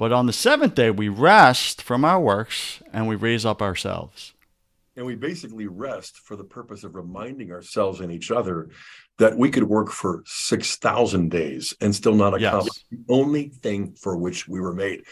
but 0.00 0.12
on 0.12 0.24
the 0.24 0.32
seventh 0.32 0.76
day, 0.76 0.90
we 0.90 1.10
rest 1.10 1.82
from 1.82 2.06
our 2.06 2.18
works 2.18 2.82
and 2.90 3.06
we 3.06 3.16
raise 3.16 3.44
up 3.44 3.60
ourselves. 3.60 4.32
And 4.96 5.04
we 5.04 5.14
basically 5.14 5.66
rest 5.66 6.16
for 6.16 6.36
the 6.36 6.44
purpose 6.44 6.84
of 6.84 6.94
reminding 6.94 7.52
ourselves 7.52 8.00
and 8.00 8.10
each 8.10 8.30
other 8.30 8.70
that 9.18 9.36
we 9.36 9.50
could 9.50 9.64
work 9.64 9.90
for 9.90 10.22
6,000 10.24 11.30
days 11.30 11.74
and 11.82 11.94
still 11.94 12.14
not 12.14 12.32
accomplish 12.32 12.82
yes. 12.90 13.00
the 13.06 13.12
only 13.12 13.50
thing 13.50 13.92
for 13.92 14.16
which 14.16 14.48
we 14.48 14.58
were 14.58 14.72
made. 14.72 15.02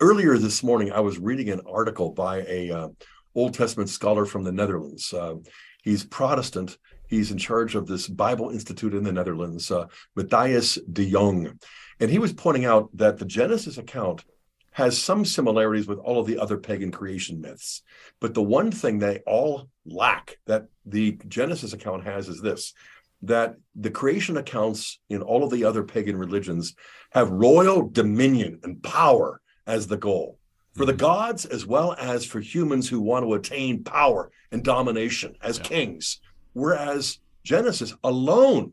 Earlier 0.00 0.36
this 0.36 0.64
morning, 0.64 0.90
I 0.90 0.98
was 0.98 1.16
reading 1.20 1.50
an 1.50 1.60
article 1.64 2.10
by 2.10 2.38
a 2.48 2.72
uh, 2.72 2.88
Old 3.36 3.54
Testament 3.54 3.88
scholar 3.88 4.26
from 4.26 4.42
the 4.42 4.50
Netherlands. 4.50 5.14
Uh, 5.14 5.36
he's 5.84 6.02
Protestant. 6.02 6.76
He's 7.08 7.30
in 7.30 7.38
charge 7.38 7.74
of 7.74 7.86
this 7.86 8.08
Bible 8.08 8.50
Institute 8.50 8.94
in 8.94 9.04
the 9.04 9.12
Netherlands, 9.12 9.70
uh, 9.70 9.86
Matthias 10.14 10.78
de 10.92 11.10
Jong. 11.10 11.58
And 12.00 12.10
he 12.10 12.18
was 12.18 12.32
pointing 12.32 12.64
out 12.64 12.90
that 12.94 13.18
the 13.18 13.24
Genesis 13.24 13.78
account 13.78 14.24
has 14.72 15.00
some 15.00 15.24
similarities 15.24 15.86
with 15.86 15.98
all 15.98 16.18
of 16.18 16.26
the 16.26 16.38
other 16.38 16.58
pagan 16.58 16.90
creation 16.90 17.40
myths. 17.40 17.82
But 18.20 18.34
the 18.34 18.42
one 18.42 18.72
thing 18.72 18.98
they 18.98 19.20
all 19.26 19.68
lack 19.86 20.38
that 20.46 20.66
the 20.84 21.18
Genesis 21.28 21.72
account 21.72 22.04
has 22.04 22.28
is 22.28 22.40
this 22.40 22.74
that 23.22 23.56
the 23.74 23.90
creation 23.90 24.36
accounts 24.36 24.98
in 25.08 25.22
all 25.22 25.44
of 25.44 25.50
the 25.50 25.64
other 25.64 25.82
pagan 25.82 26.16
religions 26.16 26.74
have 27.12 27.30
royal 27.30 27.88
dominion 27.88 28.60
and 28.64 28.82
power 28.82 29.40
as 29.66 29.86
the 29.86 29.96
goal 29.96 30.38
for 30.74 30.84
the 30.84 30.92
mm-hmm. 30.92 31.00
gods 31.00 31.44
as 31.44 31.64
well 31.66 31.94
as 31.98 32.26
for 32.26 32.40
humans 32.40 32.88
who 32.88 33.00
want 33.00 33.24
to 33.24 33.34
attain 33.34 33.84
power 33.84 34.30
and 34.50 34.64
domination 34.64 35.36
as 35.40 35.58
yeah. 35.58 35.64
kings. 35.64 36.20
Whereas 36.54 37.18
Genesis 37.44 37.94
alone 38.02 38.72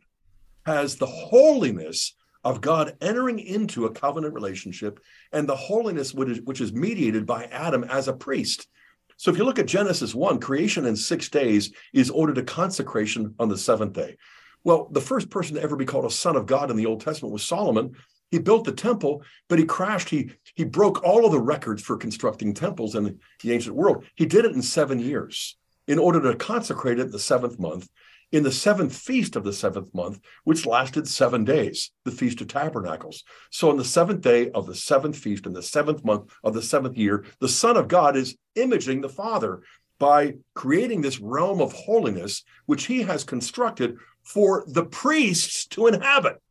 has 0.66 0.96
the 0.96 1.06
holiness 1.06 2.16
of 2.44 2.62
God 2.62 2.96
entering 3.02 3.40
into 3.40 3.86
a 3.86 3.92
covenant 3.92 4.34
relationship 4.34 5.00
and 5.32 5.48
the 5.48 5.56
holiness 5.56 6.14
which 6.14 6.30
is, 6.30 6.42
which 6.42 6.62
is 6.62 6.74
mediated 6.74 7.26
by 7.26 7.46
Adam 7.46 7.84
as 7.84 8.08
a 8.08 8.14
priest. 8.14 8.68
So 9.18 9.30
if 9.30 9.38
you 9.38 9.44
look 9.44 9.60
at 9.60 9.68
Genesis 9.68 10.16
1, 10.16 10.40
creation 10.40 10.86
in 10.86 10.96
six 10.96 11.30
days 11.30 11.72
is 11.94 12.10
ordered 12.10 12.36
to 12.36 12.44
consecration 12.44 13.36
on 13.38 13.50
the 13.50 13.58
seventh 13.58 13.94
day. 13.94 14.18
Well, 14.64 14.88
the 14.92 15.02
first 15.02 15.30
person 15.30 15.56
to 15.56 15.62
ever 15.62 15.76
be 15.76 15.86
called 15.86 16.06
a 16.06 16.12
son 16.12 16.36
of 16.36 16.46
God 16.46 16.72
in 16.72 16.78
the 16.78 16.86
Old 16.86 17.02
Testament 17.02 17.34
was 17.34 17.44
Solomon. 17.44 17.96
He 18.30 18.40
built 18.40 18.64
the 18.64 18.72
temple, 18.72 19.24
but 19.50 19.60
he 19.60 19.66
crashed. 19.66 20.10
He 20.10 20.32
he 20.56 20.64
broke 20.64 21.04
all 21.04 21.26
of 21.26 21.32
the 21.32 21.40
records 21.40 21.82
for 21.84 21.98
constructing 21.98 22.54
temples 22.54 22.96
in 22.96 23.20
the 23.44 23.52
ancient 23.52 23.76
world. 23.76 24.06
He 24.16 24.26
did 24.26 24.46
it 24.46 24.54
in 24.54 24.62
seven 24.62 25.00
years 25.00 25.58
in 25.88 26.00
order 26.00 26.22
to 26.22 26.38
consecrate 26.38 27.00
it 27.00 27.12
the 27.12 27.20
seventh 27.20 27.60
month 27.60 27.88
in 28.32 28.44
the 28.44 28.52
seventh 28.52 28.96
feast 28.96 29.36
of 29.36 29.44
the 29.44 29.54
seventh 29.54 29.94
month, 29.94 30.20
which 30.44 30.66
lasted 30.66 31.08
seven 31.08 31.44
days, 31.44 31.92
the 32.06 32.12
Feast 32.12 32.40
of 32.42 32.48
Tabernacles. 32.48 33.24
So, 33.50 33.70
on 33.70 33.78
the 33.78 33.86
seventh 33.86 34.22
day 34.22 34.50
of 34.52 34.68
the 34.68 34.76
seventh 34.76 35.18
feast 35.18 35.46
in 35.46 35.54
the 35.54 35.64
seventh 35.64 36.04
month 36.06 36.32
of 36.44 36.54
the 36.54 36.62
seventh 36.62 36.98
year, 36.98 37.26
the 37.40 37.50
Son 37.50 37.78
of 37.78 37.88
God 37.88 38.16
is 38.16 38.38
imaging 38.56 39.02
the 39.02 39.10
Father 39.10 39.62
by 40.00 40.36
creating 40.56 41.02
this 41.02 41.20
realm 41.20 41.62
of 41.62 41.74
holiness, 41.74 42.44
which 42.66 42.86
he 42.86 43.04
has 43.04 43.24
constructed 43.24 43.98
for 44.24 44.64
the 44.68 44.86
priests 44.86 45.66
to 45.68 45.88
inhabit. 45.88 46.42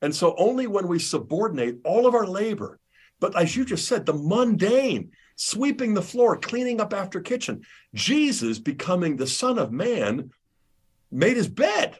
And 0.00 0.14
so, 0.14 0.34
only 0.38 0.66
when 0.66 0.88
we 0.88 0.98
subordinate 0.98 1.76
all 1.84 2.06
of 2.06 2.14
our 2.14 2.26
labor, 2.26 2.78
but 3.20 3.36
as 3.36 3.54
you 3.54 3.64
just 3.64 3.86
said, 3.86 4.06
the 4.06 4.14
mundane, 4.14 5.10
sweeping 5.36 5.94
the 5.94 6.02
floor, 6.02 6.36
cleaning 6.36 6.80
up 6.80 6.92
after 6.92 7.20
kitchen, 7.20 7.62
Jesus 7.94 8.58
becoming 8.58 9.16
the 9.16 9.26
Son 9.26 9.58
of 9.58 9.72
Man 9.72 10.30
made 11.12 11.36
his 11.36 11.48
bed. 11.48 11.98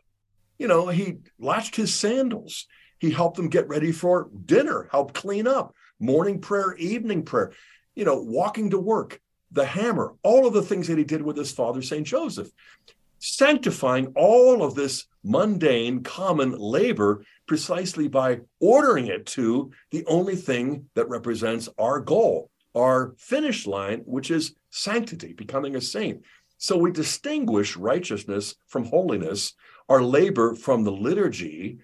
You 0.59 0.68
know, 0.68 0.89
he 0.89 1.18
latched 1.39 1.76
his 1.76 1.95
sandals. 1.95 2.66
He 2.99 3.11
helped 3.11 3.37
them 3.37 3.49
get 3.49 3.68
ready 3.68 3.93
for 3.93 4.30
dinner, 4.47 4.89
helped 4.91 5.14
clean 5.14 5.47
up, 5.47 5.74
morning 6.01 6.41
prayer, 6.41 6.74
evening 6.76 7.22
prayer, 7.24 7.53
you 7.95 8.05
know, 8.05 8.20
walking 8.20 8.70
to 8.70 8.78
work, 8.78 9.20
the 9.53 9.66
hammer, 9.66 10.14
all 10.22 10.47
of 10.47 10.55
the 10.55 10.62
things 10.62 10.89
that 10.89 10.99
he 10.99 11.05
did 11.05 11.22
with 11.22 11.37
his 11.37 11.53
father, 11.53 11.82
St. 11.82 12.07
Joseph, 12.07 12.51
sanctifying 13.18 14.12
all 14.16 14.62
of 14.62 14.74
this 14.74 15.07
mundane, 15.22 16.03
common 16.03 16.53
labor 16.53 17.22
precisely 17.47 18.09
by 18.09 18.41
ordering 18.61 19.07
it 19.07 19.26
to 19.26 19.70
the 19.91 20.05
only 20.07 20.37
thing 20.37 20.89
that 20.95 21.09
represents 21.09 21.68
our 21.78 22.01
goal, 22.01 22.51
our 22.77 23.14
finish 23.16 23.66
line, 23.66 24.01
which 24.05 24.31
is 24.31 24.55
sanctity, 24.70 25.33
becoming 25.33 25.77
a 25.77 25.81
saint. 25.81 26.22
So 26.59 26.77
we 26.77 26.91
distinguish 26.91 27.77
righteousness 27.77 28.55
from 28.68 28.85
holiness, 28.85 29.55
our 29.89 30.03
labor 30.03 30.55
from 30.55 30.85
the 30.85 30.93
liturgy, 30.93 31.79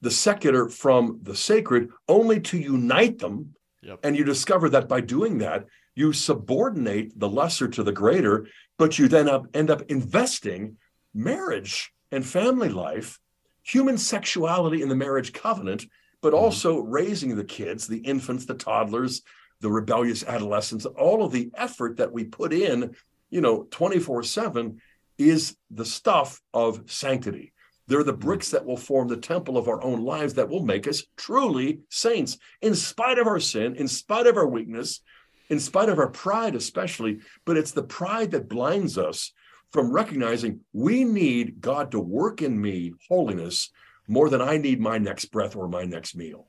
the 0.00 0.10
secular 0.10 0.68
from 0.68 1.20
the 1.22 1.36
sacred, 1.36 1.90
only 2.08 2.40
to 2.40 2.58
unite 2.58 3.18
them. 3.18 3.54
Yep. 3.82 4.00
And 4.02 4.16
you 4.16 4.24
discover 4.24 4.68
that 4.70 4.88
by 4.88 5.00
doing 5.00 5.38
that, 5.38 5.66
you 5.94 6.12
subordinate 6.12 7.18
the 7.18 7.28
lesser 7.28 7.68
to 7.68 7.82
the 7.82 7.92
greater, 7.92 8.46
but 8.78 8.98
you 8.98 9.08
then 9.08 9.28
up, 9.28 9.46
end 9.54 9.70
up 9.70 9.82
investing 9.82 10.76
marriage 11.14 11.92
and 12.10 12.24
family 12.24 12.68
life, 12.68 13.18
human 13.62 13.98
sexuality 13.98 14.82
in 14.82 14.88
the 14.88 14.96
marriage 14.96 15.32
covenant, 15.32 15.84
but 16.20 16.32
mm-hmm. 16.32 16.44
also 16.44 16.78
raising 16.78 17.36
the 17.36 17.44
kids, 17.44 17.86
the 17.86 17.98
infants, 17.98 18.46
the 18.46 18.54
toddlers, 18.54 19.22
the 19.62 19.70
rebellious 19.70 20.22
adolescents, 20.24 20.84
all 20.84 21.24
of 21.24 21.32
the 21.32 21.50
effort 21.56 21.96
that 21.96 22.12
we 22.12 22.24
put 22.24 22.52
in 22.52 22.94
you 23.32 23.40
know, 23.40 23.66
24 23.70 24.22
7 24.22 24.80
is 25.18 25.56
the 25.70 25.84
stuff 25.84 26.40
of 26.54 26.88
sanctity. 26.88 27.52
They're 27.88 28.04
the 28.04 28.14
mm. 28.14 28.20
bricks 28.20 28.50
that 28.50 28.64
will 28.64 28.76
form 28.76 29.08
the 29.08 29.16
temple 29.16 29.58
of 29.58 29.66
our 29.66 29.82
own 29.82 30.04
lives 30.04 30.34
that 30.34 30.48
will 30.48 30.64
make 30.64 30.86
us 30.86 31.02
truly 31.16 31.80
saints, 31.88 32.38
in 32.60 32.76
spite 32.76 33.18
of 33.18 33.26
our 33.26 33.40
sin, 33.40 33.74
in 33.74 33.88
spite 33.88 34.28
of 34.28 34.36
our 34.36 34.46
weakness, 34.46 35.00
in 35.48 35.58
spite 35.58 35.88
of 35.88 35.98
our 35.98 36.10
pride, 36.10 36.54
especially. 36.54 37.20
But 37.44 37.56
it's 37.56 37.72
the 37.72 37.82
pride 37.82 38.30
that 38.32 38.48
blinds 38.48 38.98
us 38.98 39.32
from 39.72 39.90
recognizing 39.90 40.60
we 40.74 41.02
need 41.02 41.60
God 41.60 41.90
to 41.92 42.00
work 42.00 42.42
in 42.42 42.60
me 42.60 42.92
holiness 43.08 43.70
more 44.06 44.28
than 44.28 44.42
I 44.42 44.58
need 44.58 44.78
my 44.78 44.98
next 44.98 45.26
breath 45.26 45.56
or 45.56 45.68
my 45.68 45.84
next 45.84 46.14
meal. 46.14 46.48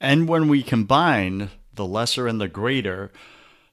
And 0.00 0.28
when 0.28 0.46
we 0.46 0.62
combine 0.62 1.50
the 1.76 1.86
lesser 1.86 2.26
and 2.26 2.40
the 2.40 2.48
greater, 2.48 3.12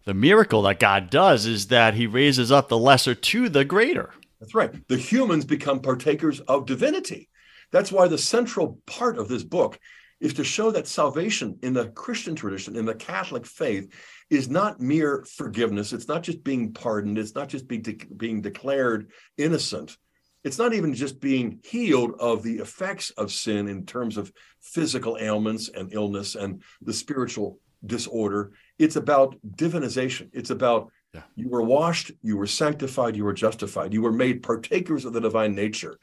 the 0.06 0.14
miracle 0.14 0.62
that 0.64 0.80
God 0.80 1.10
does 1.10 1.45
is 1.45 1.68
that 1.68 1.93
he 1.93 2.08
raises 2.08 2.51
up 2.51 2.68
the 2.68 2.78
lesser 2.78 3.16
to 3.16 3.49
the 3.49 3.66
greater. 3.66 4.12
That's 4.39 4.54
right. 4.54 4.88
The 4.88 4.97
humans 4.97 5.45
become 5.45 5.80
partakers 5.82 6.41
of 6.41 6.66
divinity. 6.66 7.30
That's 7.72 7.91
why 7.91 8.08
the 8.08 8.18
central 8.18 8.80
part 8.86 9.18
of 9.18 9.28
this 9.30 9.43
book 9.43 9.80
is 10.20 10.34
to 10.36 10.43
show 10.43 10.72
that 10.72 10.88
salvation 10.88 11.58
in 11.64 11.74
the 11.74 11.89
Christian 11.89 12.36
tradition, 12.36 12.76
in 12.76 12.86
the 12.86 12.95
Catholic 12.95 13.45
faith, 13.45 13.91
is 14.30 14.49
not 14.49 14.80
mere 14.80 15.26
forgiveness. 15.26 15.91
It's 15.91 16.08
not 16.08 16.24
just 16.24 16.43
being 16.43 16.74
pardoned. 16.74 17.18
It's 17.18 17.36
not 17.36 17.49
just 17.49 17.68
being, 17.68 17.82
de- 17.82 18.08
being 18.16 18.41
declared 18.41 19.12
innocent. 19.38 19.97
it's 20.43 20.58
not 20.58 20.74
even 20.74 20.93
just 20.93 21.20
being 21.22 21.60
healed 21.64 22.14
of 22.20 22.43
the 22.43 22.58
effects 22.58 23.12
of 23.12 23.32
sin 23.32 23.68
in 23.68 23.86
terms 23.86 24.18
of 24.18 24.32
physical 24.62 25.18
ailments 25.20 25.70
and 25.70 25.93
illness 25.93 26.36
and 26.36 26.62
the 26.82 26.93
spiritual 26.93 27.60
disorder. 27.86 28.52
It's 28.80 28.96
about 28.96 29.36
divinization. 29.56 30.30
It's 30.34 30.50
about 30.50 30.92
yeah. 31.14 31.22
you 31.36 31.50
were 31.50 31.62
washed, 31.62 32.12
you 32.22 32.38
were 32.38 32.48
sanctified, 32.48 33.16
you 33.16 33.24
were 33.24 33.34
justified, 33.34 33.94
you 33.94 34.02
were 34.02 34.12
made 34.12 34.44
partakers 34.44 35.06
of 35.06 35.14
the 35.14 35.22
divine 35.22 35.54
nature. 35.54 36.00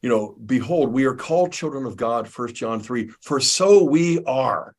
You 0.00 0.08
know, 0.08 0.36
behold, 0.44 0.92
we 0.92 1.04
are 1.04 1.14
called 1.14 1.52
children 1.52 1.86
of 1.86 1.96
God, 1.96 2.28
First 2.28 2.54
John 2.54 2.80
3, 2.80 3.08
for 3.20 3.40
so 3.40 3.84
we 3.84 4.22
are. 4.24 4.74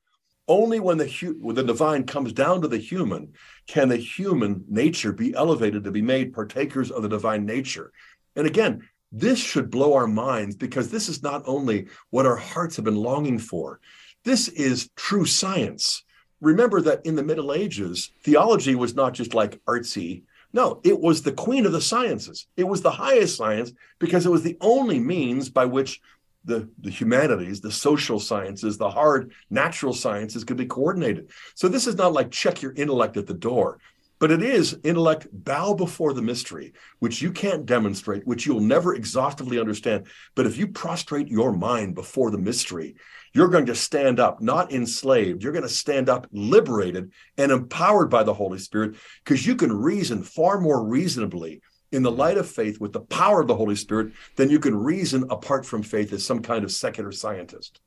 Only 0.48 0.80
when 0.80 1.00
the, 1.00 1.36
when 1.40 1.56
the 1.56 1.64
divine 1.64 2.04
comes 2.04 2.32
down 2.32 2.62
to 2.62 2.68
the 2.68 2.78
human 2.78 3.34
can 3.68 3.90
the 3.90 3.98
human 3.98 4.64
nature 4.70 5.12
be 5.12 5.34
elevated 5.34 5.84
to 5.84 5.92
be 5.92 6.04
made 6.04 6.34
partakers 6.34 6.92
of 6.92 7.02
the 7.02 7.10
divine 7.10 7.48
nature. 7.48 7.92
And 8.36 8.46
again, 8.46 8.88
this 9.12 9.40
should 9.40 9.72
blow 9.72 9.96
our 9.96 10.08
minds 10.08 10.56
because 10.56 10.92
this 10.92 11.10
is 11.10 11.24
not 11.24 11.42
only 11.46 11.88
what 12.12 12.28
our 12.28 12.36
hearts 12.36 12.76
have 12.76 12.86
been 12.86 12.96
longing 12.96 13.40
for, 13.40 13.80
this 14.24 14.48
is 14.50 14.90
true 14.96 15.26
science. 15.26 16.04
Remember 16.46 16.80
that 16.80 17.04
in 17.08 17.16
the 17.16 17.24
Middle 17.24 17.52
Ages, 17.52 18.12
theology 18.22 18.76
was 18.76 18.94
not 18.94 19.16
just 19.16 19.34
like 19.34 19.60
artsy. 19.66 20.26
No, 20.54 20.80
it 20.84 21.00
was 21.00 21.24
the 21.24 21.32
queen 21.32 21.66
of 21.66 21.72
the 21.72 21.82
sciences. 21.82 22.46
It 22.56 22.66
was 22.66 22.84
the 22.84 22.92
highest 22.92 23.36
science 23.36 23.74
because 23.98 24.28
it 24.28 24.32
was 24.32 24.44
the 24.44 24.56
only 24.62 25.00
means 25.00 25.50
by 25.50 25.66
which 25.66 26.02
the, 26.44 26.70
the 26.82 26.92
humanities, 26.92 27.62
the 27.62 27.72
social 27.72 28.20
sciences, 28.20 28.78
the 28.78 28.92
hard 28.92 29.32
natural 29.50 29.92
sciences 29.92 30.44
could 30.44 30.58
be 30.58 30.68
coordinated. 30.68 31.32
So 31.56 31.68
this 31.68 31.88
is 31.88 31.96
not 31.96 32.14
like 32.14 32.30
check 32.30 32.62
your 32.62 32.74
intellect 32.74 33.18
at 33.18 33.26
the 33.26 33.34
door. 33.34 33.80
But 34.20 34.32
it 34.32 34.44
is 34.44 34.78
intellect 34.84 35.28
bow 35.32 35.74
before 35.74 36.14
the 36.14 36.22
mystery, 36.22 36.74
which 37.00 37.24
you 37.24 37.32
can't 37.32 37.66
demonstrate, 37.66 38.26
which 38.28 38.46
you'll 38.46 38.62
never 38.62 38.94
exhaustively 38.94 39.60
understand. 39.60 40.06
But 40.36 40.46
if 40.46 40.58
you 40.58 40.68
prostrate 40.68 41.28
your 41.28 41.52
mind 41.52 41.96
before 41.96 42.30
the 42.30 42.38
mystery, 42.38 42.96
you're 43.36 43.50
going 43.50 43.66
to 43.66 43.76
stand 43.76 44.18
up, 44.18 44.42
not 44.42 44.72
enslaved. 44.72 45.44
You're 45.44 45.52
going 45.52 45.64
to 45.64 45.70
stand 45.70 46.08
up 46.08 46.26
liberated 46.32 47.12
and 47.38 47.52
empowered 47.52 48.10
by 48.10 48.24
the 48.24 48.34
Holy 48.34 48.58
Spirit 48.58 48.96
because 49.26 49.46
you 49.46 49.58
can 49.58 49.74
reason 49.74 50.24
far 50.24 50.62
more 50.62 50.82
reasonably 50.82 51.62
in 51.92 52.02
the 52.02 52.12
light 52.12 52.38
of 52.38 52.50
faith 52.50 52.80
with 52.80 52.94
the 52.94 53.02
power 53.02 53.42
of 53.42 53.48
the 53.48 53.56
Holy 53.56 53.76
Spirit 53.76 54.14
than 54.38 54.50
you 54.50 54.58
can 54.58 54.74
reason 54.74 55.26
apart 55.30 55.66
from 55.66 55.84
faith 55.84 56.14
as 56.14 56.26
some 56.26 56.42
kind 56.42 56.64
of 56.64 56.72
secular 56.72 57.12
scientist. 57.12 57.82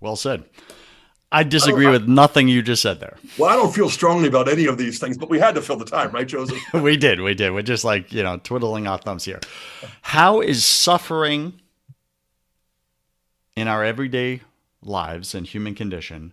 Well 0.00 0.16
said. 0.16 0.44
I 1.32 1.44
disagree 1.44 1.86
I 1.86 1.90
with 1.90 2.06
nothing 2.06 2.46
you 2.46 2.60
just 2.60 2.82
said 2.82 3.00
there. 3.00 3.16
Well, 3.38 3.48
I 3.48 3.56
don't 3.56 3.74
feel 3.74 3.88
strongly 3.88 4.28
about 4.28 4.50
any 4.50 4.66
of 4.66 4.76
these 4.76 4.98
things, 4.98 5.16
but 5.16 5.30
we 5.30 5.38
had 5.38 5.54
to 5.54 5.62
fill 5.62 5.76
the 5.76 5.86
time, 5.86 6.10
right, 6.10 6.28
Joseph? 6.28 6.58
we 6.74 6.98
did. 6.98 7.20
We 7.20 7.32
did. 7.32 7.54
We're 7.54 7.62
just 7.62 7.84
like, 7.84 8.12
you 8.12 8.22
know, 8.22 8.36
twiddling 8.36 8.86
our 8.86 8.98
thumbs 8.98 9.24
here. 9.24 9.40
How 10.02 10.42
is 10.42 10.62
suffering 10.62 11.60
in 13.56 13.66
our 13.66 13.82
everyday 13.82 14.42
lives 14.82 15.34
and 15.34 15.46
human 15.46 15.74
condition, 15.74 16.32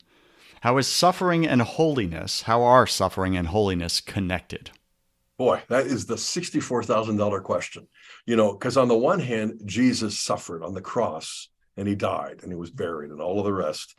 how 0.62 0.78
is 0.78 0.88
suffering 0.88 1.46
and 1.48 1.62
holiness, 1.62 2.44
how 2.44 2.64
are 2.64 2.88
suffering 2.88 3.38
and 3.38 3.48
holiness 3.48 4.02
connected? 4.02 4.72
Boy, 5.38 5.62
that 5.68 5.86
is 5.86 6.06
the 6.06 6.16
$64,000 6.16 7.44
question. 7.44 7.88
You 8.26 8.36
know, 8.36 8.54
because 8.54 8.78
on 8.78 8.88
the 8.88 8.98
one 8.98 9.20
hand, 9.20 9.62
Jesus 9.66 10.18
suffered 10.20 10.64
on 10.64 10.74
the 10.74 10.82
cross 10.82 11.50
and 11.78 11.88
he 11.88 11.96
died 11.96 12.40
and 12.42 12.52
he 12.52 12.58
was 12.58 12.72
buried 12.72 13.12
and 13.12 13.22
all 13.22 13.40
of 13.40 13.46
the 13.46 13.54
rest. 13.54 13.96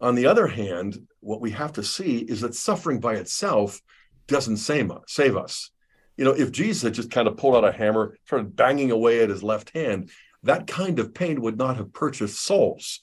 On 0.00 0.16
the 0.16 0.26
other 0.26 0.48
hand, 0.48 0.98
what 1.20 1.40
we 1.40 1.52
have 1.52 1.72
to 1.74 1.84
see 1.84 2.18
is 2.18 2.40
that 2.40 2.56
suffering 2.56 2.98
by 2.98 3.14
itself 3.14 3.80
doesn't 4.26 4.56
save 4.56 4.90
us. 5.36 5.70
You 6.16 6.24
know, 6.24 6.32
if 6.32 6.50
Jesus 6.50 6.82
had 6.82 6.94
just 6.94 7.10
kind 7.10 7.28
of 7.28 7.36
pulled 7.36 7.54
out 7.54 7.64
a 7.64 7.72
hammer, 7.72 8.18
started 8.26 8.56
banging 8.56 8.90
away 8.90 9.22
at 9.22 9.30
his 9.30 9.42
left 9.44 9.70
hand, 9.70 10.10
that 10.42 10.66
kind 10.66 10.98
of 10.98 11.14
pain 11.14 11.40
would 11.42 11.56
not 11.56 11.76
have 11.76 11.92
purchased 11.92 12.40
souls. 12.40 13.00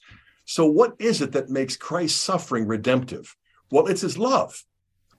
So, 0.50 0.66
what 0.66 0.96
is 0.98 1.22
it 1.22 1.30
that 1.30 1.48
makes 1.48 1.76
Christ's 1.76 2.20
suffering 2.20 2.66
redemptive? 2.66 3.36
Well, 3.70 3.86
it's 3.86 4.00
his 4.00 4.18
love. 4.18 4.64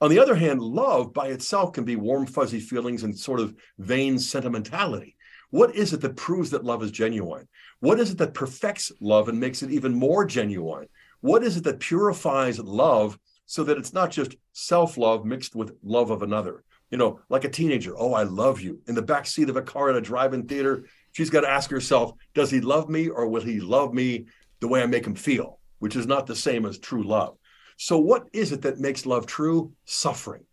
On 0.01 0.09
the 0.09 0.19
other 0.19 0.35
hand, 0.35 0.61
love 0.61 1.13
by 1.13 1.27
itself 1.27 1.71
can 1.71 1.85
be 1.85 1.95
warm, 1.95 2.25
fuzzy 2.25 2.59
feelings 2.59 3.03
and 3.03 3.17
sort 3.17 3.39
of 3.39 3.55
vain 3.79 4.19
sentimentality. 4.19 5.15
What 5.49 5.73
is 5.73 5.93
it 5.93 6.01
that 6.01 6.17
proves 6.17 6.49
that 6.49 6.65
love 6.65 6.83
is 6.83 6.91
genuine? 6.91 7.47
What 7.79 7.97
is 7.97 8.11
it 8.11 8.17
that 8.17 8.33
perfects 8.33 8.91
love 8.99 9.29
and 9.29 9.39
makes 9.39 9.63
it 9.63 9.71
even 9.71 9.93
more 9.93 10.25
genuine? 10.25 10.89
What 11.21 11.43
is 11.43 11.55
it 11.55 11.63
that 11.63 11.79
purifies 11.79 12.59
love 12.59 13.17
so 13.45 13.63
that 13.63 13.77
it's 13.77 13.93
not 13.93 14.11
just 14.11 14.35
self 14.51 14.97
love 14.97 15.23
mixed 15.23 15.55
with 15.55 15.77
love 15.81 16.11
of 16.11 16.23
another? 16.23 16.65
You 16.89 16.97
know, 16.97 17.21
like 17.29 17.45
a 17.45 17.49
teenager, 17.49 17.93
oh, 17.97 18.13
I 18.13 18.23
love 18.23 18.59
you. 18.59 18.81
In 18.87 18.95
the 18.95 19.01
back 19.01 19.25
seat 19.25 19.49
of 19.49 19.55
a 19.55 19.61
car 19.61 19.89
at 19.89 19.95
a 19.95 20.01
drive 20.01 20.33
in 20.33 20.45
theater, 20.45 20.87
she's 21.13 21.29
got 21.29 21.41
to 21.41 21.49
ask 21.49 21.69
herself, 21.69 22.11
does 22.33 22.51
he 22.51 22.59
love 22.59 22.89
me 22.89 23.07
or 23.07 23.29
will 23.29 23.41
he 23.41 23.61
love 23.61 23.93
me 23.93 24.25
the 24.61 24.67
way 24.67 24.81
I 24.81 24.85
make 24.85 25.05
him 25.05 25.15
feel, 25.15 25.59
which 25.79 25.95
is 25.95 26.07
not 26.07 26.27
the 26.27 26.35
same 26.35 26.65
as 26.65 26.79
true 26.79 27.03
love? 27.03 27.37
So, 27.77 27.97
what 27.97 28.27
is 28.31 28.51
it 28.51 28.61
that 28.61 28.79
makes 28.79 29.05
love 29.05 29.25
true? 29.25 29.73
Suffering. 29.85 30.45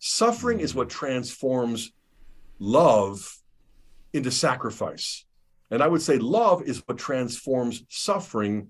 Suffering 0.00 0.60
is 0.60 0.74
what 0.74 0.88
transforms 0.88 1.92
love 2.58 3.38
into 4.12 4.30
sacrifice. 4.30 5.24
And 5.70 5.82
I 5.82 5.88
would 5.88 6.02
say 6.02 6.18
love 6.18 6.62
is 6.62 6.82
what 6.86 6.98
transforms 6.98 7.84
suffering 7.88 8.68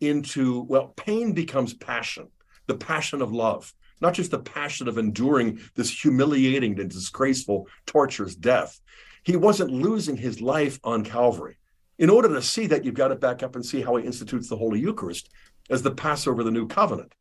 into, 0.00 0.62
well, 0.62 0.94
pain 0.96 1.32
becomes 1.32 1.74
passion, 1.74 2.28
the 2.66 2.76
passion 2.76 3.20
of 3.20 3.32
love, 3.32 3.74
not 4.00 4.14
just 4.14 4.30
the 4.30 4.38
passion 4.38 4.88
of 4.88 4.96
enduring 4.96 5.60
this 5.74 5.90
humiliating 5.90 6.78
and 6.78 6.90
disgraceful, 6.90 7.68
torturous 7.86 8.34
death. 8.34 8.80
He 9.24 9.36
wasn't 9.36 9.70
losing 9.70 10.16
his 10.16 10.40
life 10.40 10.78
on 10.84 11.04
Calvary. 11.04 11.57
In 11.98 12.10
order 12.10 12.28
to 12.28 12.42
see 12.42 12.66
that, 12.68 12.84
you've 12.84 12.94
got 12.94 13.08
to 13.08 13.16
back 13.16 13.42
up 13.42 13.56
and 13.56 13.66
see 13.66 13.82
how 13.82 13.96
he 13.96 14.06
institutes 14.06 14.48
the 14.48 14.56
Holy 14.56 14.78
Eucharist 14.78 15.30
as 15.68 15.82
the 15.82 15.90
Passover, 15.90 16.40
of 16.40 16.46
the 16.46 16.52
new 16.52 16.66
covenant. 16.66 17.12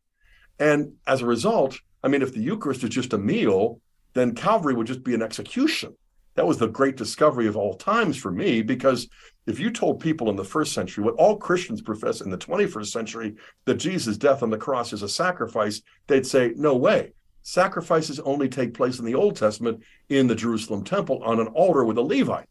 And 0.60 0.94
as 1.06 1.22
a 1.22 1.26
result, 1.26 1.80
I 2.04 2.08
mean, 2.08 2.22
if 2.22 2.34
the 2.34 2.42
Eucharist 2.42 2.84
is 2.84 2.90
just 2.92 3.14
a 3.14 3.18
meal, 3.18 3.82
then 4.14 4.36
Calvary 4.36 4.74
would 4.74 4.88
just 4.88 5.04
be 5.04 5.16
an 5.16 5.22
execution. 5.22 5.96
That 6.36 6.46
was 6.46 6.60
the 6.60 6.68
great 6.68 6.96
discovery 6.96 7.48
of 7.48 7.58
all 7.58 7.74
times 7.74 8.16
for 8.16 8.32
me, 8.32 8.62
because 8.62 9.10
if 9.48 9.60
you 9.60 9.72
told 9.72 10.00
people 10.00 10.30
in 10.30 10.36
the 10.36 10.44
first 10.44 10.74
century 10.74 11.04
what 11.04 11.16
all 11.16 11.38
Christians 11.38 11.82
profess 11.82 12.22
in 12.22 12.30
the 12.30 12.38
21st 12.38 12.88
century, 12.88 13.36
that 13.66 13.76
Jesus' 13.76 14.18
death 14.18 14.44
on 14.44 14.52
the 14.52 14.58
cross 14.58 14.94
is 14.94 15.02
a 15.02 15.10
sacrifice, 15.10 15.82
they'd 16.06 16.28
say, 16.28 16.54
no 16.56 16.76
way. 16.76 17.14
Sacrifices 17.42 18.20
only 18.20 18.50
take 18.50 18.74
place 18.74 19.00
in 19.00 19.06
the 19.06 19.16
Old 19.16 19.36
Testament 19.36 19.82
in 20.10 20.28
the 20.28 20.36
Jerusalem 20.36 20.84
temple 20.84 21.24
on 21.24 21.40
an 21.40 21.48
altar 21.48 21.84
with 21.84 21.98
a 21.98 22.02
Levite. 22.02 22.48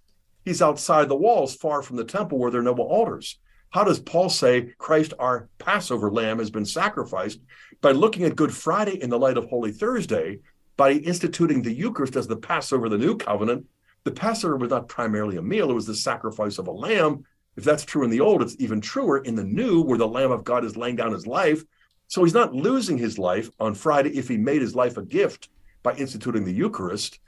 He's 0.47 0.63
outside 0.63 1.09
the 1.09 1.17
walls, 1.17 1.57
far 1.57 1.83
from 1.83 1.97
the 1.97 2.05
temple 2.05 2.39
where 2.39 2.53
there 2.53 2.61
are 2.61 2.65
no 2.65 2.73
altars. 2.75 3.41
How 3.71 3.83
does 3.83 3.99
Paul 3.99 4.31
say 4.31 4.73
Christ, 4.79 5.13
our 5.19 5.49
Passover 5.59 6.09
lamb, 6.09 6.39
has 6.39 6.51
been 6.51 6.65
sacrificed? 6.65 7.41
By 7.81 7.91
looking 7.91 8.23
at 8.23 8.37
Good 8.37 8.55
Friday 8.55 9.03
in 9.03 9.11
the 9.11 9.19
light 9.19 9.37
of 9.37 9.47
Holy 9.47 9.73
Thursday, 9.73 10.39
by 10.77 10.93
instituting 10.93 11.63
the 11.63 11.73
Eucharist 11.73 12.15
as 12.15 12.29
the 12.29 12.37
Passover, 12.37 12.89
the 12.89 12.97
new 12.97 13.17
covenant, 13.17 13.67
the 14.05 14.13
Passover 14.13 14.57
was 14.57 14.71
not 14.71 14.87
primarily 14.87 15.37
a 15.37 15.43
meal, 15.43 15.69
it 15.69 15.75
was 15.75 15.87
the 15.87 15.97
sacrifice 15.97 16.59
of 16.59 16.69
a 16.69 16.73
lamb. 16.73 17.25
If 17.57 17.65
that's 17.65 17.85
true 17.85 18.05
in 18.05 18.11
the 18.11 18.21
old, 18.21 18.41
it's 18.41 18.55
even 18.61 18.81
truer 18.81 19.19
in 19.19 19.35
the 19.35 19.43
new, 19.43 19.83
where 19.83 19.99
the 19.99 20.07
Lamb 20.07 20.31
of 20.31 20.45
God 20.45 20.65
is 20.65 20.77
laying 20.77 20.95
down 20.95 21.13
his 21.13 21.27
life. 21.27 21.65
So 22.07 22.23
he's 22.23 22.35
not 22.35 22.55
losing 22.55 22.99
his 22.99 23.19
life 23.19 23.51
on 23.59 23.75
Friday 23.75 24.17
if 24.17 24.29
he 24.29 24.37
made 24.37 24.63
his 24.63 24.77
life 24.77 24.97
a 24.97 25.03
gift 25.03 25.49
by 25.83 25.97
instituting 25.97 26.45
the 26.45 26.53
Eucharist. 26.53 27.19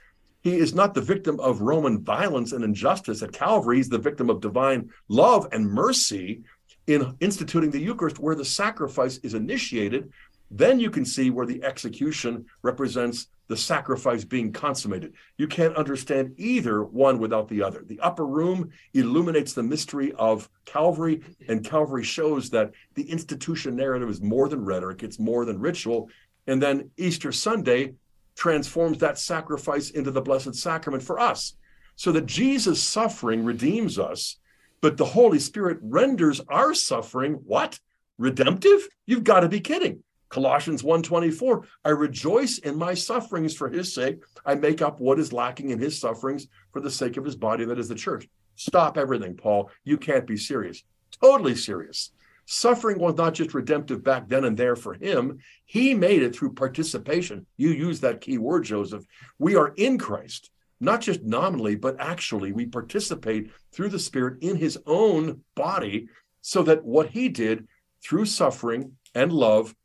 He 0.41 0.57
is 0.57 0.73
not 0.73 0.93
the 0.93 1.01
victim 1.01 1.39
of 1.39 1.61
Roman 1.61 2.01
violence 2.03 2.53
and 2.53 2.63
injustice 2.63 3.21
at 3.21 3.33
Calvary. 3.33 3.77
He's 3.77 3.89
the 3.89 3.97
victim 3.97 4.29
of 4.29 4.39
divine 4.39 4.89
love 5.07 5.47
and 5.51 5.69
mercy 5.69 6.43
in 6.87 7.15
instituting 7.19 7.71
the 7.71 7.79
Eucharist, 7.79 8.19
where 8.19 8.35
the 8.35 8.45
sacrifice 8.45 9.17
is 9.17 9.33
initiated. 9.33 10.11
Then 10.49 10.79
you 10.79 10.89
can 10.89 11.05
see 11.05 11.29
where 11.29 11.45
the 11.45 11.63
execution 11.63 12.45
represents 12.63 13.27
the 13.47 13.57
sacrifice 13.57 14.23
being 14.23 14.51
consummated. 14.51 15.13
You 15.37 15.47
can't 15.47 15.75
understand 15.75 16.33
either 16.37 16.83
one 16.83 17.19
without 17.19 17.47
the 17.47 17.61
other. 17.61 17.83
The 17.85 17.99
upper 17.99 18.25
room 18.25 18.69
illuminates 18.93 19.53
the 19.53 19.63
mystery 19.63 20.13
of 20.13 20.49
Calvary, 20.65 21.21
and 21.47 21.65
Calvary 21.65 22.03
shows 22.03 22.49
that 22.51 22.71
the 22.93 23.09
institution 23.09 23.75
narrative 23.75 24.09
is 24.09 24.21
more 24.21 24.47
than 24.47 24.63
rhetoric, 24.63 25.03
it's 25.03 25.19
more 25.19 25.45
than 25.45 25.59
ritual. 25.59 26.09
And 26.47 26.61
then 26.61 26.91
Easter 26.97 27.31
Sunday 27.31 27.93
transforms 28.39 28.97
that 28.99 29.19
sacrifice 29.19 29.91
into 29.91 30.09
the 30.09 30.21
Blessed 30.21 30.55
Sacrament 30.55 31.03
for 31.03 31.19
us. 31.19 31.55
So 31.97 32.13
that 32.13 32.25
Jesus' 32.25 32.81
suffering 32.81 33.43
redeems 33.43 33.99
us, 33.99 34.37
but 34.79 34.95
the 34.95 35.03
Holy 35.03 35.39
Spirit 35.39 35.79
renders 35.81 36.39
our 36.47 36.73
suffering 36.73 37.33
what? 37.45 37.77
Redemptive? 38.17 38.87
You've 39.05 39.25
got 39.25 39.41
to 39.41 39.49
be 39.49 39.59
kidding. 39.59 40.01
Colossians 40.29 40.83
1:24, 40.83 41.65
I 41.83 41.89
rejoice 41.89 42.59
in 42.59 42.77
my 42.77 42.93
sufferings 42.93 43.53
for 43.55 43.67
his 43.67 43.93
sake. 43.93 44.23
I 44.45 44.55
make 44.55 44.81
up 44.81 45.01
what 45.01 45.19
is 45.19 45.33
lacking 45.33 45.71
in 45.71 45.79
his 45.79 45.99
sufferings 45.99 46.47
for 46.71 46.79
the 46.79 46.91
sake 46.91 47.17
of 47.17 47.25
his 47.25 47.35
body, 47.35 47.65
that 47.65 47.79
is 47.79 47.89
the 47.89 47.95
church. 47.95 48.29
Stop 48.55 48.97
everything, 48.97 49.35
Paul. 49.35 49.69
You 49.83 49.97
can't 49.97 50.27
be 50.27 50.37
serious. 50.37 50.83
Totally 51.21 51.55
serious. 51.55 52.11
Suffering 52.51 52.97
was 52.97 53.13
not 53.15 53.35
just 53.35 53.53
redemptive 53.53 54.03
back 54.03 54.27
then 54.27 54.43
and 54.43 54.57
there 54.57 54.75
for 54.75 54.95
him. 54.95 55.37
He 55.65 55.93
made 55.93 56.23
it 56.23 56.35
through 56.35 56.53
participation. 56.55 57.45
You 57.57 57.69
use 57.69 57.99
that 57.99 58.21
key 58.21 58.39
word, 58.39 58.63
Joseph. 58.63 59.05
We 59.37 59.55
are 59.55 59.71
in 59.77 59.99
Christ. 59.99 60.49
not 60.79 61.01
just 61.01 61.23
nominally, 61.23 61.75
but 61.75 61.99
actually 61.99 62.51
we 62.51 62.65
participate 62.65 63.51
through 63.71 63.89
the 63.89 63.99
Spirit 63.99 64.41
in 64.41 64.55
his 64.55 64.77
own 64.85 65.41
body 65.55 66.07
so 66.41 66.63
that 66.63 66.83
what 66.83 67.09
he 67.09 67.29
did 67.29 67.67
through 68.03 68.25
suffering 68.25 68.93
and 69.13 69.31
love 69.31 69.75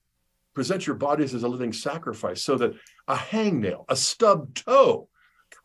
present 0.54 0.86
your 0.86 0.94
bodies 0.94 1.34
as 1.34 1.42
a 1.42 1.48
living 1.48 1.72
sacrifice 1.72 2.42
so 2.42 2.56
that 2.56 2.74
a 3.08 3.16
hangnail, 3.16 3.84
a 3.88 3.96
stubbed 3.96 4.64
toe, 4.64 5.08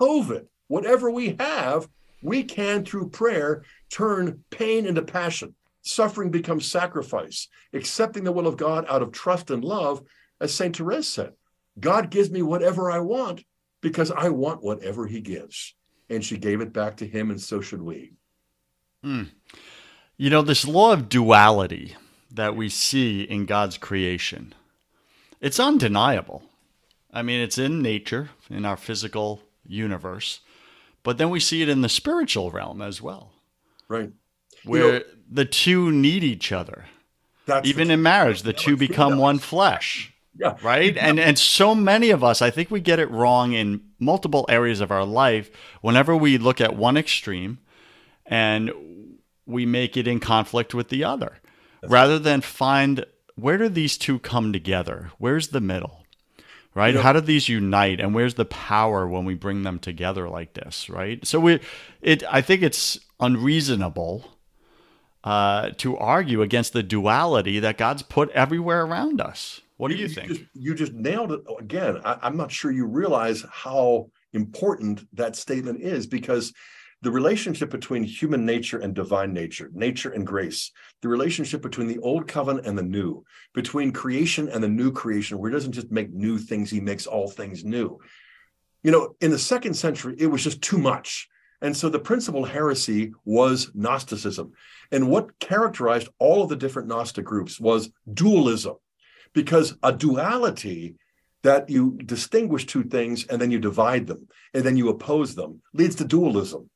COVID, 0.02 0.48
whatever 0.68 1.12
we 1.12 1.36
have, 1.40 1.88
we 2.24 2.44
can 2.44 2.84
through 2.84 3.10
prayer 3.10 3.64
turn 3.90 4.44
pain 4.50 4.86
into 4.88 5.04
passion. 5.04 5.54
Suffering 5.90 6.30
becomes 6.30 6.70
sacrifice, 6.70 7.48
accepting 7.74 8.24
the 8.24 8.32
will 8.32 8.48
of 8.48 8.58
God 8.58 8.86
out 8.88 9.02
of 9.02 9.12
trust 9.12 9.50
and 9.50 9.64
love, 9.64 10.04
as 10.40 10.54
St. 10.54 10.76
Therese 10.76 11.08
said. 11.08 11.34
God 11.80 12.12
gives 12.12 12.30
me 12.30 12.42
whatever 12.44 12.92
I 12.92 13.00
want 13.00 13.44
because 13.82 14.12
I 14.12 14.30
want 14.30 14.64
whatever 14.64 15.08
he 15.08 15.20
gives. 15.20 15.74
And 16.10 16.24
she 16.24 16.38
gave 16.38 16.62
it 16.62 16.74
back 16.74 16.98
to 16.98 17.08
him, 17.08 17.32
and 17.32 17.42
so 17.42 17.60
should 17.62 17.82
we. 17.82 18.14
Hmm. 19.04 19.24
You 20.18 20.30
know, 20.30 20.42
this 20.42 20.68
law 20.68 20.94
of 20.94 21.10
duality 21.10 21.96
that 22.32 22.56
we 22.56 22.70
see 22.70 23.24
in 23.24 23.46
God's 23.46 23.78
creation, 23.78 24.54
it's 25.42 25.60
undeniable. 25.60 26.44
I 27.12 27.24
mean, 27.24 27.40
it's 27.40 27.58
in 27.58 27.82
nature, 27.82 28.30
in 28.50 28.66
our 28.66 28.78
physical 28.78 29.42
universe, 29.66 30.42
but 31.02 31.18
then 31.18 31.32
we 31.32 31.40
see 31.40 31.64
it 31.64 31.70
in 31.70 31.82
the 31.82 31.90
spiritual 31.90 32.52
realm 32.52 32.82
as 32.82 33.02
well. 33.02 33.32
Right. 33.88 34.12
Where 34.64 34.86
you 34.86 34.92
know, 34.92 35.06
the 35.30 35.46
two 35.46 35.92
need 35.92 36.24
each 36.24 36.52
other. 36.52 36.86
Even 37.64 37.90
in 37.90 38.02
marriage, 38.02 38.44
the 38.44 38.54
two 38.54 38.78
become 38.78 39.18
one 39.18 39.40
flesh. 39.40 40.14
Yeah. 40.38 40.56
Right. 40.62 40.96
And 40.96 41.20
and 41.20 41.38
so 41.38 41.76
many 41.76 42.12
of 42.12 42.24
us, 42.24 42.42
I 42.42 42.50
think 42.50 42.72
we 42.72 42.80
get 42.80 43.00
it 43.00 43.10
wrong 43.12 43.54
in 43.54 43.82
multiple 44.00 44.46
areas 44.48 44.80
of 44.80 44.92
our 44.92 45.04
life. 45.04 45.50
Whenever 45.82 46.16
we 46.16 46.38
look 46.38 46.62
at 46.62 46.76
one 46.76 46.96
extreme 46.96 47.58
and 48.26 48.72
we 49.46 49.66
make 49.66 49.98
it 49.98 50.08
in 50.08 50.20
conflict 50.20 50.74
with 50.74 50.90
the 50.90 51.04
other, 51.04 51.40
That's 51.82 51.92
rather 51.92 52.14
right. 52.14 52.24
than 52.24 52.42
find 52.42 53.06
where 53.36 53.58
do 53.58 53.68
these 53.68 53.98
two 53.98 54.20
come 54.20 54.54
together? 54.54 55.12
Where's 55.18 55.50
the 55.50 55.62
middle? 55.62 56.06
Right? 56.76 56.96
How 56.96 57.12
do 57.12 57.20
these 57.20 57.50
unite 57.50 58.00
and 58.00 58.14
where's 58.14 58.36
the 58.36 58.46
power 58.46 59.08
when 59.08 59.26
we 59.26 59.34
bring 59.34 59.64
them 59.64 59.80
together 59.80 60.30
like 60.30 60.54
this, 60.54 60.90
right? 60.90 61.26
So 61.26 61.40
we 61.40 61.60
it 62.02 62.24
I 62.32 62.42
think 62.42 62.62
it's 62.62 63.00
unreasonable 63.20 64.39
uh, 65.24 65.72
to 65.78 65.98
argue 65.98 66.42
against 66.42 66.74
the 66.74 66.84
duality 66.84 67.60
that 67.60 67.78
God's 67.78 68.04
put 68.04 68.30
everywhere 68.32 68.86
around 68.86 69.22
us. 69.22 69.62
What 69.78 69.90
do 69.90 69.96
you, 69.96 70.04
you 70.04 70.10
think? 70.10 70.28
Just, 70.28 70.42
you 70.54 70.76
just 70.76 70.94
nailed 70.94 71.32
it 71.32 71.42
again. 71.60 72.02
I, 72.04 72.18
I'm 72.22 72.38
not 72.38 72.52
sure 72.52 72.72
you 72.72 72.86
realize 72.86 73.46
how 73.52 74.10
important 74.34 75.08
that 75.14 75.36
statement 75.36 75.82
is 75.82 76.06
because 76.08 76.54
the 77.02 77.12
relationship 77.12 77.70
between 77.70 78.04
human 78.04 78.46
nature 78.46 78.80
and 78.80 78.94
divine 78.94 79.32
nature, 79.32 79.70
nature 79.74 80.12
and 80.12 80.28
grace, 80.28 80.72
the 81.02 81.08
relationship 81.08 81.62
between 81.62 81.88
the 81.88 82.00
old 82.00 82.28
covenant 82.28 82.68
and 82.68 82.78
the 82.78 82.84
new, 82.84 83.24
between 83.54 83.94
creation 83.94 84.50
and 84.50 84.62
the 84.62 84.68
new 84.68 84.92
creation, 84.92 85.38
where 85.38 85.50
he 85.50 85.56
doesn't 85.56 85.72
just 85.72 85.92
make 85.92 86.12
new 86.12 86.38
things, 86.38 86.70
he 86.70 86.82
makes 86.82 87.08
all 87.08 87.30
things 87.30 87.64
new. 87.64 87.98
You 88.84 88.92
know, 88.92 89.16
in 89.22 89.32
the 89.32 89.40
second 89.40 89.76
century, 89.76 90.16
it 90.18 90.28
was 90.28 90.44
just 90.44 90.62
too 90.62 90.78
much. 90.78 91.30
And 91.62 91.76
so 91.76 91.90
the 91.90 92.00
principal 92.00 92.46
heresy 92.46 93.14
was 93.26 93.72
Gnosticism. 93.74 94.54
And 94.92 95.10
what 95.10 95.40
characterized 95.40 96.10
all 96.18 96.42
of 96.42 96.50
the 96.50 96.56
different 96.56 96.88
Gnostic 96.88 97.26
groups 97.26 97.60
was 97.60 97.92
dualism 98.12 98.76
because 99.34 99.76
a 99.84 99.92
duality 99.92 100.96
that 101.44 101.70
you 101.70 101.98
distinguish 102.06 102.66
two 102.66 102.84
things 102.84 103.26
and 103.28 103.42
then 103.42 103.52
you 103.52 103.60
divide 103.60 104.08
them 104.08 104.28
and 104.54 104.64
then 104.64 104.78
you 104.78 104.90
oppose 104.90 105.36
them 105.36 105.62
leads 105.74 105.96
to 105.96 106.06
dualism. 106.06 106.70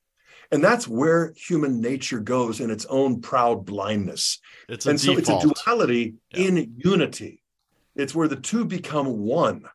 And 0.51 0.63
that's 0.63 0.87
where 0.87 1.33
human 1.35 1.81
nature 1.81 2.19
goes 2.19 2.59
in 2.59 2.69
its 2.69 2.85
own 2.85 3.21
proud 3.21 3.65
blindness. 3.65 4.39
It's 4.69 4.85
and 4.85 4.99
so 4.99 5.15
default. 5.15 5.43
it's 5.43 5.51
a 5.51 5.63
duality 5.65 6.15
yeah. 6.31 6.47
in 6.47 6.73
unity. 6.77 7.41
It's 7.95 8.13
where 8.13 8.27
the 8.27 8.35
two 8.35 8.65
become 8.65 9.19
one. 9.19 9.65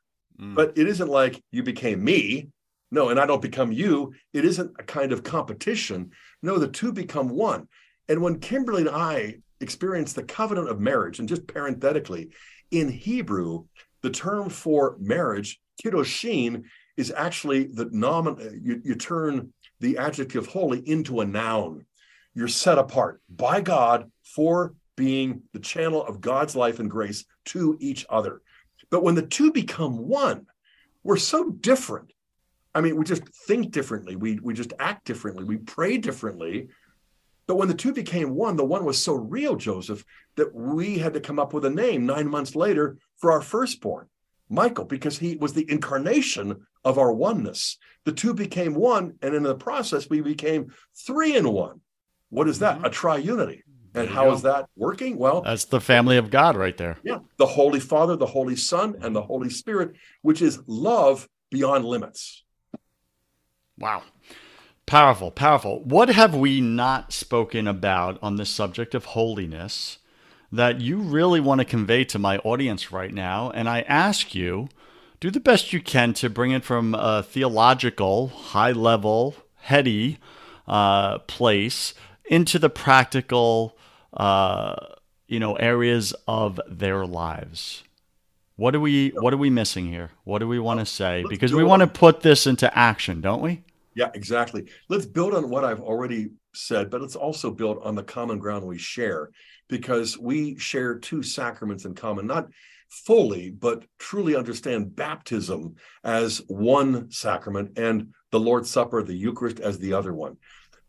Mm. 0.41 0.55
But 0.55 0.79
it 0.79 0.87
isn't 0.87 1.09
like 1.09 1.43
you 1.51 1.63
became 1.63 2.05
me. 2.05 2.51
No, 2.91 3.11
and 3.11 3.21
I 3.21 3.27
don't 3.27 3.43
become 3.43 3.73
you. 3.73 4.15
It 4.33 4.45
isn't 4.45 4.73
a 4.79 4.83
kind 4.83 5.13
of 5.13 5.23
competition. 5.23 6.11
No, 6.43 6.59
the 6.59 6.69
two 6.69 6.93
become 6.93 7.29
one. 7.29 7.69
And 8.09 8.23
when 8.23 8.41
Kimberly 8.41 8.83
and 8.83 8.91
I 8.91 9.37
experienced 9.61 10.17
the 10.17 10.23
covenant 10.23 10.71
of 10.71 10.81
marriage, 10.81 11.19
and 11.19 11.29
just 11.29 11.47
parenthetically, 11.47 12.31
in 12.71 12.89
Hebrew, 12.89 13.65
the 14.03 14.11
term 14.11 14.49
for 14.49 14.97
marriage, 15.01 15.61
kiddushin, 15.83 16.65
is 16.97 17.13
actually 17.15 17.65
the 17.65 17.87
nomin. 17.87 18.61
You, 18.63 18.81
you 18.85 18.95
turn 18.95 19.53
the 19.81 19.99
adjective 19.99 20.47
holy 20.47 20.81
into 20.89 21.21
a 21.21 21.27
noun. 21.27 21.85
You're 22.35 22.49
set 22.49 22.79
apart 22.79 23.21
by 23.29 23.61
God 23.61 24.11
for 24.23 24.75
being 24.97 25.43
the 25.53 25.61
channel 25.61 26.05
of 26.05 26.21
God's 26.21 26.57
life 26.57 26.81
and 26.81 26.91
grace 26.91 27.25
to 27.47 27.77
each 27.81 28.05
other. 28.09 28.43
But 28.91 29.03
when 29.03 29.15
the 29.15 29.23
two 29.23 29.53
become 29.53 29.99
one, 30.09 30.47
we're 31.03 31.19
so 31.19 31.51
different. 31.51 32.13
I 32.75 32.81
mean, 32.81 32.97
we 32.97 33.05
just 33.05 33.27
think 33.47 33.71
differently. 33.71 34.17
We, 34.17 34.39
we 34.41 34.55
just 34.55 34.73
act 34.79 35.07
differently. 35.07 35.45
We 35.45 35.57
pray 35.57 35.99
differently. 35.99 36.69
But 37.47 37.57
when 37.57 37.69
the 37.69 37.75
two 37.75 37.93
became 37.93 38.35
one, 38.35 38.57
the 38.57 38.65
one 38.65 38.85
was 38.85 39.03
so 39.03 39.15
real, 39.15 39.57
Joseph, 39.57 40.05
that 40.37 40.55
we 40.55 40.99
had 40.99 41.15
to 41.15 41.21
come 41.21 41.39
up 41.39 41.55
with 41.55 41.65
a 41.65 41.71
name 41.71 42.05
nine 42.05 42.29
months 42.29 42.55
later 42.55 42.99
for 43.17 43.33
our 43.33 43.41
firstborn, 43.41 44.07
Michael, 44.51 44.85
because 44.85 45.19
he 45.19 45.37
was 45.37 45.55
the 45.55 45.69
incarnation 45.71 46.67
of 46.85 46.99
our 46.99 47.13
oneness. 47.13 47.79
The 48.05 48.13
two 48.13 48.35
became 48.35 48.75
one, 48.75 49.15
and 49.23 49.35
in 49.35 49.43
the 49.43 49.55
process, 49.55 50.11
we 50.11 50.21
became 50.21 50.73
three 51.07 51.37
in 51.37 51.51
one. 51.51 51.81
What 52.29 52.49
is 52.49 52.59
that? 52.59 52.77
Mm-hmm. 52.77 52.85
A 52.85 52.91
triunity. 52.91 53.63
And 53.95 54.09
how 54.09 54.27
go. 54.27 54.35
is 54.35 54.43
that 54.43 54.67
working? 54.77 55.17
Well, 55.17 55.41
that's 55.41 55.65
the 55.65 55.81
family 55.81 56.19
of 56.19 56.31
God 56.31 56.57
right 56.57 56.77
there. 56.77 56.99
Yeah. 57.03 57.19
The 57.39 57.47
Holy 57.47 57.81
Father, 57.81 58.17
the 58.17 58.27
Holy 58.27 58.57
Son, 58.57 58.97
and 59.01 59.17
the 59.17 59.23
Holy 59.23 59.51
Spirit, 59.51 59.95
which 60.21 60.43
is 60.43 60.61
love 60.67 61.27
beyond 61.51 61.87
limits. 61.87 62.45
Wow. 63.79 64.03
Powerful, 64.87 65.31
powerful. 65.31 65.81
What 65.85 66.09
have 66.09 66.35
we 66.35 66.61
not 66.61 67.13
spoken 67.13 67.67
about 67.67 68.19
on 68.23 68.37
the 68.37 68.47
subject 68.47 68.95
of 68.95 69.05
holiness 69.05 69.99
that 70.51 70.81
you 70.81 70.99
really 70.99 71.41
want 71.41 71.61
to 71.61 71.65
convey 71.67 72.05
to 72.05 72.19
my 72.19 72.39
audience 72.39 72.91
right 72.91 73.13
now? 73.13 73.51
And 73.51 73.69
I 73.69 73.83
ask 73.83 74.35
you, 74.35 74.69
do 75.21 75.31
the 75.31 75.41
best 75.41 75.73
you 75.73 75.81
can 75.83 76.15
to 76.15 76.31
bring 76.31 76.53
it 76.53 76.65
from 76.65 76.95
a 76.95 77.23
theological, 77.23 78.29
high 78.29 78.73
level, 78.73 79.35
heady 79.57 80.19
uh, 80.67 81.19
place 81.21 81.93
into 82.25 82.59
the 82.59 82.71
practical, 82.71 83.77
uh, 84.15 84.75
you 85.27 85.39
know, 85.39 85.57
areas 85.57 86.15
of 86.27 86.61
their 86.67 87.05
lives. 87.05 87.83
What 88.57 88.75
are 88.75 88.81
we 88.81 89.11
What 89.11 89.33
are 89.33 89.39
we 89.39 89.51
missing 89.51 89.87
here? 89.87 90.11
What 90.25 90.39
do 90.39 90.49
we 90.49 90.59
want 90.59 90.81
to 90.81 90.87
say? 90.87 91.25
Because 91.29 91.53
we 91.53 91.63
want 91.63 91.81
to 91.81 91.87
put 91.87 92.23
this 92.23 92.47
into 92.47 92.77
action, 92.77 93.21
don't 93.21 93.41
we? 93.41 93.63
Yeah, 93.99 94.11
exactly. 94.15 94.71
Let's 94.89 95.07
build 95.07 95.35
on 95.35 95.51
what 95.51 95.65
I've 95.65 95.81
already 95.81 96.29
said, 96.55 96.89
but 96.89 97.01
let's 97.01 97.17
also 97.17 97.51
build 97.51 97.81
on 97.83 97.97
the 97.97 98.05
common 98.05 98.39
ground 98.39 98.65
we 98.65 98.79
share 98.79 99.31
because 99.69 100.17
we 100.17 100.57
share 100.57 101.01
two 101.01 101.25
sacraments 101.25 101.85
in 101.85 101.97
common, 101.97 102.25
not 102.25 102.47
fully, 102.89 103.51
but 103.51 103.85
truly 103.99 104.37
understand 104.37 104.95
baptism 104.95 105.75
as 106.05 106.41
one 106.47 107.11
sacrament 107.11 107.77
and 107.77 108.15
the 108.31 108.39
Lord's 108.39 108.71
Supper, 108.71 109.03
the 109.03 109.17
Eucharist, 109.17 109.59
as 109.59 109.81
the 109.81 109.95
other 109.95 110.15
one. 110.15 110.37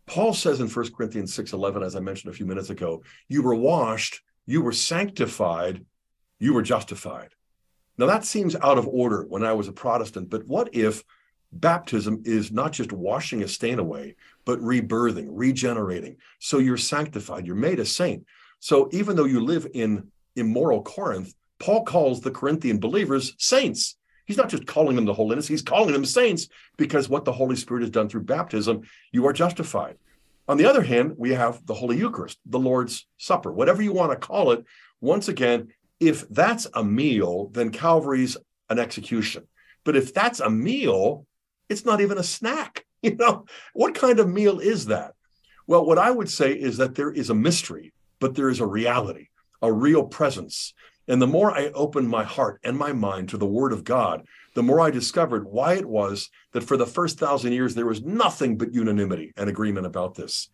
Paul 0.05 0.35
says 0.35 0.59
in 0.59 0.69
1 0.69 0.93
Corinthians 0.95 1.33
6:11 1.33 1.81
as 1.83 1.95
I 1.95 2.01
mentioned 2.01 2.31
a 2.31 2.37
few 2.37 2.45
minutes 2.45 2.69
ago, 2.69 3.01
you 3.27 3.41
were 3.41 3.55
washed, 3.55 4.21
you 4.45 4.61
were 4.61 4.71
sanctified, 4.71 5.83
you 6.37 6.53
were 6.53 6.61
justified. 6.61 7.33
Now 7.97 8.05
that 8.05 8.23
seems 8.23 8.55
out 8.55 8.77
of 8.77 8.87
order 8.87 9.25
when 9.27 9.43
I 9.43 9.53
was 9.53 9.67
a 9.67 9.73
Protestant, 9.73 10.29
but 10.29 10.45
what 10.45 10.75
if 10.75 11.03
baptism 11.51 12.21
is 12.25 12.51
not 12.51 12.71
just 12.71 12.91
washing 12.91 13.43
a 13.43 13.47
stain 13.47 13.79
away, 13.79 14.15
but 14.45 14.59
rebirthing, 14.59 15.27
regenerating. 15.29 16.17
So 16.39 16.59
you're 16.59 16.77
sanctified, 16.77 17.45
you're 17.45 17.55
made 17.55 17.79
a 17.79 17.85
saint. 17.85 18.25
So 18.59 18.89
even 18.91 19.15
though 19.15 19.25
you 19.25 19.41
live 19.41 19.67
in 19.73 20.11
immoral 20.35 20.81
Corinth, 20.81 21.33
Paul 21.59 21.83
calls 21.83 22.21
the 22.21 22.31
Corinthian 22.31 22.79
believers 22.79 23.33
saints. 23.37 23.97
He's 24.25 24.37
not 24.37 24.49
just 24.49 24.67
calling 24.67 24.95
them 24.95 25.05
the 25.05 25.13
holiness, 25.13 25.47
he's 25.47 25.61
calling 25.61 25.91
them 25.91 26.05
saints 26.05 26.47
because 26.77 27.09
what 27.09 27.25
the 27.25 27.33
Holy 27.33 27.55
Spirit 27.55 27.81
has 27.81 27.89
done 27.89 28.09
through 28.09 28.23
baptism, 28.23 28.81
you 29.11 29.25
are 29.27 29.33
justified. 29.33 29.97
On 30.47 30.57
the 30.57 30.65
other 30.65 30.81
hand, 30.81 31.13
we 31.17 31.31
have 31.31 31.65
the 31.65 31.73
Holy 31.73 31.97
Eucharist, 31.97 32.39
the 32.45 32.59
Lord's 32.59 33.07
Supper, 33.17 33.51
whatever 33.51 33.81
you 33.81 33.93
want 33.93 34.11
to 34.11 34.17
call 34.17 34.51
it. 34.51 34.65
Once 35.01 35.27
again, 35.27 35.69
if 35.99 36.27
that's 36.29 36.67
a 36.73 36.83
meal, 36.83 37.49
then 37.53 37.71
Calvary's 37.71 38.37
an 38.69 38.79
execution. 38.79 39.47
But 39.83 39.95
if 39.95 40.13
that's 40.13 40.39
a 40.39 40.49
meal, 40.49 41.25
it's 41.69 41.85
not 41.85 42.01
even 42.01 42.17
a 42.17 42.23
snack. 42.23 42.85
You 43.01 43.15
know, 43.15 43.45
what 43.71 43.95
kind 43.95 44.19
of 44.19 44.27
meal 44.27 44.59
is 44.59 44.87
that? 44.87 45.13
Well, 45.67 45.85
what 45.85 45.97
I 45.97 46.11
would 46.11 46.29
say 46.29 46.51
is 46.51 46.75
that 46.79 46.95
there 46.95 47.09
is 47.09 47.29
a 47.29 47.33
mystery, 47.33 47.93
but 48.19 48.35
there 48.35 48.49
is 48.49 48.59
a 48.59 48.65
reality, 48.65 49.29
a 49.61 49.71
real 49.71 50.03
presence. 50.03 50.73
And 51.07 51.21
the 51.21 51.25
more 51.25 51.49
I 51.49 51.67
opened 51.69 52.09
my 52.09 52.25
heart 52.25 52.59
and 52.61 52.77
my 52.77 52.91
mind 52.91 53.29
to 53.29 53.37
the 53.37 53.47
Word 53.47 53.71
of 53.71 53.85
God, 53.85 54.25
the 54.53 54.63
more 54.63 54.81
I 54.81 54.91
discovered 54.91 55.45
why 55.45 55.75
it 55.75 55.85
was 55.85 56.29
that 56.51 56.65
for 56.65 56.75
the 56.75 56.85
first 56.85 57.17
thousand 57.17 57.53
years 57.53 57.73
there 57.73 57.85
was 57.85 58.03
nothing 58.03 58.57
but 58.57 58.73
unanimity 58.73 59.31
and 59.37 59.49
agreement 59.49 59.85
about 59.85 60.15
this. 60.15 60.49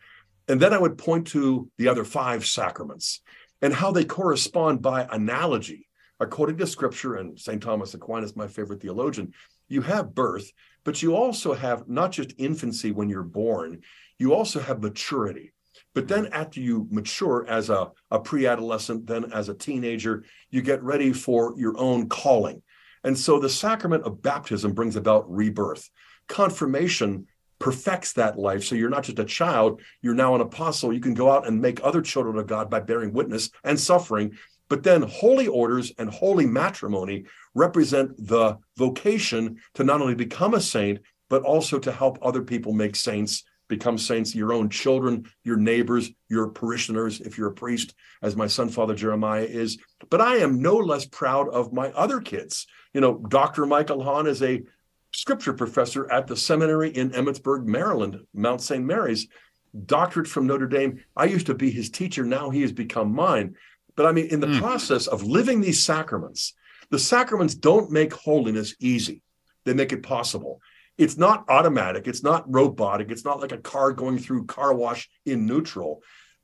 And 0.47 0.61
then 0.61 0.71
I 0.71 0.77
would 0.77 0.97
point 0.99 1.25
to 1.27 1.69
the 1.77 1.87
other 1.87 2.05
five 2.05 2.45
sacraments 2.45 3.21
and 3.61 3.73
how 3.73 3.91
they 3.91 4.05
correspond 4.05 4.81
by 4.81 5.07
analogy. 5.11 5.87
According 6.19 6.57
to 6.57 6.67
scripture, 6.67 7.15
and 7.15 7.37
St. 7.37 7.61
Thomas 7.61 7.93
Aquinas, 7.93 8.35
my 8.35 8.47
favorite 8.47 8.81
theologian, 8.81 9.33
you 9.67 9.81
have 9.81 10.15
birth, 10.15 10.49
but 10.85 11.01
you 11.03 11.15
also 11.15 11.53
have 11.53 11.89
not 11.89 12.13
just 12.13 12.33
infancy 12.37 12.91
when 12.91 13.09
you're 13.09 13.23
born, 13.23 13.81
you 14.17 14.33
also 14.33 14.61
have 14.61 14.81
maturity. 14.81 15.51
But 15.93 16.07
then 16.07 16.27
after 16.27 16.61
you 16.61 16.87
mature 16.89 17.45
as 17.49 17.69
a, 17.69 17.91
a 18.11 18.19
pre-adolescent, 18.19 19.07
then 19.07 19.33
as 19.33 19.49
a 19.49 19.53
teenager, 19.53 20.23
you 20.49 20.61
get 20.61 20.81
ready 20.83 21.11
for 21.11 21.53
your 21.57 21.77
own 21.77 22.07
calling. 22.07 22.61
And 23.03 23.17
so 23.17 23.39
the 23.39 23.49
sacrament 23.49 24.03
of 24.03 24.21
baptism 24.21 24.73
brings 24.73 24.95
about 24.95 25.29
rebirth. 25.29 25.89
Confirmation 26.27 27.27
perfects 27.59 28.13
that 28.13 28.37
life. 28.37 28.63
So 28.63 28.75
you're 28.75 28.89
not 28.89 29.03
just 29.03 29.19
a 29.19 29.25
child, 29.25 29.81
you're 30.01 30.13
now 30.13 30.35
an 30.35 30.41
apostle. 30.41 30.93
You 30.93 30.99
can 30.99 31.13
go 31.13 31.31
out 31.31 31.47
and 31.47 31.61
make 31.61 31.79
other 31.83 32.01
children 32.01 32.37
of 32.37 32.47
God 32.47 32.69
by 32.69 32.79
bearing 32.79 33.13
witness 33.13 33.49
and 33.63 33.79
suffering. 33.79 34.37
But 34.69 34.83
then 34.83 35.03
holy 35.03 35.47
orders 35.47 35.91
and 35.97 36.09
holy 36.09 36.45
matrimony 36.45 37.25
represent 37.53 38.15
the 38.17 38.57
vocation 38.77 39.57
to 39.75 39.83
not 39.83 40.01
only 40.01 40.15
become 40.15 40.53
a 40.53 40.61
saint, 40.61 40.99
but 41.29 41.43
also 41.43 41.79
to 41.79 41.91
help 41.91 42.17
other 42.21 42.41
people 42.41 42.73
make 42.73 42.95
saints, 42.95 43.43
become 43.67 43.97
saints, 43.97 44.35
your 44.35 44.53
own 44.53 44.69
children, 44.69 45.25
your 45.43 45.57
neighbors, 45.57 46.11
your 46.29 46.49
parishioners, 46.49 47.21
if 47.21 47.37
you're 47.37 47.49
a 47.49 47.53
priest, 47.53 47.95
as 48.21 48.35
my 48.35 48.47
son, 48.47 48.69
Father 48.69 48.95
Jeremiah 48.95 49.43
is. 49.43 49.77
But 50.09 50.21
I 50.21 50.37
am 50.37 50.61
no 50.61 50.77
less 50.77 51.05
proud 51.05 51.49
of 51.49 51.73
my 51.73 51.91
other 51.91 52.19
kids. 52.19 52.67
You 52.93 53.01
know, 53.01 53.23
Dr. 53.29 53.65
Michael 53.65 54.03
Hahn 54.03 54.27
is 54.27 54.41
a 54.41 54.63
scripture 55.13 55.53
professor 55.53 56.11
at 56.11 56.27
the 56.27 56.35
seminary 56.35 56.89
in 56.89 57.11
Emmitsburg, 57.11 57.65
Maryland, 57.65 58.19
Mount 58.33 58.61
St. 58.61 58.83
Mary's, 58.83 59.27
doctorate 59.85 60.27
from 60.27 60.47
Notre 60.47 60.67
Dame. 60.67 61.03
I 61.15 61.25
used 61.25 61.47
to 61.47 61.53
be 61.53 61.69
his 61.71 61.89
teacher. 61.89 62.23
Now 62.23 62.49
he 62.49 62.61
has 62.61 62.71
become 62.71 63.13
mine. 63.13 63.55
But 63.95 64.05
I 64.05 64.11
mean, 64.11 64.27
in 64.27 64.39
the 64.39 64.47
mm. 64.47 64.59
process 64.59 65.07
of 65.07 65.23
living 65.23 65.61
these 65.61 65.83
sacraments, 65.83 66.53
the 66.89 66.99
sacraments 66.99 67.55
don't 67.55 67.91
make 67.91 68.13
holiness 68.13 68.75
easy, 68.79 69.21
they 69.63 69.73
make 69.73 69.93
it 69.93 70.03
possible. 70.03 70.61
It's 70.97 71.17
not 71.17 71.45
automatic, 71.49 72.07
it's 72.07 72.23
not 72.23 72.45
robotic, 72.47 73.11
it's 73.11 73.25
not 73.25 73.41
like 73.41 73.51
a 73.51 73.57
car 73.57 73.91
going 73.91 74.17
through 74.17 74.45
car 74.45 74.73
wash 74.73 75.09
in 75.25 75.45
neutral, 75.45 76.01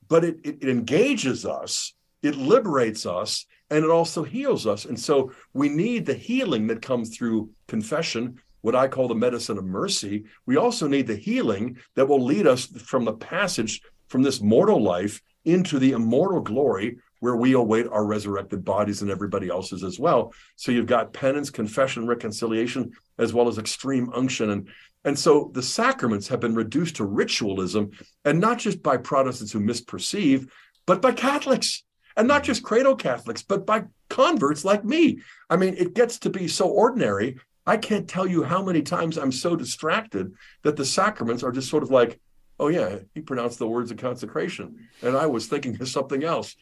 but 0.10 0.26
it, 0.26 0.40
it, 0.44 0.58
it 0.62 0.70
engages 0.70 1.46
us, 1.46 1.94
it 2.22 2.36
liberates 2.36 3.06
us, 3.06 3.46
and 3.70 3.86
it 3.86 3.90
also 3.90 4.24
heals 4.24 4.68
us. 4.68 4.84
And 4.84 5.00
so 5.00 5.32
we 5.54 5.70
need 5.70 6.06
the 6.06 6.14
healing 6.14 6.68
that 6.68 6.82
comes 6.82 7.16
through 7.16 7.50
confession, 7.68 8.42
what 8.60 8.76
I 8.76 8.90
call 8.90 9.08
the 9.08 9.16
medicine 9.16 9.58
of 9.58 9.64
mercy. 9.64 10.26
We 10.46 10.58
also 10.58 10.88
need 10.88 11.08
the 11.08 11.16
healing 11.16 11.78
that 11.96 12.08
will 12.08 12.24
lead 12.24 12.46
us 12.46 12.66
from 12.66 13.06
the 13.06 13.14
passage 13.14 13.82
from 14.10 14.22
this 14.22 14.42
mortal 14.42 14.84
life 14.84 15.22
into 15.46 15.80
the 15.80 15.94
immortal 15.94 16.42
glory 16.42 16.98
where 17.22 17.36
we 17.36 17.54
await 17.54 17.88
our 17.88 18.06
resurrected 18.06 18.66
bodies 18.66 19.02
and 19.02 19.10
everybody 19.10 19.48
else's 19.48 19.84
as 19.84 19.98
well. 19.98 20.34
So 20.58 20.72
you've 20.72 20.88
got 20.88 21.14
penance, 21.14 21.50
confession, 21.50 22.06
reconciliation, 22.06 22.92
as 23.18 23.34
well 23.34 23.48
as 23.48 23.58
extreme 23.58 24.12
unction. 24.14 24.50
And, 24.50 24.68
and 25.06 25.18
so 25.18 25.52
the 25.54 25.64
sacraments 25.64 26.28
have 26.28 26.40
been 26.42 26.56
reduced 26.56 26.98
to 26.98 27.06
ritualism, 27.06 27.92
and 28.26 28.40
not 28.40 28.60
just 28.60 28.84
by 28.84 28.98
Protestants 28.98 29.54
who 29.54 29.60
misperceive, 29.60 30.50
but 30.86 31.02
by 31.02 31.14
Catholics. 31.14 31.84
And 32.18 32.28
not 32.28 32.44
just 32.44 32.62
cradle 32.62 32.98
Catholics, 32.98 33.42
but 33.42 33.66
by 33.66 33.86
converts 34.10 34.66
like 34.66 34.84
me. 34.84 35.22
I 35.50 35.56
mean, 35.56 35.76
it 35.78 35.94
gets 35.96 36.20
to 36.20 36.30
be 36.30 36.50
so 36.50 36.68
ordinary. 36.68 37.38
I 37.66 37.78
can't 37.78 38.06
tell 38.06 38.28
you 38.28 38.44
how 38.44 38.62
many 38.62 38.82
times 38.82 39.18
I'm 39.18 39.32
so 39.32 39.56
distracted 39.56 40.34
that 40.64 40.76
the 40.76 40.84
sacraments 40.84 41.42
are 41.42 41.54
just 41.54 41.70
sort 41.70 41.84
of 41.84 41.90
like, 41.90 42.20
oh, 42.60 42.68
yeah, 42.68 42.98
he 43.14 43.22
pronounced 43.22 43.60
the 43.60 43.68
words 43.68 43.92
of 43.92 43.98
consecration. 43.98 44.90
And 45.02 45.16
I 45.16 45.28
was 45.28 45.48
thinking 45.48 45.80
of 45.80 45.88
something 45.88 46.24
else 46.24 46.56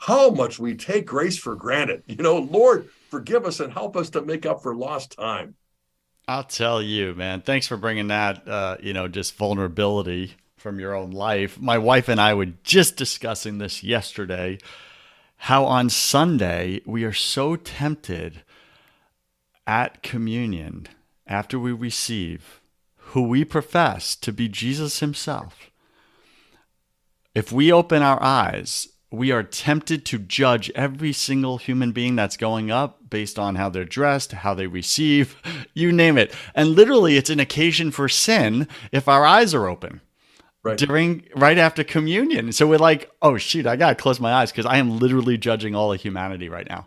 how 0.00 0.30
much 0.30 0.58
we 0.58 0.74
take 0.74 1.06
grace 1.06 1.38
for 1.38 1.54
granted. 1.54 2.02
You 2.06 2.16
know, 2.16 2.38
Lord, 2.38 2.88
forgive 3.10 3.44
us 3.44 3.60
and 3.60 3.72
help 3.72 3.96
us 3.96 4.10
to 4.10 4.22
make 4.22 4.46
up 4.46 4.62
for 4.62 4.74
lost 4.74 5.12
time. 5.12 5.54
I'll 6.26 6.44
tell 6.44 6.80
you, 6.80 7.14
man. 7.14 7.42
Thanks 7.42 7.66
for 7.66 7.76
bringing 7.76 8.08
that, 8.08 8.46
uh, 8.48 8.76
you 8.80 8.94
know, 8.94 9.08
just 9.08 9.36
vulnerability 9.36 10.34
from 10.56 10.80
your 10.80 10.94
own 10.94 11.10
life. 11.10 11.60
My 11.60 11.76
wife 11.76 12.08
and 12.08 12.20
I 12.20 12.32
were 12.34 12.52
just 12.64 12.96
discussing 12.96 13.58
this 13.58 13.82
yesterday 13.82 14.58
how 15.36 15.64
on 15.64 15.90
Sunday 15.90 16.80
we 16.86 17.04
are 17.04 17.12
so 17.12 17.56
tempted 17.56 18.42
at 19.66 20.02
communion 20.02 20.86
after 21.26 21.58
we 21.58 21.72
receive 21.72 22.60
who 22.96 23.22
we 23.22 23.44
profess 23.44 24.16
to 24.16 24.32
be 24.32 24.48
Jesus 24.48 25.00
himself. 25.00 25.70
If 27.34 27.52
we 27.52 27.72
open 27.72 28.02
our 28.02 28.22
eyes 28.22 28.88
we 29.10 29.32
are 29.32 29.42
tempted 29.42 30.04
to 30.06 30.18
judge 30.18 30.70
every 30.74 31.12
single 31.12 31.58
human 31.58 31.90
being 31.92 32.14
that's 32.14 32.36
going 32.36 32.70
up 32.70 33.10
based 33.10 33.38
on 33.38 33.56
how 33.56 33.68
they're 33.68 33.84
dressed, 33.84 34.32
how 34.32 34.54
they 34.54 34.66
receive, 34.66 35.36
you 35.74 35.90
name 35.90 36.16
it. 36.16 36.34
And 36.54 36.70
literally, 36.70 37.16
it's 37.16 37.30
an 37.30 37.40
occasion 37.40 37.90
for 37.90 38.08
sin 38.08 38.68
if 38.92 39.08
our 39.08 39.24
eyes 39.26 39.54
are 39.54 39.66
open. 39.66 40.00
Right. 40.62 40.76
During 40.76 41.24
right 41.34 41.56
after 41.56 41.82
communion. 41.82 42.52
So 42.52 42.66
we're 42.66 42.78
like, 42.78 43.10
oh 43.22 43.38
shoot, 43.38 43.66
I 43.66 43.76
gotta 43.76 43.94
close 43.94 44.20
my 44.20 44.30
eyes 44.30 44.52
because 44.52 44.66
I 44.66 44.76
am 44.76 44.98
literally 44.98 45.38
judging 45.38 45.74
all 45.74 45.90
of 45.90 46.02
humanity 46.02 46.50
right 46.50 46.68
now. 46.68 46.86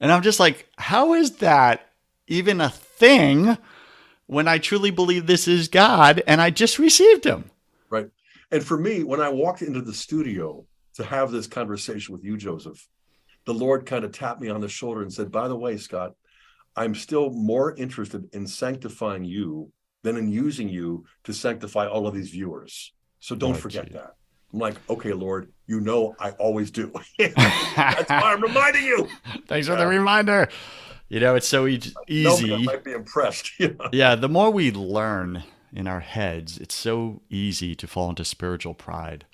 And 0.00 0.10
I'm 0.10 0.22
just 0.22 0.40
like, 0.40 0.68
how 0.76 1.14
is 1.14 1.36
that 1.36 1.88
even 2.26 2.60
a 2.60 2.68
thing 2.68 3.56
when 4.26 4.48
I 4.48 4.58
truly 4.58 4.90
believe 4.90 5.26
this 5.26 5.46
is 5.46 5.68
God 5.68 6.20
and 6.26 6.40
I 6.40 6.50
just 6.50 6.80
received 6.80 7.24
him? 7.24 7.52
Right. 7.90 8.10
And 8.50 8.64
for 8.64 8.76
me, 8.76 9.04
when 9.04 9.20
I 9.20 9.28
walked 9.28 9.62
into 9.62 9.82
the 9.82 9.94
studio, 9.94 10.66
to 10.96 11.04
have 11.04 11.30
this 11.30 11.46
conversation 11.46 12.12
with 12.12 12.24
you, 12.24 12.36
Joseph, 12.36 12.86
the 13.44 13.54
Lord 13.54 13.86
kind 13.86 14.04
of 14.04 14.12
tapped 14.12 14.40
me 14.40 14.48
on 14.48 14.60
the 14.60 14.68
shoulder 14.68 15.02
and 15.02 15.12
said, 15.12 15.30
By 15.30 15.48
the 15.48 15.56
way, 15.56 15.76
Scott, 15.76 16.12
I'm 16.74 16.94
still 16.94 17.30
more 17.30 17.74
interested 17.76 18.28
in 18.34 18.46
sanctifying 18.46 19.24
you 19.24 19.72
than 20.02 20.16
in 20.16 20.28
using 20.28 20.68
you 20.68 21.04
to 21.24 21.32
sanctify 21.32 21.86
all 21.86 22.06
of 22.06 22.14
these 22.14 22.30
viewers. 22.30 22.92
So 23.20 23.34
don't 23.34 23.56
forget 23.56 23.92
that. 23.92 24.14
I'm 24.52 24.60
like, 24.60 24.76
okay, 24.88 25.12
Lord, 25.12 25.52
you 25.66 25.80
know 25.80 26.14
I 26.20 26.30
always 26.32 26.70
do. 26.70 26.92
That's 27.18 28.08
why 28.08 28.32
I'm 28.32 28.40
reminding 28.42 28.84
you. 28.84 29.08
Thanks 29.48 29.66
for 29.66 29.76
the 29.76 29.86
reminder. 29.86 30.48
You 31.08 31.20
know, 31.20 31.34
it's 31.34 31.48
so 31.48 31.66
e- 31.66 31.80
easy. 32.08 32.54
I 32.54 32.58
might 32.58 32.84
be 32.84 32.92
impressed. 32.92 33.52
Yeah, 33.92 34.14
the 34.14 34.28
more 34.28 34.50
we 34.50 34.70
learn 34.70 35.44
in 35.72 35.86
our 35.86 36.00
heads, 36.00 36.58
it's 36.58 36.74
so 36.74 37.22
easy 37.30 37.74
to 37.74 37.86
fall 37.86 38.10
into 38.10 38.24
spiritual 38.24 38.74
pride 38.74 39.24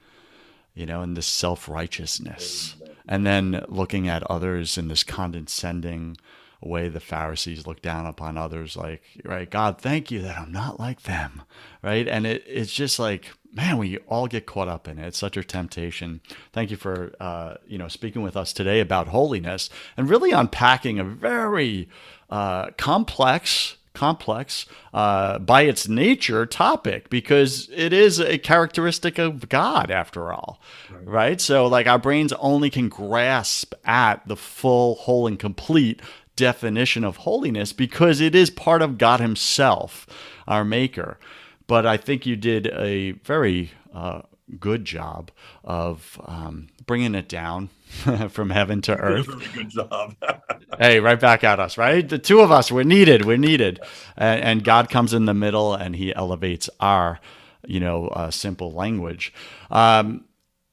you 0.75 0.87
know, 0.87 1.03
and 1.03 1.17
this 1.17 1.27
self 1.27 1.69
righteousness. 1.69 2.77
And 3.07 3.27
then 3.27 3.65
looking 3.69 4.09
at 4.09 4.23
others 4.31 4.79
in 4.79 4.89
this 4.89 5.05
condescending 5.05 6.17
way 6.61 6.89
the 6.89 7.01
Pharisees 7.01 7.67
look 7.67 7.83
down 7.83 8.07
upon 8.07 8.39
others, 8.39 8.77
like, 8.77 9.03
right, 9.25 9.51
God, 9.51 9.81
thank 9.81 10.11
you 10.11 10.23
that 10.23 10.39
I'm 10.39 10.53
not 10.53 10.79
like 10.79 11.03
them, 11.03 11.43
right? 11.83 12.07
And 12.07 12.27
it, 12.27 12.45
it's 12.47 12.73
just 12.73 12.99
like, 12.99 13.33
man, 13.53 13.79
we 13.79 13.99
all 14.09 14.29
get 14.29 14.47
caught 14.47 14.69
up 14.69 14.87
in 14.87 14.99
it. 14.99 15.09
It's 15.09 15.19
such 15.19 15.37
a 15.37 15.45
temptation. 15.45 16.21
Thank 16.53 16.71
you 16.71 16.77
for, 16.77 17.13
uh, 17.21 17.57
you 17.67 17.79
know, 17.79 17.89
speaking 17.89 18.23
with 18.23 18.37
us 18.37 18.53
today 18.53 18.81
about 18.81 19.09
holiness 19.09 19.71
and 19.97 20.09
really 20.09 20.31
unpacking 20.31 20.99
a 20.99 21.05
very 21.05 21.89
uh, 22.31 22.71
complex 22.79 23.77
complex 23.95 24.67
uh, 24.95 25.39
by 25.39 25.63
its 25.63 25.89
nature 25.89 26.47
topic 26.47 27.11
because 27.11 27.69
it 27.73 27.93
is 27.93 28.19
a 28.19 28.39
characteristic 28.39 29.19
of 29.19 29.49
God 29.49 29.91
after 29.91 30.33
all, 30.33 30.61
right. 30.91 31.07
right? 31.07 31.41
So, 31.41 31.67
like, 31.67 31.87
our 31.87 31.99
brains 31.99 32.33
only 32.35 32.71
can 32.71 32.89
grasp 32.89 33.75
at 33.85 34.27
the 34.27 34.37
full, 34.37 34.97
whole, 34.97 35.27
and 35.27 35.39
complete 35.39 36.01
definition 36.37 37.05
of 37.05 37.19
holiness 37.19 37.73
because 37.73 38.21
it 38.21 38.35
is 38.35 38.51
part 38.51 38.83
of 38.83 38.99
God 38.99 39.21
Himself, 39.21 40.07
our 40.49 40.65
Maker. 40.65 41.19
But 41.67 41.87
I 41.87 41.97
think 41.97 42.27
you 42.27 42.37
did 42.37 42.67
a 42.69 43.13
very 43.13 43.73
uh, 43.95 44.23
good 44.59 44.85
job 44.85 45.31
of 45.65 46.21
um, 46.25 46.69
bringing 46.87 47.15
it 47.15 47.29
down 47.29 47.71
from 48.31 48.51
heaven 48.51 48.81
to 48.83 48.97
earth. 48.97 49.29
good 49.55 49.69
job. 49.69 50.17
hey, 50.79 50.99
right 50.99 51.21
back 51.21 51.45
at 51.45 51.61
us, 51.61 51.77
right? 51.77 52.09
The 52.09 52.19
two 52.19 52.41
of 52.41 52.51
us, 52.51 52.73
we're 52.73 52.85
needed. 52.85 53.25
We're 53.25 53.37
needed, 53.37 53.81
and, 54.17 54.43
and 54.43 54.65
God 54.65 54.89
comes 54.89 55.13
in 55.13 55.27
the 55.27 55.35
middle 55.35 55.75
and 55.75 55.95
He 55.95 56.15
elevates 56.15 56.71
our, 56.81 57.21
you 57.67 57.81
know, 57.81 58.09
uh, 58.09 58.31
simple 58.31 58.73
language. 58.73 59.33
Um, 59.71 60.25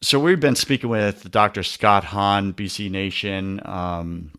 so 0.01 0.17
we've 0.17 0.39
been 0.39 0.55
speaking 0.55 0.89
with 0.89 1.29
Dr. 1.29 1.61
Scott 1.61 2.05
Hahn, 2.05 2.53
BC 2.53 2.89
Nation. 2.89 3.59
Um, 3.65 4.31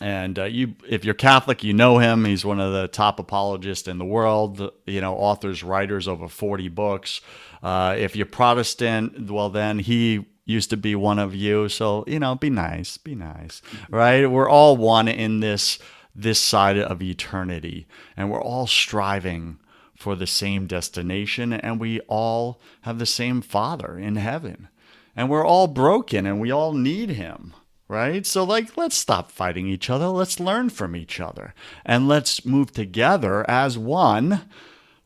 and 0.00 0.38
uh, 0.38 0.44
you, 0.44 0.74
if 0.88 1.04
you're 1.04 1.14
Catholic, 1.14 1.62
you 1.64 1.72
know 1.74 1.98
him. 1.98 2.24
He's 2.24 2.44
one 2.44 2.60
of 2.60 2.72
the 2.72 2.88
top 2.88 3.18
apologists 3.18 3.88
in 3.88 3.98
the 3.98 4.04
world. 4.04 4.70
You 4.86 5.00
know, 5.00 5.14
authors, 5.14 5.62
writers, 5.62 6.06
over 6.06 6.28
40 6.28 6.68
books. 6.68 7.20
Uh, 7.62 7.96
if 7.98 8.16
you're 8.16 8.26
Protestant, 8.26 9.30
well, 9.30 9.50
then 9.50 9.80
he 9.80 10.26
used 10.44 10.70
to 10.70 10.76
be 10.76 10.94
one 10.94 11.18
of 11.18 11.34
you. 11.34 11.68
So, 11.68 12.04
you 12.06 12.18
know, 12.18 12.34
be 12.34 12.50
nice, 12.50 12.96
be 12.96 13.14
nice, 13.14 13.60
mm-hmm. 13.60 13.94
right? 13.94 14.26
We're 14.26 14.48
all 14.48 14.76
one 14.76 15.08
in 15.08 15.40
this 15.40 15.78
this 16.14 16.38
side 16.38 16.76
of 16.76 17.00
eternity 17.00 17.86
and 18.18 18.30
we're 18.30 18.42
all 18.42 18.66
striving 18.66 19.58
for 19.96 20.14
the 20.14 20.26
same 20.26 20.66
destination 20.66 21.54
and 21.54 21.80
we 21.80 22.00
all 22.00 22.60
have 22.82 22.98
the 22.98 23.06
same 23.06 23.40
father 23.40 23.98
in 23.98 24.16
heaven. 24.16 24.68
And 25.16 25.30
we're 25.30 25.46
all 25.46 25.68
broken 25.68 26.26
and 26.26 26.38
we 26.38 26.50
all 26.50 26.74
need 26.74 27.10
him, 27.10 27.54
right? 27.88 28.26
So 28.26 28.44
like 28.44 28.76
let's 28.76 28.96
stop 28.96 29.30
fighting 29.30 29.68
each 29.68 29.88
other. 29.88 30.08
Let's 30.08 30.40
learn 30.40 30.68
from 30.68 30.94
each 30.94 31.18
other 31.18 31.54
and 31.84 32.08
let's 32.08 32.44
move 32.44 32.72
together 32.72 33.48
as 33.48 33.78
one 33.78 34.42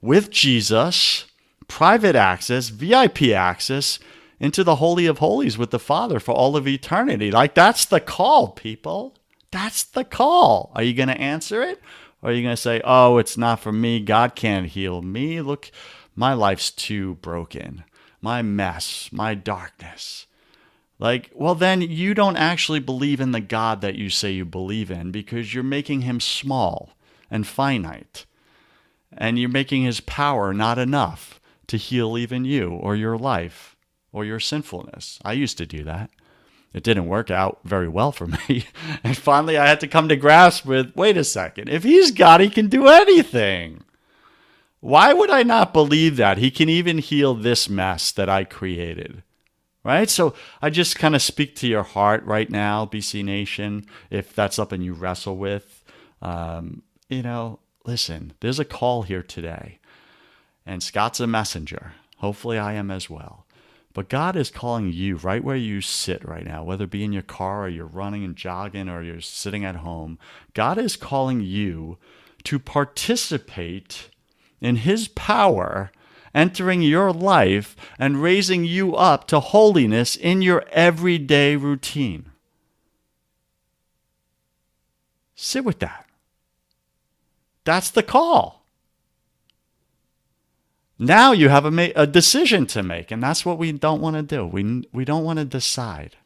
with 0.01 0.31
Jesus, 0.31 1.27
private 1.69 2.17
access, 2.17 2.69
VIP 2.69 3.29
access 3.29 4.01
into 4.39 4.63
the 4.63 4.77
Holy 4.77 5.07
of 5.07 5.19
Holies 5.19 5.57
with 5.57 5.71
the 5.71 5.79
Father 5.79 6.21
for 6.21 6.33
all 6.33 6.57
of 6.57 6.69
eternity. 6.69 7.31
Like, 7.31 7.55
that's 7.55 7.85
the 7.85 8.01
call, 8.01 8.49
people. 8.49 9.15
That's 9.51 9.83
the 9.83 10.05
call. 10.05 10.73
Are 10.75 10.83
you 10.83 10.95
going 10.95 11.09
to 11.09 11.21
answer 11.21 11.63
it? 11.63 11.81
Or 12.23 12.31
are 12.31 12.33
you 12.33 12.43
going 12.43 12.57
to 12.57 12.61
say, 12.61 12.81
oh, 12.85 13.19
it's 13.19 13.37
not 13.37 13.61
for 13.61 13.73
me. 13.73 14.01
God 14.01 14.35
can't 14.35 14.67
heal 14.67 15.03
me. 15.03 15.41
Look, 15.41 15.71
my 16.15 16.35
life's 16.35 16.71
too 16.71 17.15
broken. 17.17 17.85
My 18.21 18.43
mess, 18.43 19.11
my 19.13 19.35
darkness. 19.35 20.27
Like, 20.99 21.31
well, 21.35 21.55
then 21.55 21.83
you 21.83 22.15
don't 22.15 22.37
actually 22.37 22.81
believe 22.81 23.21
in 23.21 23.33
the 23.33 23.41
God 23.41 23.83
that 23.83 23.97
you 23.97 24.09
say 24.09 24.33
you 24.33 24.45
believe 24.45 24.91
in 24.91 25.11
because 25.11 25.53
you're 25.53 25.63
making 25.63 26.03
him 26.03 26.21
small 26.21 26.97
and 27.31 27.47
finite. 27.47 28.25
And 29.13 29.39
you're 29.39 29.49
making 29.49 29.83
his 29.85 30.01
power 30.01 30.53
not 30.53 30.79
enough 30.79 31.41
to 31.69 31.77
heal 31.77 32.19
even 32.19 32.45
you 32.45 32.71
or 32.71 32.97
your 32.97 33.17
life 33.17 33.76
or 34.13 34.25
your 34.25 34.41
sinfulness. 34.41 35.19
I 35.25 35.33
used 35.33 35.59
to 35.59 35.67
do 35.67 35.85
that. 35.85 36.11
It 36.73 36.83
didn't 36.83 37.07
work 37.07 37.31
out 37.31 37.61
very 37.65 37.89
well 37.89 38.13
for 38.13 38.27
me. 38.49 38.67
and 39.03 39.17
finally, 39.17 39.57
I 39.57 39.67
had 39.67 39.81
to 39.81 39.89
come 39.89 40.09
to 40.09 40.17
grasp 40.17 40.67
with 40.67 40.95
wait 40.95 41.17
a 41.17 41.25
second, 41.25 41.69
if 41.69 41.83
he's 41.85 42.11
God, 42.11 42.41
he 42.41 42.51
can 42.51 42.69
do 42.69 42.89
anything. 42.89 43.83
Why 44.81 45.13
would 45.13 45.31
I 45.31 45.43
not 45.43 45.73
believe 45.73 46.17
that? 46.17 46.39
He 46.39 46.51
can 46.51 46.69
even 46.69 46.99
heal 46.99 47.35
this 47.35 47.69
mess 47.69 48.13
that 48.13 48.29
I 48.29 48.45
created. 48.45 49.23
Right? 49.83 50.11
So 50.11 50.35
I 50.61 50.71
just 50.71 50.99
kind 50.99 51.15
of 51.15 51.23
speak 51.23 51.55
to 51.57 51.69
your 51.69 51.85
heart 51.85 52.25
right 52.25 52.51
now, 52.51 52.87
BC 52.87 53.25
Nation, 53.25 53.87
if 54.11 54.35
that's 54.35 54.57
something 54.57 54.83
you 54.83 54.93
wrestle 54.93 55.37
with. 55.37 55.85
Um, 56.21 56.83
you 57.09 57.23
know, 57.23 57.61
listen, 57.85 58.33
there's 58.41 58.59
a 58.59 58.65
call 58.65 59.03
here 59.03 59.23
today. 59.23 59.79
And 60.67 60.83
Scott's 60.83 61.21
a 61.21 61.27
messenger. 61.27 61.93
Hopefully, 62.19 62.59
I 62.59 62.73
am 62.75 62.91
as 62.91 63.09
well. 63.09 63.46
But 63.97 64.11
God 64.11 64.37
is 64.37 64.51
calling 64.51 64.93
you 64.93 65.17
right 65.17 65.43
where 65.43 65.57
you 65.57 65.81
sit 65.81 66.23
right 66.23 66.45
now, 66.45 66.63
whether 66.63 66.85
it 66.85 66.91
be 66.91 67.03
in 67.03 67.15
your 67.15 67.23
car 67.23 67.65
or 67.65 67.69
you're 67.71 67.87
running 67.87 68.25
and 68.25 68.37
jogging 68.37 68.91
or 68.91 69.03
you're 69.03 69.23
sitting 69.23 69.65
at 69.65 69.77
home. 69.77 70.19
God 70.53 70.77
is 70.77 70.97
calling 70.97 71.41
you 71.41 71.97
to 72.45 72.59
participate 72.59 74.11
in 74.61 74.77
His 74.77 75.09
power 75.09 75.91
entering 76.35 76.83
your 76.83 77.11
life 77.11 77.75
and 77.99 78.21
raising 78.21 78.67
you 78.67 78.95
up 78.95 79.27
to 79.29 79.41
holiness 79.41 80.15
in 80.15 80.43
your 80.43 80.67
everyday 80.73 81.57
routine. 81.57 82.33
Sit 85.35 85.65
with 85.65 85.79
that. 85.79 86.07
That's 87.65 87.89
the 87.89 88.03
call. 88.03 88.56
Now 90.99 91.33
you 91.33 91.49
have 91.49 91.65
a, 91.65 91.71
ma- 91.71 91.89
a 91.95 92.07
decision 92.07 92.67
to 92.69 92.83
make, 92.83 93.11
and 93.11 93.23
that's 93.23 93.45
what 93.45 93.59
we 93.59 93.73
don't 93.73 94.01
want 94.01 94.17
to 94.17 94.23
do. 94.23 94.47
We, 94.47 94.89
we 94.93 95.05
don't 95.05 95.25
want 95.25 95.39
to 95.39 95.45
decide. 95.45 96.17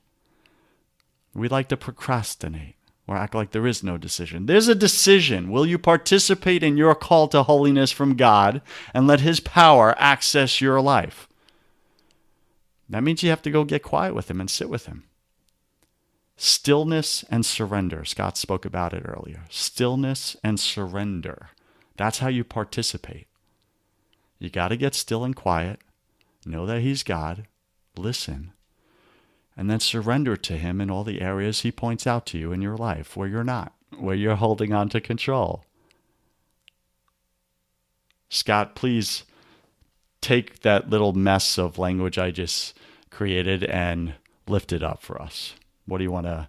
We 1.34 1.48
like 1.48 1.68
to 1.68 1.76
procrastinate 1.76 2.76
or 3.06 3.16
act 3.16 3.34
like 3.34 3.50
there 3.50 3.66
is 3.66 3.82
no 3.82 3.98
decision. 3.98 4.46
There's 4.46 4.68
a 4.68 4.74
decision. 4.74 5.50
Will 5.50 5.66
you 5.66 5.78
participate 5.78 6.62
in 6.62 6.76
your 6.76 6.94
call 6.94 7.26
to 7.28 7.42
holiness 7.42 7.90
from 7.90 8.16
God 8.16 8.62
and 8.94 9.08
let 9.08 9.20
His 9.20 9.40
power 9.40 9.96
access 9.98 10.60
your 10.60 10.80
life? 10.80 11.28
That 12.88 13.02
means 13.02 13.22
you 13.22 13.30
have 13.30 13.42
to 13.42 13.50
go 13.50 13.64
get 13.64 13.82
quiet 13.82 14.14
with 14.14 14.30
Him 14.30 14.40
and 14.40 14.48
sit 14.48 14.68
with 14.68 14.86
Him. 14.86 15.04
Stillness 16.36 17.24
and 17.28 17.44
surrender. 17.44 18.04
Scott 18.04 18.38
spoke 18.38 18.64
about 18.64 18.94
it 18.94 19.02
earlier. 19.04 19.44
Stillness 19.50 20.36
and 20.44 20.58
surrender. 20.58 21.50
That's 21.96 22.20
how 22.20 22.28
you 22.28 22.44
participate. 22.44 23.26
You 24.40 24.48
got 24.48 24.68
to 24.68 24.76
get 24.76 24.94
still 24.94 25.22
and 25.22 25.36
quiet, 25.36 25.80
know 26.46 26.64
that 26.66 26.80
He's 26.80 27.02
God, 27.02 27.46
listen, 27.96 28.52
and 29.54 29.70
then 29.70 29.80
surrender 29.80 30.34
to 30.38 30.56
Him 30.56 30.80
in 30.80 30.90
all 30.90 31.04
the 31.04 31.20
areas 31.20 31.60
He 31.60 31.70
points 31.70 32.06
out 32.06 32.24
to 32.26 32.38
you 32.38 32.50
in 32.50 32.62
your 32.62 32.76
life 32.76 33.16
where 33.16 33.28
you're 33.28 33.44
not, 33.44 33.74
where 33.98 34.16
you're 34.16 34.36
holding 34.36 34.72
on 34.72 34.88
to 34.88 35.00
control. 35.00 35.64
Scott, 38.30 38.74
please 38.74 39.24
take 40.22 40.60
that 40.60 40.88
little 40.88 41.12
mess 41.12 41.58
of 41.58 41.78
language 41.78 42.16
I 42.16 42.30
just 42.30 42.78
created 43.10 43.64
and 43.64 44.14
lift 44.48 44.72
it 44.72 44.82
up 44.82 45.02
for 45.02 45.20
us. 45.20 45.54
What 45.84 45.98
do 45.98 46.04
you 46.04 46.12
want 46.12 46.26
to 46.26 46.48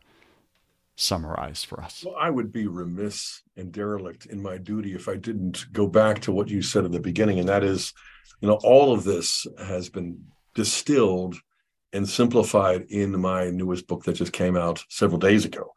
summarize 1.02 1.64
for 1.64 1.82
us? 1.82 2.04
Well, 2.06 2.16
I 2.20 2.30
would 2.30 2.52
be 2.52 2.68
remiss 2.68 3.42
and 3.58 3.72
derelict 3.72 4.28
in 4.28 4.42
my 4.42 4.58
duty 4.58 4.94
if 4.94 5.10
I 5.10 5.16
didn't 5.16 5.66
go 5.74 5.88
back 5.88 6.20
to 6.22 6.32
what 6.32 6.50
you 6.50 6.62
said 6.62 6.86
at 6.86 6.92
the 6.92 7.00
beginning, 7.00 7.40
and 7.40 7.50
that 7.50 7.64
is, 7.64 7.94
you 8.40 8.48
know, 8.48 8.60
all 8.64 8.94
of 8.94 9.04
this 9.04 9.46
has 9.60 9.90
been 9.90 10.24
distilled 10.56 11.36
and 11.94 12.08
simplified 12.08 12.84
in 12.90 13.20
my 13.20 13.50
newest 13.50 13.88
book 13.88 14.04
that 14.04 14.14
just 14.14 14.34
came 14.34 14.56
out 14.56 14.84
several 14.90 15.20
days 15.20 15.46
ago, 15.46 15.76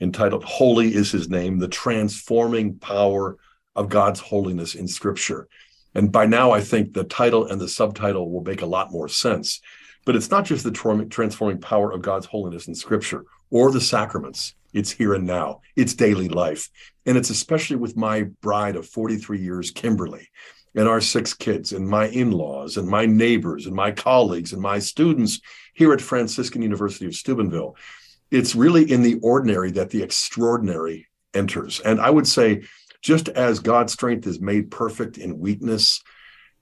entitled 0.00 0.44
Holy 0.44 0.94
is 0.94 1.10
His 1.10 1.28
Name 1.28 1.58
The 1.58 1.68
Transforming 1.68 2.78
Power 2.78 3.36
of 3.74 3.88
God's 3.88 4.20
Holiness 4.20 4.74
in 4.74 4.86
Scripture. 4.86 5.48
And 5.94 6.12
by 6.12 6.26
now, 6.26 6.50
I 6.50 6.60
think 6.60 6.92
the 6.92 7.04
title 7.04 7.46
and 7.46 7.60
the 7.60 7.68
subtitle 7.68 8.30
will 8.30 8.44
make 8.44 8.62
a 8.62 8.66
lot 8.66 8.92
more 8.92 9.08
sense. 9.08 9.60
But 10.04 10.14
it's 10.14 10.30
not 10.30 10.44
just 10.44 10.62
the 10.62 11.06
transforming 11.10 11.60
power 11.60 11.90
of 11.90 12.00
God's 12.00 12.26
holiness 12.26 12.68
in 12.68 12.74
Scripture 12.76 13.24
or 13.50 13.72
the 13.72 13.80
sacraments. 13.80 14.54
It's 14.76 14.90
here 14.90 15.14
and 15.14 15.26
now. 15.26 15.62
It's 15.74 15.94
daily 15.94 16.28
life. 16.28 16.68
And 17.06 17.16
it's 17.16 17.30
especially 17.30 17.76
with 17.76 17.96
my 17.96 18.24
bride 18.42 18.76
of 18.76 18.86
43 18.86 19.40
years, 19.40 19.70
Kimberly, 19.70 20.28
and 20.74 20.86
our 20.86 21.00
six 21.00 21.32
kids, 21.32 21.72
and 21.72 21.88
my 21.88 22.08
in 22.08 22.30
laws, 22.30 22.76
and 22.76 22.86
my 22.86 23.06
neighbors, 23.06 23.64
and 23.64 23.74
my 23.74 23.90
colleagues, 23.90 24.52
and 24.52 24.60
my 24.60 24.78
students 24.78 25.40
here 25.72 25.94
at 25.94 26.02
Franciscan 26.02 26.60
University 26.60 27.06
of 27.06 27.14
Steubenville. 27.14 27.74
It's 28.30 28.54
really 28.54 28.92
in 28.92 29.00
the 29.00 29.18
ordinary 29.22 29.70
that 29.72 29.88
the 29.88 30.02
extraordinary 30.02 31.06
enters. 31.32 31.80
And 31.80 31.98
I 31.98 32.10
would 32.10 32.28
say, 32.28 32.64
just 33.00 33.30
as 33.30 33.60
God's 33.60 33.94
strength 33.94 34.26
is 34.26 34.40
made 34.40 34.70
perfect 34.70 35.16
in 35.16 35.38
weakness 35.38 36.02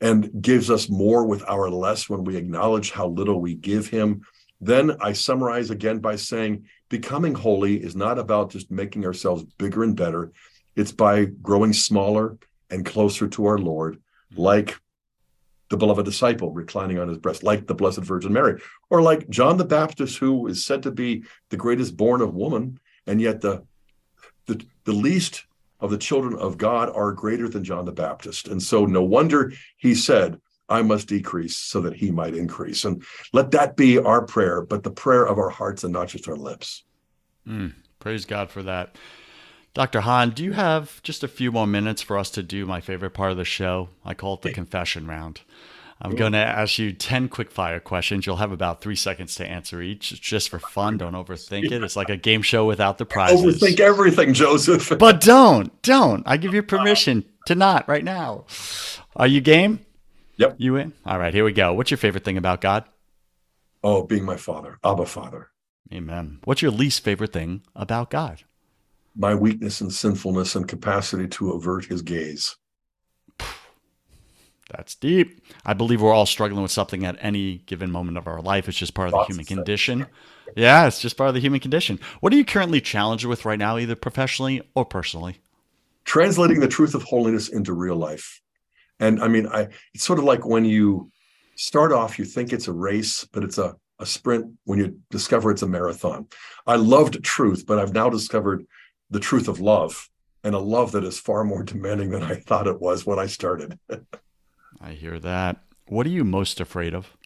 and 0.00 0.30
gives 0.40 0.70
us 0.70 0.88
more 0.88 1.26
with 1.26 1.42
our 1.48 1.68
less 1.68 2.08
when 2.08 2.22
we 2.22 2.36
acknowledge 2.36 2.92
how 2.92 3.08
little 3.08 3.40
we 3.40 3.56
give 3.56 3.88
Him, 3.88 4.22
then 4.64 4.96
I 5.00 5.12
summarize 5.12 5.70
again 5.70 5.98
by 5.98 6.16
saying 6.16 6.66
becoming 6.88 7.34
holy 7.34 7.82
is 7.82 7.96
not 7.96 8.18
about 8.18 8.50
just 8.50 8.70
making 8.70 9.04
ourselves 9.04 9.44
bigger 9.58 9.82
and 9.82 9.96
better. 9.96 10.32
It's 10.76 10.92
by 10.92 11.24
growing 11.24 11.72
smaller 11.72 12.38
and 12.70 12.84
closer 12.84 13.28
to 13.28 13.46
our 13.46 13.58
Lord, 13.58 14.00
like 14.34 14.76
the 15.70 15.76
beloved 15.76 16.04
disciple 16.04 16.50
reclining 16.52 16.98
on 16.98 17.08
his 17.08 17.18
breast, 17.18 17.42
like 17.42 17.66
the 17.66 17.74
Blessed 17.74 18.00
Virgin 18.00 18.32
Mary, 18.32 18.60
or 18.90 19.02
like 19.02 19.28
John 19.28 19.56
the 19.56 19.64
Baptist, 19.64 20.18
who 20.18 20.46
is 20.46 20.64
said 20.64 20.82
to 20.84 20.90
be 20.90 21.24
the 21.50 21.56
greatest 21.56 21.96
born 21.96 22.20
of 22.20 22.34
woman, 22.34 22.78
and 23.06 23.20
yet 23.20 23.40
the 23.40 23.64
the, 24.46 24.64
the 24.84 24.92
least 24.92 25.46
of 25.80 25.90
the 25.90 25.98
children 25.98 26.34
of 26.38 26.58
God 26.58 26.90
are 26.94 27.12
greater 27.12 27.48
than 27.48 27.64
John 27.64 27.84
the 27.84 27.92
Baptist. 27.92 28.48
And 28.48 28.62
so 28.62 28.86
no 28.86 29.02
wonder 29.02 29.52
he 29.76 29.94
said, 29.94 30.40
I 30.68 30.82
must 30.82 31.08
decrease 31.08 31.56
so 31.56 31.80
that 31.82 31.94
he 31.94 32.10
might 32.10 32.34
increase. 32.34 32.84
And 32.84 33.02
let 33.32 33.50
that 33.50 33.76
be 33.76 33.98
our 33.98 34.24
prayer, 34.24 34.62
but 34.62 34.82
the 34.82 34.90
prayer 34.90 35.26
of 35.26 35.38
our 35.38 35.50
hearts 35.50 35.84
and 35.84 35.92
not 35.92 36.08
just 36.08 36.28
our 36.28 36.36
lips. 36.36 36.84
Mm, 37.46 37.74
praise 37.98 38.24
God 38.24 38.50
for 38.50 38.62
that. 38.62 38.96
Dr. 39.74 40.02
Hahn, 40.02 40.30
do 40.30 40.44
you 40.44 40.52
have 40.52 41.02
just 41.02 41.24
a 41.24 41.28
few 41.28 41.50
more 41.50 41.66
minutes 41.66 42.00
for 42.00 42.16
us 42.16 42.30
to 42.30 42.42
do 42.42 42.64
my 42.64 42.80
favorite 42.80 43.10
part 43.10 43.32
of 43.32 43.36
the 43.36 43.44
show? 43.44 43.88
I 44.04 44.14
call 44.14 44.34
it 44.34 44.42
the 44.42 44.52
confession 44.52 45.06
round. 45.06 45.40
I'm 46.00 46.14
going 46.14 46.32
to 46.32 46.38
ask 46.38 46.78
you 46.78 46.92
10 46.92 47.28
quick 47.28 47.50
fire 47.50 47.80
questions. 47.80 48.26
You'll 48.26 48.36
have 48.36 48.52
about 48.52 48.80
three 48.80 48.96
seconds 48.96 49.36
to 49.36 49.46
answer 49.46 49.80
each. 49.80 50.12
It's 50.12 50.20
just 50.20 50.48
for 50.48 50.58
fun. 50.58 50.96
Don't 50.98 51.14
overthink 51.14 51.70
it. 51.70 51.82
It's 51.82 51.96
like 51.96 52.10
a 52.10 52.16
game 52.16 52.42
show 52.42 52.66
without 52.66 52.98
the 52.98 53.06
prizes. 53.06 53.60
Overthink 53.60 53.80
everything, 53.80 54.34
Joseph. 54.34 54.92
but 54.98 55.20
don't, 55.20 55.82
don't. 55.82 56.22
I 56.26 56.36
give 56.36 56.52
you 56.52 56.62
permission 56.62 57.24
to 57.46 57.54
not 57.54 57.88
right 57.88 58.04
now. 58.04 58.44
Are 59.16 59.26
you 59.26 59.40
game? 59.40 59.80
Yep. 60.36 60.56
You 60.58 60.76
in? 60.76 60.92
All 61.06 61.18
right, 61.18 61.32
here 61.32 61.44
we 61.44 61.52
go. 61.52 61.72
What's 61.72 61.90
your 61.90 61.98
favorite 61.98 62.24
thing 62.24 62.36
about 62.36 62.60
God? 62.60 62.84
Oh, 63.82 64.02
being 64.02 64.24
my 64.24 64.36
father, 64.36 64.78
Abba 64.82 65.06
Father. 65.06 65.50
Amen. 65.92 66.40
What's 66.44 66.62
your 66.62 66.70
least 66.70 67.04
favorite 67.04 67.32
thing 67.32 67.62
about 67.76 68.10
God? 68.10 68.42
My 69.14 69.34
weakness 69.34 69.80
and 69.80 69.92
sinfulness 69.92 70.56
and 70.56 70.66
capacity 70.66 71.28
to 71.28 71.52
avert 71.52 71.84
his 71.84 72.02
gaze. 72.02 72.56
That's 74.70 74.94
deep. 74.94 75.44
I 75.64 75.74
believe 75.74 76.00
we're 76.00 76.14
all 76.14 76.26
struggling 76.26 76.62
with 76.62 76.70
something 76.70 77.04
at 77.04 77.16
any 77.20 77.58
given 77.58 77.90
moment 77.90 78.16
of 78.16 78.26
our 78.26 78.40
life. 78.40 78.68
It's 78.68 78.78
just 78.78 78.94
part 78.94 79.08
of 79.08 79.12
the 79.12 79.24
human 79.24 79.44
condition. 79.44 80.06
Yeah, 80.56 80.86
it's 80.86 81.00
just 81.00 81.16
part 81.16 81.28
of 81.28 81.34
the 81.34 81.40
human 81.40 81.60
condition. 81.60 82.00
What 82.20 82.32
are 82.32 82.36
you 82.36 82.44
currently 82.44 82.80
challenged 82.80 83.26
with 83.26 83.44
right 83.44 83.58
now, 83.58 83.76
either 83.76 83.94
professionally 83.94 84.62
or 84.74 84.84
personally? 84.84 85.40
Translating 86.04 86.60
the 86.60 86.68
truth 86.68 86.94
of 86.94 87.02
holiness 87.02 87.48
into 87.48 87.72
real 87.72 87.96
life. 87.96 88.40
And 89.00 89.22
I 89.22 89.28
mean, 89.28 89.46
I 89.46 89.68
it's 89.92 90.04
sort 90.04 90.18
of 90.18 90.24
like 90.24 90.46
when 90.46 90.64
you 90.64 91.10
start 91.56 91.92
off, 91.92 92.18
you 92.18 92.24
think 92.24 92.52
it's 92.52 92.68
a 92.68 92.72
race, 92.72 93.24
but 93.32 93.44
it's 93.44 93.58
a, 93.58 93.76
a 93.98 94.06
sprint 94.06 94.52
when 94.64 94.78
you 94.78 94.98
discover 95.10 95.50
it's 95.50 95.62
a 95.62 95.68
marathon. 95.68 96.26
I 96.66 96.76
loved 96.76 97.22
truth, 97.22 97.64
but 97.66 97.78
I've 97.78 97.94
now 97.94 98.08
discovered 98.08 98.66
the 99.10 99.20
truth 99.20 99.48
of 99.48 99.60
love 99.60 100.08
and 100.42 100.54
a 100.54 100.58
love 100.58 100.92
that 100.92 101.04
is 101.04 101.18
far 101.18 101.44
more 101.44 101.62
demanding 101.64 102.10
than 102.10 102.22
I 102.22 102.36
thought 102.36 102.66
it 102.66 102.80
was 102.80 103.06
when 103.06 103.18
I 103.18 103.26
started. 103.26 103.78
I 104.80 104.92
hear 104.92 105.18
that. 105.20 105.58
What 105.86 106.06
are 106.06 106.10
you 106.10 106.24
most 106.24 106.60
afraid 106.60 106.94
of? 106.94 107.16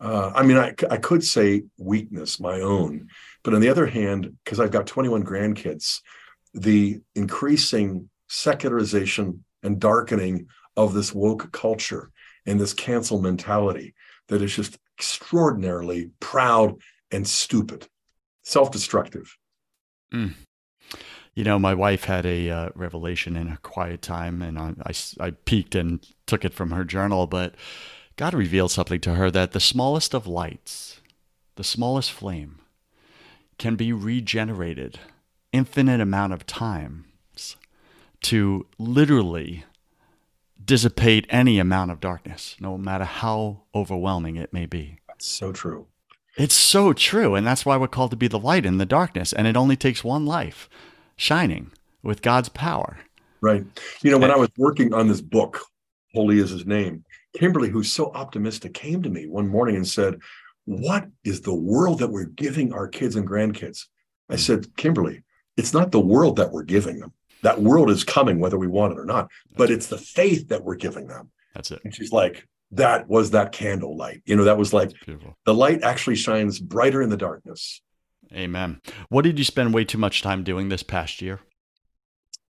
Uh, 0.00 0.30
I 0.34 0.44
mean, 0.44 0.56
I, 0.56 0.74
I 0.90 0.96
could 0.98 1.24
say 1.24 1.64
weakness, 1.76 2.38
my 2.38 2.60
own, 2.60 3.08
but 3.42 3.52
on 3.52 3.60
the 3.60 3.68
other 3.68 3.86
hand, 3.86 4.36
because 4.44 4.60
I've 4.60 4.70
got 4.70 4.86
21 4.86 5.24
grandkids, 5.24 6.02
the 6.54 7.00
increasing 7.16 8.08
secularization 8.28 9.44
and 9.62 9.80
darkening 9.80 10.46
of 10.76 10.94
this 10.94 11.14
woke 11.14 11.50
culture 11.52 12.10
and 12.46 12.58
this 12.58 12.72
cancel 12.72 13.20
mentality 13.20 13.94
that 14.28 14.42
is 14.42 14.54
just 14.54 14.78
extraordinarily 14.96 16.10
proud 16.20 16.76
and 17.10 17.26
stupid, 17.26 17.88
self 18.42 18.70
destructive. 18.70 19.36
Mm. 20.12 20.34
You 21.34 21.44
know, 21.44 21.58
my 21.58 21.74
wife 21.74 22.04
had 22.04 22.26
a 22.26 22.50
uh, 22.50 22.68
revelation 22.74 23.36
in 23.36 23.48
a 23.48 23.58
quiet 23.58 24.02
time, 24.02 24.42
and 24.42 24.58
I, 24.58 24.74
I, 24.86 25.26
I 25.26 25.30
peeked 25.30 25.74
and 25.74 26.04
took 26.26 26.44
it 26.44 26.54
from 26.54 26.72
her 26.72 26.84
journal. 26.84 27.26
But 27.26 27.54
God 28.16 28.34
revealed 28.34 28.72
something 28.72 29.00
to 29.02 29.14
her 29.14 29.30
that 29.30 29.52
the 29.52 29.60
smallest 29.60 30.14
of 30.14 30.26
lights, 30.26 31.00
the 31.56 31.64
smallest 31.64 32.12
flame, 32.12 32.60
can 33.58 33.76
be 33.76 33.92
regenerated 33.92 34.98
infinite 35.52 36.00
amount 36.00 36.32
of 36.32 36.46
times 36.46 37.07
to 38.22 38.66
literally 38.78 39.64
dissipate 40.64 41.26
any 41.30 41.58
amount 41.58 41.90
of 41.90 42.00
darkness, 42.00 42.56
no 42.60 42.76
matter 42.76 43.04
how 43.04 43.62
overwhelming 43.74 44.36
it 44.36 44.52
may 44.52 44.66
be. 44.66 44.98
That's 45.08 45.26
so 45.26 45.52
true. 45.52 45.86
It's 46.36 46.54
so 46.54 46.92
true. 46.92 47.34
And 47.34 47.46
that's 47.46 47.66
why 47.66 47.76
we're 47.76 47.88
called 47.88 48.10
to 48.12 48.16
be 48.16 48.28
the 48.28 48.38
light 48.38 48.66
in 48.66 48.78
the 48.78 48.86
darkness. 48.86 49.32
And 49.32 49.46
it 49.46 49.56
only 49.56 49.76
takes 49.76 50.04
one 50.04 50.24
life 50.26 50.68
shining 51.16 51.72
with 52.02 52.22
God's 52.22 52.48
power. 52.48 52.98
Right. 53.40 53.64
You 54.02 54.10
know, 54.10 54.18
when 54.18 54.30
I 54.30 54.36
was 54.36 54.50
working 54.56 54.94
on 54.94 55.08
this 55.08 55.20
book, 55.20 55.60
Holy 56.14 56.38
is 56.38 56.50
His 56.50 56.66
Name, 56.66 57.04
Kimberly, 57.36 57.70
who's 57.70 57.92
so 57.92 58.12
optimistic, 58.12 58.74
came 58.74 59.02
to 59.02 59.10
me 59.10 59.26
one 59.26 59.48
morning 59.48 59.76
and 59.76 59.86
said, 59.86 60.20
What 60.64 61.08
is 61.24 61.40
the 61.40 61.54
world 61.54 61.98
that 62.00 62.10
we're 62.10 62.24
giving 62.24 62.72
our 62.72 62.88
kids 62.88 63.16
and 63.16 63.28
grandkids? 63.28 63.86
I 64.28 64.34
hmm. 64.34 64.40
said, 64.40 64.76
Kimberly, 64.76 65.22
it's 65.56 65.72
not 65.72 65.92
the 65.92 66.00
world 66.00 66.36
that 66.36 66.52
we're 66.52 66.62
giving 66.62 66.98
them 66.98 67.12
that 67.42 67.60
world 67.60 67.90
is 67.90 68.04
coming 68.04 68.40
whether 68.40 68.58
we 68.58 68.66
want 68.66 68.92
it 68.92 68.98
or 68.98 69.04
not. 69.04 69.30
But 69.56 69.70
it's 69.70 69.86
the 69.86 69.98
faith 69.98 70.48
that 70.48 70.64
we're 70.64 70.76
giving 70.76 71.06
them. 71.06 71.30
That's 71.54 71.70
it. 71.70 71.80
And 71.84 71.94
she's 71.94 72.12
like 72.12 72.46
that 72.72 73.08
was 73.08 73.30
that 73.30 73.52
candle 73.52 73.96
light. 73.96 74.22
You 74.26 74.36
know 74.36 74.44
that 74.44 74.58
was 74.58 74.72
like 74.72 74.92
the 75.44 75.54
light 75.54 75.82
actually 75.82 76.16
shines 76.16 76.58
brighter 76.58 77.02
in 77.02 77.10
the 77.10 77.16
darkness. 77.16 77.80
Amen. 78.32 78.80
What 79.08 79.22
did 79.22 79.38
you 79.38 79.44
spend 79.44 79.72
way 79.72 79.84
too 79.84 79.98
much 79.98 80.22
time 80.22 80.44
doing 80.44 80.68
this 80.68 80.82
past 80.82 81.22
year? 81.22 81.40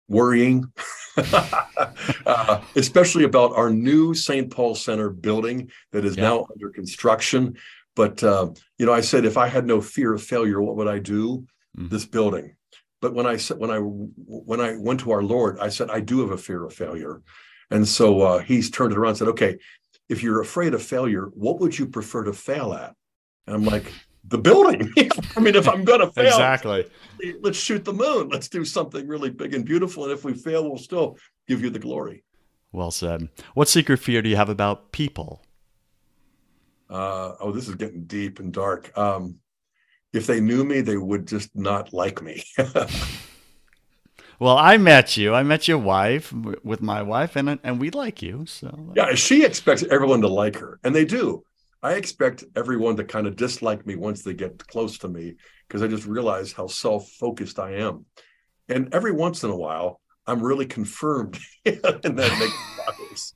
Worrying. 0.08 0.72
Uh, 2.26 2.60
especially 2.74 3.24
about 3.24 3.54
our 3.56 3.70
new 3.70 4.12
st 4.12 4.50
paul 4.50 4.74
center 4.74 5.08
building 5.08 5.70
that 5.92 6.04
is 6.04 6.14
yeah. 6.16 6.24
now 6.24 6.46
under 6.52 6.68
construction. 6.68 7.56
But 7.94 8.22
uh, 8.22 8.50
you 8.76 8.84
know 8.84 8.92
i 8.92 9.00
said 9.00 9.24
if 9.24 9.38
i 9.38 9.48
had 9.48 9.64
no 9.64 9.80
fear 9.80 10.12
of 10.12 10.22
failure 10.22 10.60
what 10.60 10.76
would 10.76 10.88
i 10.88 10.98
do? 10.98 11.46
Mm-hmm. 11.76 11.88
this 11.88 12.06
building 12.06 12.56
but 13.00 13.14
when 13.14 13.26
I 13.26 13.36
said 13.36 13.58
when 13.58 13.70
I 13.70 13.78
when 13.78 14.60
I 14.60 14.76
went 14.76 15.00
to 15.00 15.10
our 15.10 15.22
Lord, 15.22 15.58
I 15.58 15.68
said 15.68 15.90
I 15.90 16.00
do 16.00 16.20
have 16.20 16.30
a 16.30 16.38
fear 16.38 16.64
of 16.64 16.72
failure, 16.72 17.22
and 17.70 17.86
so 17.86 18.20
uh, 18.22 18.38
he's 18.38 18.70
turned 18.70 18.92
it 18.92 18.98
around 18.98 19.10
and 19.10 19.18
said, 19.18 19.28
"Okay, 19.28 19.58
if 20.08 20.22
you're 20.22 20.40
afraid 20.40 20.74
of 20.74 20.82
failure, 20.82 21.26
what 21.34 21.60
would 21.60 21.78
you 21.78 21.86
prefer 21.86 22.24
to 22.24 22.32
fail 22.32 22.72
at?" 22.72 22.94
And 23.46 23.56
I'm 23.56 23.64
like, 23.64 23.92
"The 24.28 24.38
building." 24.38 24.92
I 25.36 25.40
mean, 25.40 25.56
if 25.56 25.68
I'm 25.68 25.84
going 25.84 26.00
to 26.06 26.10
fail, 26.10 26.26
exactly, 26.26 26.86
let's 27.40 27.58
shoot 27.58 27.84
the 27.84 27.92
moon. 27.92 28.28
Let's 28.28 28.48
do 28.48 28.64
something 28.64 29.06
really 29.06 29.30
big 29.30 29.54
and 29.54 29.64
beautiful, 29.64 30.04
and 30.04 30.12
if 30.12 30.24
we 30.24 30.34
fail, 30.34 30.68
we'll 30.68 30.78
still 30.78 31.18
give 31.46 31.62
you 31.62 31.70
the 31.70 31.78
glory. 31.78 32.24
Well 32.72 32.90
said. 32.90 33.28
What 33.54 33.68
secret 33.68 33.98
fear 33.98 34.22
do 34.22 34.28
you 34.28 34.36
have 34.36 34.48
about 34.48 34.92
people? 34.92 35.42
Uh, 36.88 37.34
oh, 37.40 37.52
this 37.52 37.68
is 37.68 37.74
getting 37.74 38.04
deep 38.04 38.38
and 38.38 38.52
dark. 38.52 38.96
Um, 38.96 39.38
if 40.12 40.26
they 40.26 40.40
knew 40.40 40.64
me, 40.64 40.80
they 40.80 40.96
would 40.96 41.26
just 41.26 41.54
not 41.54 41.92
like 41.92 42.22
me. 42.22 42.42
well, 44.40 44.56
I 44.56 44.76
met 44.76 45.16
you. 45.16 45.34
I 45.34 45.42
met 45.42 45.68
your 45.68 45.78
wife 45.78 46.32
with 46.32 46.82
my 46.82 47.02
wife, 47.02 47.36
and 47.36 47.58
and 47.62 47.80
we 47.80 47.90
like 47.90 48.22
you. 48.22 48.46
So 48.46 48.92
yeah, 48.96 49.14
she 49.14 49.44
expects 49.44 49.82
everyone 49.90 50.20
to 50.22 50.28
like 50.28 50.56
her, 50.56 50.78
and 50.84 50.94
they 50.94 51.04
do. 51.04 51.42
I 51.82 51.94
expect 51.94 52.44
everyone 52.56 52.96
to 52.96 53.04
kind 53.04 53.26
of 53.26 53.36
dislike 53.36 53.86
me 53.86 53.96
once 53.96 54.22
they 54.22 54.34
get 54.34 54.66
close 54.66 54.98
to 54.98 55.08
me 55.08 55.34
because 55.68 55.82
I 55.82 55.86
just 55.88 56.06
realize 56.06 56.52
how 56.52 56.66
self-focused 56.66 57.58
I 57.58 57.74
am. 57.76 58.06
And 58.68 58.92
every 58.94 59.12
once 59.12 59.44
in 59.44 59.50
a 59.50 59.56
while, 59.56 60.00
I'm 60.26 60.42
really 60.42 60.66
confirmed, 60.66 61.38
and 61.66 62.18
that 62.18 62.38
makes 62.38 63.34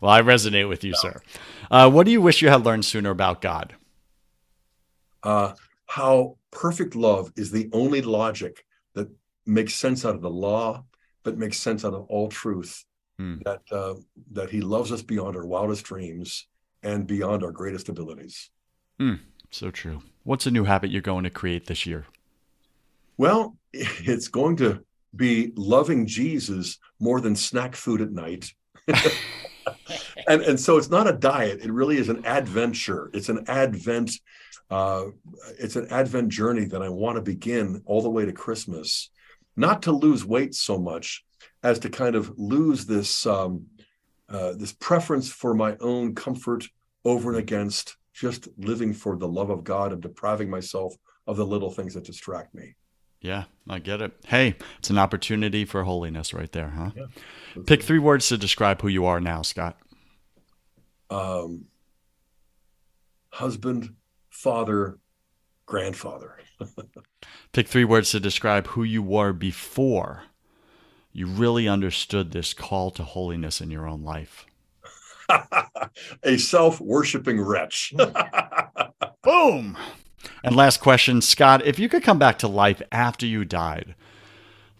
Well, 0.00 0.10
I 0.10 0.22
resonate 0.22 0.68
with 0.68 0.84
you, 0.84 0.92
yeah. 0.92 0.96
sir. 0.96 1.22
Uh, 1.70 1.90
what 1.90 2.04
do 2.06 2.12
you 2.12 2.20
wish 2.20 2.42
you 2.42 2.48
had 2.48 2.64
learned 2.64 2.84
sooner 2.84 3.10
about 3.10 3.40
God? 3.40 3.74
Uh, 5.22 5.54
how 5.90 6.36
perfect 6.52 6.94
love 6.94 7.32
is 7.34 7.50
the 7.50 7.68
only 7.72 8.00
logic 8.00 8.64
that 8.94 9.08
makes 9.44 9.74
sense 9.74 10.04
out 10.04 10.14
of 10.14 10.22
the 10.22 10.30
law, 10.30 10.84
but 11.24 11.36
makes 11.36 11.58
sense 11.58 11.84
out 11.84 11.94
of 11.94 12.04
all 12.04 12.28
truth. 12.28 12.84
Hmm. 13.18 13.38
That 13.44 13.62
uh, 13.72 13.94
that 14.30 14.50
He 14.50 14.60
loves 14.60 14.92
us 14.92 15.02
beyond 15.02 15.36
our 15.36 15.44
wildest 15.44 15.84
dreams 15.84 16.46
and 16.84 17.08
beyond 17.08 17.42
our 17.42 17.50
greatest 17.50 17.88
abilities. 17.88 18.50
Hmm. 19.00 19.14
So 19.50 19.72
true. 19.72 20.02
What's 20.22 20.46
a 20.46 20.52
new 20.52 20.62
habit 20.62 20.92
you're 20.92 21.02
going 21.02 21.24
to 21.24 21.30
create 21.30 21.66
this 21.66 21.84
year? 21.86 22.06
Well, 23.16 23.56
it's 23.72 24.28
going 24.28 24.56
to 24.58 24.84
be 25.16 25.52
loving 25.56 26.06
Jesus 26.06 26.78
more 27.00 27.20
than 27.20 27.34
snack 27.34 27.74
food 27.74 28.00
at 28.00 28.12
night. 28.12 28.54
and 30.28 30.42
and 30.42 30.60
so 30.60 30.76
it's 30.76 30.90
not 30.90 31.08
a 31.08 31.12
diet; 31.12 31.60
it 31.62 31.72
really 31.72 31.98
is 31.98 32.08
an 32.08 32.24
adventure. 32.26 33.10
It's 33.12 33.28
an 33.28 33.44
advent 33.48 34.12
uh, 34.70 35.06
it's 35.58 35.76
an 35.76 35.88
Advent 35.90 36.28
journey 36.28 36.64
that 36.66 36.82
I 36.82 36.88
want 36.88 37.16
to 37.16 37.22
begin 37.22 37.82
all 37.86 38.02
the 38.02 38.10
way 38.10 38.24
to 38.24 38.32
Christmas, 38.32 39.10
not 39.56 39.82
to 39.82 39.92
lose 39.92 40.24
weight 40.24 40.54
so 40.54 40.78
much 40.78 41.24
as 41.62 41.80
to 41.80 41.90
kind 41.90 42.14
of 42.14 42.32
lose 42.38 42.86
this 42.86 43.26
um, 43.26 43.66
uh, 44.28 44.52
this 44.52 44.72
preference 44.72 45.28
for 45.28 45.54
my 45.54 45.76
own 45.80 46.14
comfort 46.14 46.64
over 47.04 47.30
and 47.30 47.38
against 47.38 47.96
just 48.12 48.48
living 48.58 48.92
for 48.92 49.16
the 49.16 49.26
love 49.26 49.50
of 49.50 49.64
God 49.64 49.92
and 49.92 50.00
depriving 50.00 50.48
myself 50.48 50.94
of 51.26 51.36
the 51.36 51.46
little 51.46 51.70
things 51.70 51.94
that 51.94 52.04
distract 52.04 52.54
me. 52.54 52.76
Yeah, 53.20 53.44
I 53.68 53.78
get 53.80 54.00
it. 54.00 54.12
Hey, 54.26 54.56
it's 54.78 54.90
an 54.90 54.98
opportunity 54.98 55.64
for 55.64 55.84
holiness 55.84 56.32
right 56.32 56.50
there, 56.52 56.70
huh? 56.70 56.90
Yeah. 56.96 57.62
Pick 57.66 57.82
three 57.82 57.98
words 57.98 58.28
to 58.28 58.38
describe 58.38 58.80
who 58.80 58.88
you 58.88 59.04
are 59.04 59.20
now, 59.20 59.42
Scott. 59.42 59.76
Um, 61.10 61.66
husband, 63.30 63.94
father, 64.30 64.98
grandfather. 65.66 66.38
Pick 67.52 67.68
three 67.68 67.84
words 67.84 68.10
to 68.12 68.20
describe 68.20 68.68
who 68.68 68.82
you 68.82 69.02
were 69.02 69.32
before 69.32 70.24
you 71.12 71.26
really 71.26 71.68
understood 71.68 72.30
this 72.30 72.54
call 72.54 72.90
to 72.92 73.02
holiness 73.02 73.60
in 73.60 73.70
your 73.70 73.86
own 73.86 74.02
life. 74.02 74.46
a 76.22 76.38
self 76.38 76.80
worshiping 76.80 77.40
wretch. 77.40 77.92
Boom. 79.22 79.76
And 80.42 80.54
last 80.56 80.80
question, 80.80 81.20
Scott, 81.22 81.64
if 81.64 81.78
you 81.78 81.88
could 81.88 82.02
come 82.02 82.18
back 82.18 82.38
to 82.38 82.48
life 82.48 82.82
after 82.92 83.26
you 83.26 83.44
died, 83.44 83.94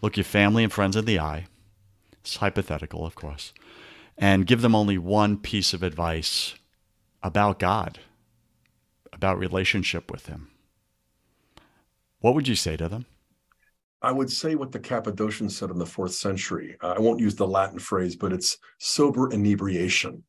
look 0.01 0.17
your 0.17 0.23
family 0.23 0.63
and 0.63 0.71
friends 0.71 0.95
in 0.95 1.05
the 1.05 1.19
eye, 1.19 1.47
it's 2.19 2.37
hypothetical, 2.37 3.05
of 3.05 3.15
course, 3.15 3.53
and 4.17 4.45
give 4.45 4.61
them 4.61 4.75
only 4.75 4.97
one 4.97 5.37
piece 5.37 5.73
of 5.73 5.83
advice 5.83 6.55
about 7.23 7.59
God 7.59 7.99
about 9.13 9.37
relationship 9.37 10.11
with 10.11 10.25
him, 10.25 10.49
what 12.19 12.33
would 12.33 12.47
you 12.47 12.55
say 12.55 12.77
to 12.77 12.87
them? 12.87 13.05
I 14.01 14.11
would 14.11 14.31
say 14.31 14.55
what 14.55 14.71
the 14.71 14.79
Cappadocians 14.79 15.55
said 15.55 15.69
in 15.69 15.77
the 15.77 15.85
fourth 15.85 16.13
century. 16.13 16.75
I 16.81 16.99
won't 16.99 17.19
use 17.19 17.35
the 17.35 17.47
Latin 17.47 17.77
phrase, 17.77 18.15
but 18.15 18.33
it's 18.33 18.57
sober 18.79 19.31
inebriation. 19.31 20.23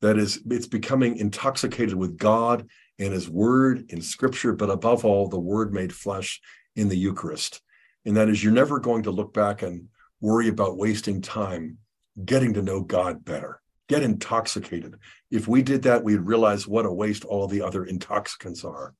That 0.00 0.16
is, 0.16 0.40
it's 0.48 0.66
becoming 0.66 1.16
intoxicated 1.16 1.94
with 1.94 2.16
God 2.16 2.66
and 2.98 3.12
His 3.12 3.28
Word 3.28 3.90
in 3.90 4.00
Scripture, 4.00 4.52
but 4.52 4.70
above 4.70 5.04
all, 5.04 5.28
the 5.28 5.38
Word 5.38 5.72
made 5.72 5.92
flesh 5.92 6.40
in 6.76 6.88
the 6.88 6.96
Eucharist. 6.96 7.60
And 8.04 8.16
that 8.16 8.28
is, 8.28 8.42
you're 8.42 8.52
never 8.52 8.78
going 8.80 9.04
to 9.04 9.10
look 9.10 9.32
back 9.34 9.62
and 9.62 9.88
worry 10.20 10.48
about 10.48 10.76
wasting 10.76 11.20
time 11.20 11.78
getting 12.24 12.54
to 12.54 12.62
know 12.62 12.80
God 12.80 13.24
better, 13.24 13.60
get 13.88 14.02
intoxicated. 14.02 14.96
If 15.30 15.46
we 15.46 15.62
did 15.62 15.82
that, 15.82 16.02
we'd 16.02 16.16
realize 16.16 16.66
what 16.66 16.86
a 16.86 16.92
waste 16.92 17.24
all 17.24 17.46
the 17.46 17.62
other 17.62 17.84
intoxicants 17.84 18.64
are. 18.64 18.94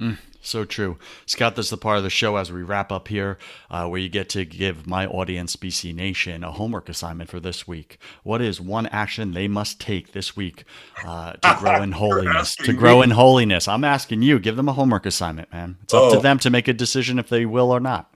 Mm, 0.00 0.18
so 0.42 0.64
true. 0.64 0.98
Scott, 1.24 1.56
this 1.56 1.66
is 1.66 1.70
the 1.70 1.78
part 1.78 1.96
of 1.96 2.02
the 2.04 2.10
show 2.10 2.36
as 2.36 2.52
we 2.52 2.62
wrap 2.62 2.92
up 2.92 3.08
here 3.08 3.38
uh, 3.70 3.86
where 3.86 3.98
you 3.98 4.10
get 4.10 4.28
to 4.30 4.44
give 4.44 4.86
my 4.86 5.06
audience, 5.06 5.56
BC 5.56 5.94
Nation, 5.94 6.44
a 6.44 6.52
homework 6.52 6.90
assignment 6.90 7.30
for 7.30 7.40
this 7.40 7.66
week. 7.66 7.98
What 8.22 8.42
is 8.42 8.60
one 8.60 8.86
action 8.88 9.32
they 9.32 9.48
must 9.48 9.80
take 9.80 10.12
this 10.12 10.36
week 10.36 10.64
uh, 11.04 11.32
to 11.32 11.56
grow 11.58 11.82
in 11.82 11.92
holiness? 11.92 12.56
To 12.56 12.74
grow 12.74 13.00
in 13.00 13.10
holiness. 13.10 13.68
I'm 13.68 13.84
asking 13.84 14.20
you, 14.20 14.38
give 14.38 14.56
them 14.56 14.68
a 14.68 14.74
homework 14.74 15.06
assignment, 15.06 15.50
man. 15.50 15.78
It's 15.82 15.94
up 15.94 16.02
oh. 16.02 16.14
to 16.14 16.20
them 16.20 16.38
to 16.40 16.50
make 16.50 16.68
a 16.68 16.74
decision 16.74 17.18
if 17.18 17.30
they 17.30 17.46
will 17.46 17.70
or 17.70 17.80
not. 17.80 18.12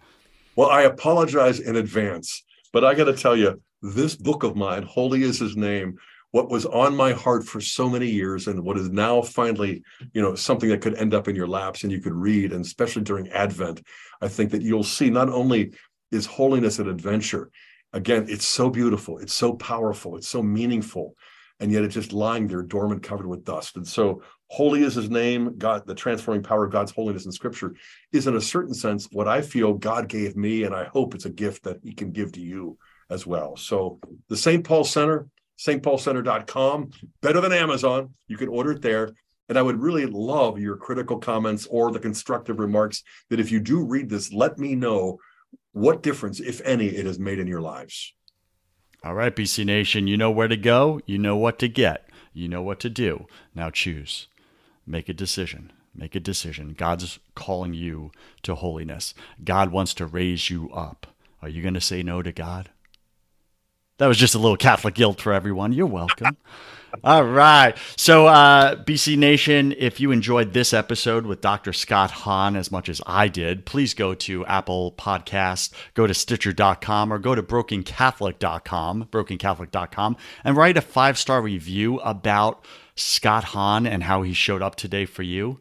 Well, 0.56 0.68
I 0.68 0.82
apologize 0.82 1.60
in 1.60 1.76
advance, 1.76 2.42
but 2.74 2.84
I 2.84 2.94
got 2.94 3.04
to 3.04 3.14
tell 3.14 3.36
you, 3.36 3.58
this 3.80 4.14
book 4.14 4.42
of 4.42 4.54
mine, 4.54 4.82
Holy 4.82 5.22
is 5.22 5.38
His 5.38 5.56
Name, 5.56 5.96
what 6.32 6.50
was 6.50 6.66
on 6.66 6.94
my 6.94 7.12
heart 7.12 7.44
for 7.44 7.60
so 7.60 7.88
many 7.88 8.06
years 8.06 8.46
and 8.46 8.62
what 8.62 8.78
is 8.78 8.90
now 8.90 9.20
finally 9.22 9.82
you 10.12 10.22
know 10.22 10.34
something 10.34 10.68
that 10.68 10.80
could 10.80 10.94
end 10.94 11.14
up 11.14 11.28
in 11.28 11.36
your 11.36 11.48
laps 11.48 11.82
and 11.82 11.92
you 11.92 12.00
could 12.00 12.14
read 12.14 12.52
and 12.52 12.64
especially 12.64 13.02
during 13.02 13.28
advent 13.28 13.82
i 14.20 14.28
think 14.28 14.50
that 14.50 14.62
you'll 14.62 14.82
see 14.82 15.10
not 15.10 15.28
only 15.28 15.72
is 16.10 16.26
holiness 16.26 16.78
an 16.78 16.88
adventure 16.88 17.50
again 17.92 18.26
it's 18.28 18.46
so 18.46 18.70
beautiful 18.70 19.18
it's 19.18 19.34
so 19.34 19.54
powerful 19.54 20.16
it's 20.16 20.28
so 20.28 20.42
meaningful 20.42 21.14
and 21.60 21.70
yet 21.70 21.84
it's 21.84 21.94
just 21.94 22.12
lying 22.12 22.46
there 22.46 22.62
dormant 22.62 23.02
covered 23.02 23.26
with 23.26 23.44
dust. 23.44 23.76
And 23.76 23.86
so 23.86 24.22
holy 24.48 24.82
is 24.82 24.94
his 24.94 25.10
name 25.10 25.56
god 25.58 25.86
the 25.86 25.94
transforming 25.94 26.42
power 26.42 26.64
of 26.64 26.72
god's 26.72 26.90
holiness 26.90 27.26
in 27.26 27.30
scripture 27.30 27.74
is 28.12 28.26
in 28.26 28.34
a 28.34 28.40
certain 28.40 28.74
sense 28.74 29.06
what 29.12 29.28
i 29.28 29.40
feel 29.40 29.74
god 29.74 30.08
gave 30.08 30.36
me 30.36 30.64
and 30.64 30.74
i 30.74 30.82
hope 30.84 31.14
it's 31.14 31.26
a 31.26 31.30
gift 31.30 31.62
that 31.62 31.76
he 31.84 31.92
can 31.92 32.10
give 32.10 32.32
to 32.32 32.40
you 32.40 32.76
as 33.10 33.26
well. 33.26 33.56
So 33.56 33.98
the 34.28 34.36
st 34.36 34.64
paul 34.64 34.84
center 34.84 35.28
stpaulcenter.com, 35.60 36.90
better 37.20 37.40
than 37.40 37.52
Amazon. 37.52 38.14
You 38.28 38.36
can 38.36 38.48
order 38.48 38.72
it 38.72 38.82
there. 38.82 39.10
And 39.48 39.58
I 39.58 39.62
would 39.62 39.80
really 39.80 40.06
love 40.06 40.58
your 40.58 40.76
critical 40.76 41.18
comments 41.18 41.66
or 41.70 41.90
the 41.90 41.98
constructive 41.98 42.58
remarks 42.58 43.02
that 43.28 43.40
if 43.40 43.50
you 43.50 43.60
do 43.60 43.84
read 43.84 44.08
this, 44.08 44.32
let 44.32 44.58
me 44.58 44.74
know 44.74 45.18
what 45.72 46.02
difference, 46.02 46.40
if 46.40 46.60
any, 46.64 46.86
it 46.86 47.04
has 47.04 47.18
made 47.18 47.38
in 47.38 47.46
your 47.46 47.60
lives. 47.60 48.14
All 49.02 49.14
right, 49.14 49.34
BC 49.34 49.64
Nation, 49.64 50.06
you 50.06 50.16
know 50.16 50.30
where 50.30 50.48
to 50.48 50.56
go, 50.56 51.00
you 51.06 51.18
know 51.18 51.36
what 51.36 51.58
to 51.60 51.68
get, 51.68 52.08
you 52.32 52.48
know 52.48 52.62
what 52.62 52.78
to 52.80 52.90
do. 52.90 53.26
Now 53.54 53.70
choose. 53.70 54.28
Make 54.86 55.08
a 55.08 55.14
decision. 55.14 55.72
Make 55.94 56.14
a 56.14 56.20
decision. 56.20 56.74
God's 56.76 57.18
calling 57.34 57.74
you 57.74 58.12
to 58.42 58.54
holiness. 58.54 59.14
God 59.42 59.72
wants 59.72 59.94
to 59.94 60.06
raise 60.06 60.48
you 60.48 60.70
up. 60.70 61.08
Are 61.42 61.48
you 61.48 61.62
going 61.62 61.74
to 61.74 61.80
say 61.80 62.02
no 62.02 62.22
to 62.22 62.30
God? 62.30 62.70
That 64.00 64.06
was 64.06 64.16
just 64.16 64.34
a 64.34 64.38
little 64.38 64.56
Catholic 64.56 64.94
guilt 64.94 65.20
for 65.20 65.30
everyone. 65.30 65.74
You're 65.74 65.84
welcome. 65.84 66.38
All 67.04 67.22
right. 67.22 67.76
So, 67.98 68.26
uh, 68.26 68.82
BC 68.82 69.18
Nation, 69.18 69.74
if 69.76 70.00
you 70.00 70.10
enjoyed 70.10 70.54
this 70.54 70.72
episode 70.72 71.26
with 71.26 71.42
Dr. 71.42 71.74
Scott 71.74 72.10
Hahn 72.10 72.56
as 72.56 72.72
much 72.72 72.88
as 72.88 73.02
I 73.06 73.28
did, 73.28 73.66
please 73.66 73.92
go 73.92 74.14
to 74.14 74.46
Apple 74.46 74.92
Podcast, 74.92 75.74
go 75.92 76.06
to 76.06 76.14
Stitcher.com, 76.14 77.12
or 77.12 77.18
go 77.18 77.34
to 77.34 77.42
BrokenCatholic.com, 77.42 79.08
BrokenCatholic.com, 79.12 80.16
and 80.44 80.56
write 80.56 80.78
a 80.78 80.80
five 80.80 81.18
star 81.18 81.42
review 81.42 81.98
about 81.98 82.64
Scott 82.96 83.44
Hahn 83.44 83.86
and 83.86 84.04
how 84.04 84.22
he 84.22 84.32
showed 84.32 84.62
up 84.62 84.76
today 84.76 85.04
for 85.04 85.24
you 85.24 85.60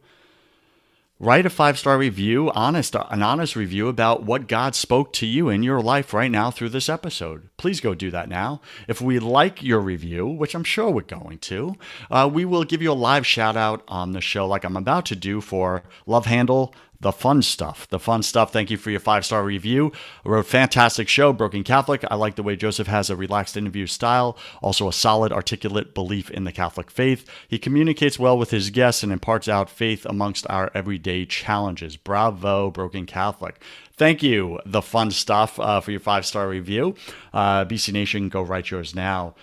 write 1.20 1.46
a 1.46 1.50
five 1.50 1.78
star 1.78 1.98
review, 1.98 2.50
honest, 2.52 2.96
an 2.96 3.22
honest 3.22 3.56
review 3.56 3.88
about 3.90 4.24
what 4.24 4.48
God 4.48 4.74
spoke 4.74 5.12
to 5.14 5.26
you 5.26 5.50
in 5.50 5.64
your 5.64 5.82
life 5.82 6.14
right 6.14 6.32
now 6.32 6.50
through 6.50 6.70
this 6.70 6.88
episode. 6.88 7.50
Please 7.58 7.82
go 7.82 7.94
do 7.94 8.10
that 8.12 8.30
now. 8.30 8.62
If 8.88 9.02
we 9.02 9.20
like 9.20 9.62
your 9.62 9.82
review, 9.82 10.26
which 10.26 10.56
I'm 10.56 10.64
sure 10.64 10.90
we're 10.90 11.02
going 11.02 11.40
to, 11.40 11.76
uh, 12.10 12.30
we 12.32 12.46
will 12.46 12.64
give 12.64 12.82
you 12.82 12.92
a 12.92 12.94
live 12.94 13.28
shout 13.28 13.58
out 13.58 13.84
on 13.88 14.14
the 14.14 14.22
show, 14.22 14.48
like 14.48 14.64
I'm 14.64 14.78
about 14.78 15.06
to 15.08 15.16
do 15.16 15.42
for 15.42 15.84
Love 16.06 16.26
Handle 16.26 16.74
the 17.02 17.12
fun 17.14 17.42
stuff. 17.42 17.88
The 17.88 18.00
fun 18.00 18.24
stuff. 18.24 18.52
Thank 18.52 18.70
you 18.70 18.78
for 18.78 18.92
your 18.92 19.00
five 19.00 19.26
star 19.26 19.44
review. 19.44 19.92
A 20.26 20.30
wrote 20.30 20.46
fantastic 20.46 21.08
show, 21.08 21.32
Broken 21.32 21.64
Catholic. 21.64 22.04
I 22.12 22.16
like 22.16 22.36
the 22.36 22.44
way 22.44 22.56
Joseph 22.56 22.88
has 22.88 23.10
a 23.10 23.16
relaxed 23.16 23.56
interview 23.56 23.88
style, 23.88 24.38
also 24.62 24.88
a 24.88 24.94
solid, 24.94 25.32
articulate 25.32 25.94
belief 25.94 26.30
in 26.30 26.44
the 26.44 26.52
Catholic 26.52 26.92
faith. 26.92 27.26
He 27.48 27.58
communicates 27.58 28.20
well 28.20 28.38
with 28.38 28.52
his 28.52 28.70
guests 28.70 29.02
and 29.02 29.14
imparts 29.14 29.48
out 29.48 29.70
faith 29.70 30.06
amongst 30.06 30.46
our 30.50 30.72
everyday 30.74 31.26
challenges. 31.26 31.96
Bravo, 31.96 32.70
Broken 32.70 33.06
Catholic. 33.06 33.62
Thank 33.94 34.22
you, 34.22 34.60
the 34.66 34.82
fun 34.82 35.12
stuff, 35.12 35.60
uh, 35.60 35.80
for 35.82 35.92
your 35.92 36.00
five 36.00 36.26
star 36.26 36.50
review. 36.50 36.96
Uh, 37.34 37.64
BC 37.66 37.94
Nation, 37.94 38.30
go 38.30 38.42
write 38.42 38.72
yours 38.72 38.94
now. 38.94 39.36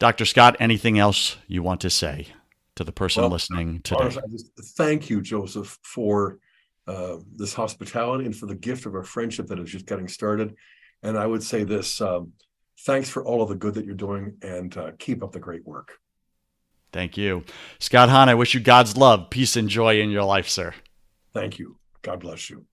Dr. 0.00 0.24
Scott, 0.24 0.56
anything 0.58 0.98
else 0.98 1.36
you 1.46 1.62
want 1.62 1.80
to 1.82 1.90
say 1.90 2.28
to 2.74 2.84
the 2.84 2.92
person 2.92 3.22
well, 3.22 3.30
listening 3.30 3.80
today? 3.82 4.16
Thank 4.76 5.10
you, 5.10 5.20
Joseph, 5.20 5.78
for 5.82 6.38
uh, 6.86 7.16
this 7.34 7.54
hospitality 7.54 8.24
and 8.24 8.36
for 8.36 8.46
the 8.46 8.54
gift 8.54 8.86
of 8.86 8.94
our 8.94 9.04
friendship 9.04 9.46
that 9.46 9.58
is 9.58 9.70
just 9.70 9.86
getting 9.86 10.08
started. 10.08 10.54
And 11.02 11.16
I 11.16 11.26
would 11.26 11.42
say 11.42 11.64
this 11.64 12.00
um, 12.00 12.32
thanks 12.80 13.08
for 13.08 13.24
all 13.24 13.42
of 13.42 13.48
the 13.48 13.54
good 13.54 13.74
that 13.74 13.84
you're 13.84 13.94
doing 13.94 14.36
and 14.42 14.76
uh, 14.76 14.92
keep 14.98 15.22
up 15.22 15.32
the 15.32 15.38
great 15.38 15.66
work. 15.66 15.98
Thank 16.92 17.16
you. 17.16 17.44
Scott 17.78 18.08
Hahn, 18.08 18.28
I 18.28 18.34
wish 18.34 18.54
you 18.54 18.60
God's 18.60 18.96
love, 18.96 19.30
peace, 19.30 19.56
and 19.56 19.68
joy 19.68 20.00
in 20.00 20.10
your 20.10 20.24
life, 20.24 20.48
sir. 20.48 20.74
Thank 21.32 21.58
you. 21.58 21.78
God 22.02 22.20
bless 22.20 22.50
you. 22.50 22.66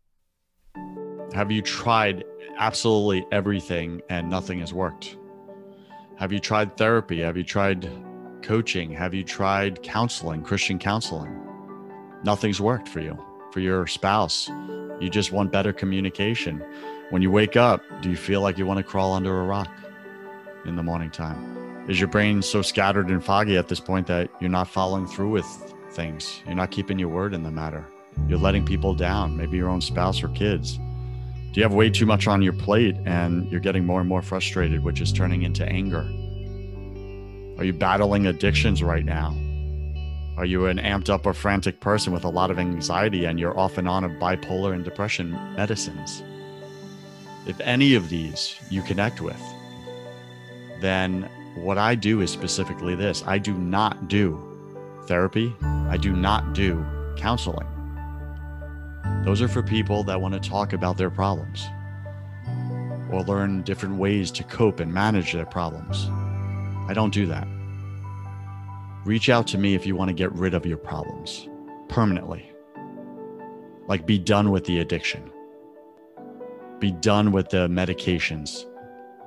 Have 1.34 1.52
you 1.52 1.62
tried 1.62 2.24
absolutely 2.58 3.26
everything 3.32 4.02
and 4.10 4.30
nothing 4.30 4.60
has 4.60 4.74
worked? 4.74 5.18
Have 6.18 6.32
you 6.34 6.40
tried 6.40 6.76
therapy? 6.78 7.22
Have 7.22 7.38
you 7.38 7.44
tried 7.44 7.88
coaching? 8.42 8.92
Have 8.92 9.14
you 9.14 9.24
tried 9.24 9.84
counseling, 9.84 10.42
Christian 10.42 10.80
counseling? 10.80 11.44
Nothing's 12.24 12.60
worked 12.60 12.88
for 12.88 13.02
you 13.02 13.27
for 13.58 13.62
your 13.62 13.88
spouse. 13.88 14.52
You 15.00 15.10
just 15.10 15.32
want 15.32 15.52
better 15.52 15.74
communication. 15.74 16.64
When 17.10 17.24
you 17.24 17.32
wake 17.32 17.56
up, 17.56 17.82
do 18.04 18.10
you 18.12 18.16
feel 18.16 18.42
like 18.42 18.60
you 18.60 18.68
want 18.68 18.78
to 18.78 18.84
crawl 18.84 19.14
under 19.14 19.42
a 19.42 19.46
rock 19.46 19.68
in 20.66 20.76
the 20.76 20.84
morning 20.84 21.10
time? 21.10 21.90
Is 21.90 22.00
your 22.00 22.08
brain 22.08 22.44
so 22.44 22.62
scattered 22.62 23.08
and 23.08 23.26
foggy 23.26 23.58
at 23.58 23.68
this 23.68 23.80
point 23.80 24.06
that 24.06 24.30
you're 24.40 24.52
not 24.52 24.68
following 24.68 25.08
through 25.08 25.32
with 25.32 25.74
things? 25.90 26.44
You're 26.46 26.54
not 26.54 26.70
keeping 26.70 27.00
your 27.00 27.10
word 27.10 27.34
in 27.34 27.42
the 27.42 27.50
matter. 27.50 27.84
You're 28.28 28.38
letting 28.38 28.64
people 28.64 28.94
down, 28.94 29.36
maybe 29.36 29.58
your 29.58 29.70
own 29.70 29.82
spouse 29.82 30.22
or 30.22 30.28
kids. 30.28 30.78
Do 30.78 31.54
you 31.56 31.64
have 31.64 31.74
way 31.74 31.90
too 31.90 32.06
much 32.06 32.28
on 32.28 32.44
your 32.44 32.54
plate 32.54 32.96
and 33.08 33.52
you're 33.52 33.60
getting 33.60 33.88
more 33.88 34.02
and 34.02 34.08
more 34.08 34.22
frustrated, 34.22 34.84
which 34.84 35.02
is 35.02 35.12
turning 35.12 35.42
into 35.42 35.66
anger? 35.66 36.08
Are 37.58 37.64
you 37.64 37.74
battling 37.74 38.28
addictions 38.28 38.84
right 38.84 39.04
now? 39.04 39.36
Are 40.38 40.46
you 40.46 40.68
an 40.68 40.78
amped 40.78 41.10
up 41.10 41.26
or 41.26 41.34
frantic 41.34 41.80
person 41.80 42.14
with 42.14 42.24
a 42.24 42.30
lot 42.30 42.52
of 42.52 42.60
anxiety 42.60 43.26
and 43.26 43.40
you're 43.40 43.58
off 43.58 43.80
and 43.80 43.88
on 43.88 44.04
of 44.04 44.12
bipolar 44.12 44.72
and 44.76 44.86
depression 44.86 45.32
medicines? 45.56 46.22
If 47.48 47.60
any 47.60 47.96
of 47.96 48.10
these 48.10 48.56
you 48.70 48.84
connect 48.84 49.20
with, 49.20 49.42
then 50.80 51.28
what 51.56 51.80
I 51.80 51.96
do 51.96 52.22
is 52.22 52.30
specifically 52.30 52.94
this 52.94 53.24
I 53.26 53.40
do 53.40 53.58
not 53.58 54.10
do 54.10 54.40
therapy, 55.08 55.56
I 55.90 55.98
do 55.98 56.14
not 56.14 56.54
do 56.54 56.86
counseling. 57.16 57.68
Those 59.26 59.42
are 59.42 59.48
for 59.48 59.64
people 59.64 60.04
that 60.04 60.22
want 60.22 60.36
to 60.36 60.50
talk 60.50 60.72
about 60.72 60.98
their 60.98 61.10
problems 61.10 61.66
or 63.12 63.24
learn 63.24 63.64
different 63.64 63.96
ways 63.96 64.30
to 64.32 64.44
cope 64.44 64.82
and 64.82 64.94
manage 64.94 65.34
their 65.34 65.48
problems. 65.48 66.08
I 66.88 66.94
don't 66.94 67.14
do 67.14 67.26
that. 67.26 67.48
Reach 69.08 69.30
out 69.30 69.48
to 69.48 69.58
me 69.58 69.74
if 69.74 69.86
you 69.86 69.96
want 69.96 70.10
to 70.10 70.14
get 70.14 70.34
rid 70.34 70.54
of 70.54 70.66
your 70.66 70.76
problems 70.76 71.48
permanently. 71.88 72.52
Like, 73.88 74.06
be 74.06 74.20
done 74.20 74.52
with 74.52 74.66
the 74.66 74.82
addiction, 74.82 75.32
be 76.80 76.92
done 76.92 77.32
with 77.32 77.48
the 77.48 77.70
medications, 77.70 78.66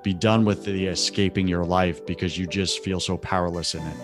be 0.02 0.12
done 0.12 0.44
with 0.44 0.66
the 0.66 0.88
escaping 0.88 1.48
your 1.48 1.64
life 1.64 2.04
because 2.04 2.36
you 2.36 2.46
just 2.46 2.84
feel 2.84 3.00
so 3.00 3.16
powerless 3.16 3.74
in 3.74 3.80
it. 3.80 3.96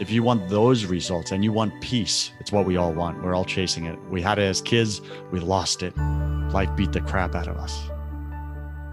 If 0.00 0.10
you 0.10 0.24
want 0.24 0.48
those 0.48 0.84
results 0.84 1.30
and 1.30 1.44
you 1.44 1.52
want 1.52 1.80
peace, 1.80 2.32
it's 2.40 2.50
what 2.50 2.66
we 2.66 2.76
all 2.76 2.92
want. 2.92 3.22
We're 3.22 3.36
all 3.36 3.44
chasing 3.44 3.84
it. 3.84 3.96
We 4.10 4.20
had 4.20 4.40
it 4.40 4.42
as 4.42 4.60
kids, 4.60 5.00
we 5.30 5.38
lost 5.38 5.84
it. 5.84 5.96
Life 5.96 6.74
beat 6.74 6.90
the 6.90 7.00
crap 7.00 7.36
out 7.36 7.46
of 7.46 7.56
us. 7.56 7.80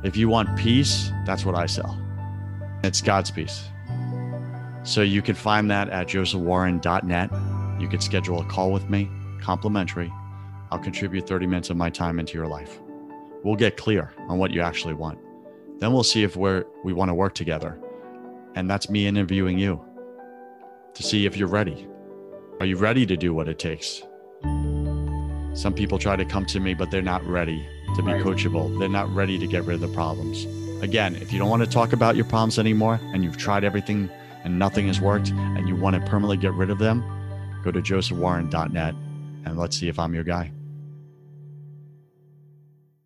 If 0.03 0.15
you 0.15 0.29
want 0.29 0.55
peace, 0.55 1.09
that's 1.25 1.45
what 1.45 1.55
I 1.55 1.65
sell. 1.65 1.99
It's 2.83 3.01
God's 3.01 3.31
peace. 3.31 3.63
So 4.83 5.01
you 5.01 5.21
can 5.21 5.35
find 5.35 5.69
that 5.69 5.89
at 5.89 6.07
josephwarren.net. 6.07 7.31
You 7.79 7.87
can 7.87 8.01
schedule 8.01 8.41
a 8.41 8.45
call 8.45 8.71
with 8.71 8.89
me, 8.89 9.09
complimentary. 9.39 10.11
I'll 10.71 10.79
contribute 10.79 11.27
30 11.27 11.47
minutes 11.47 11.69
of 11.69 11.77
my 11.77 11.89
time 11.89 12.19
into 12.19 12.33
your 12.33 12.47
life. 12.47 12.79
We'll 13.43 13.55
get 13.55 13.77
clear 13.77 14.13
on 14.27 14.37
what 14.37 14.51
you 14.51 14.61
actually 14.61 14.93
want. 14.93 15.19
Then 15.79 15.93
we'll 15.93 16.03
see 16.03 16.23
if 16.23 16.35
we're, 16.35 16.65
we 16.83 16.93
want 16.93 17.09
to 17.09 17.13
work 17.13 17.33
together. 17.33 17.79
And 18.55 18.69
that's 18.69 18.89
me 18.89 19.07
interviewing 19.07 19.57
you 19.57 19.83
to 20.93 21.03
see 21.03 21.25
if 21.25 21.37
you're 21.37 21.47
ready. 21.47 21.87
Are 22.59 22.65
you 22.65 22.77
ready 22.77 23.05
to 23.05 23.17
do 23.17 23.33
what 23.33 23.47
it 23.47 23.57
takes? 23.57 24.03
Some 25.53 25.73
people 25.75 25.99
try 25.99 26.15
to 26.15 26.25
come 26.25 26.45
to 26.47 26.59
me, 26.59 26.73
but 26.73 26.91
they're 26.91 27.01
not 27.01 27.25
ready 27.25 27.67
to 27.95 28.03
be 28.03 28.11
coachable. 28.11 28.77
They're 28.79 28.89
not 28.89 29.13
ready 29.13 29.37
to 29.37 29.47
get 29.47 29.63
rid 29.63 29.75
of 29.75 29.81
the 29.81 29.87
problems. 29.89 30.45
Again, 30.83 31.15
if 31.15 31.33
you 31.33 31.39
don't 31.39 31.49
want 31.49 31.63
to 31.63 31.69
talk 31.69 31.93
about 31.93 32.15
your 32.15 32.25
problems 32.25 32.57
anymore 32.57 32.99
and 33.13 33.23
you've 33.23 33.37
tried 33.37 33.63
everything 33.63 34.09
and 34.43 34.57
nothing 34.57 34.87
has 34.87 34.99
worked 34.99 35.29
and 35.31 35.67
you 35.67 35.75
want 35.75 35.95
to 35.95 36.01
permanently 36.01 36.37
get 36.37 36.53
rid 36.53 36.69
of 36.69 36.79
them, 36.79 37.03
go 37.63 37.71
to 37.71 37.81
josephwarren.net 37.81 38.95
and 39.45 39.57
let's 39.57 39.77
see 39.77 39.87
if 39.87 39.99
I'm 39.99 40.13
your 40.13 40.23
guy. 40.23 40.51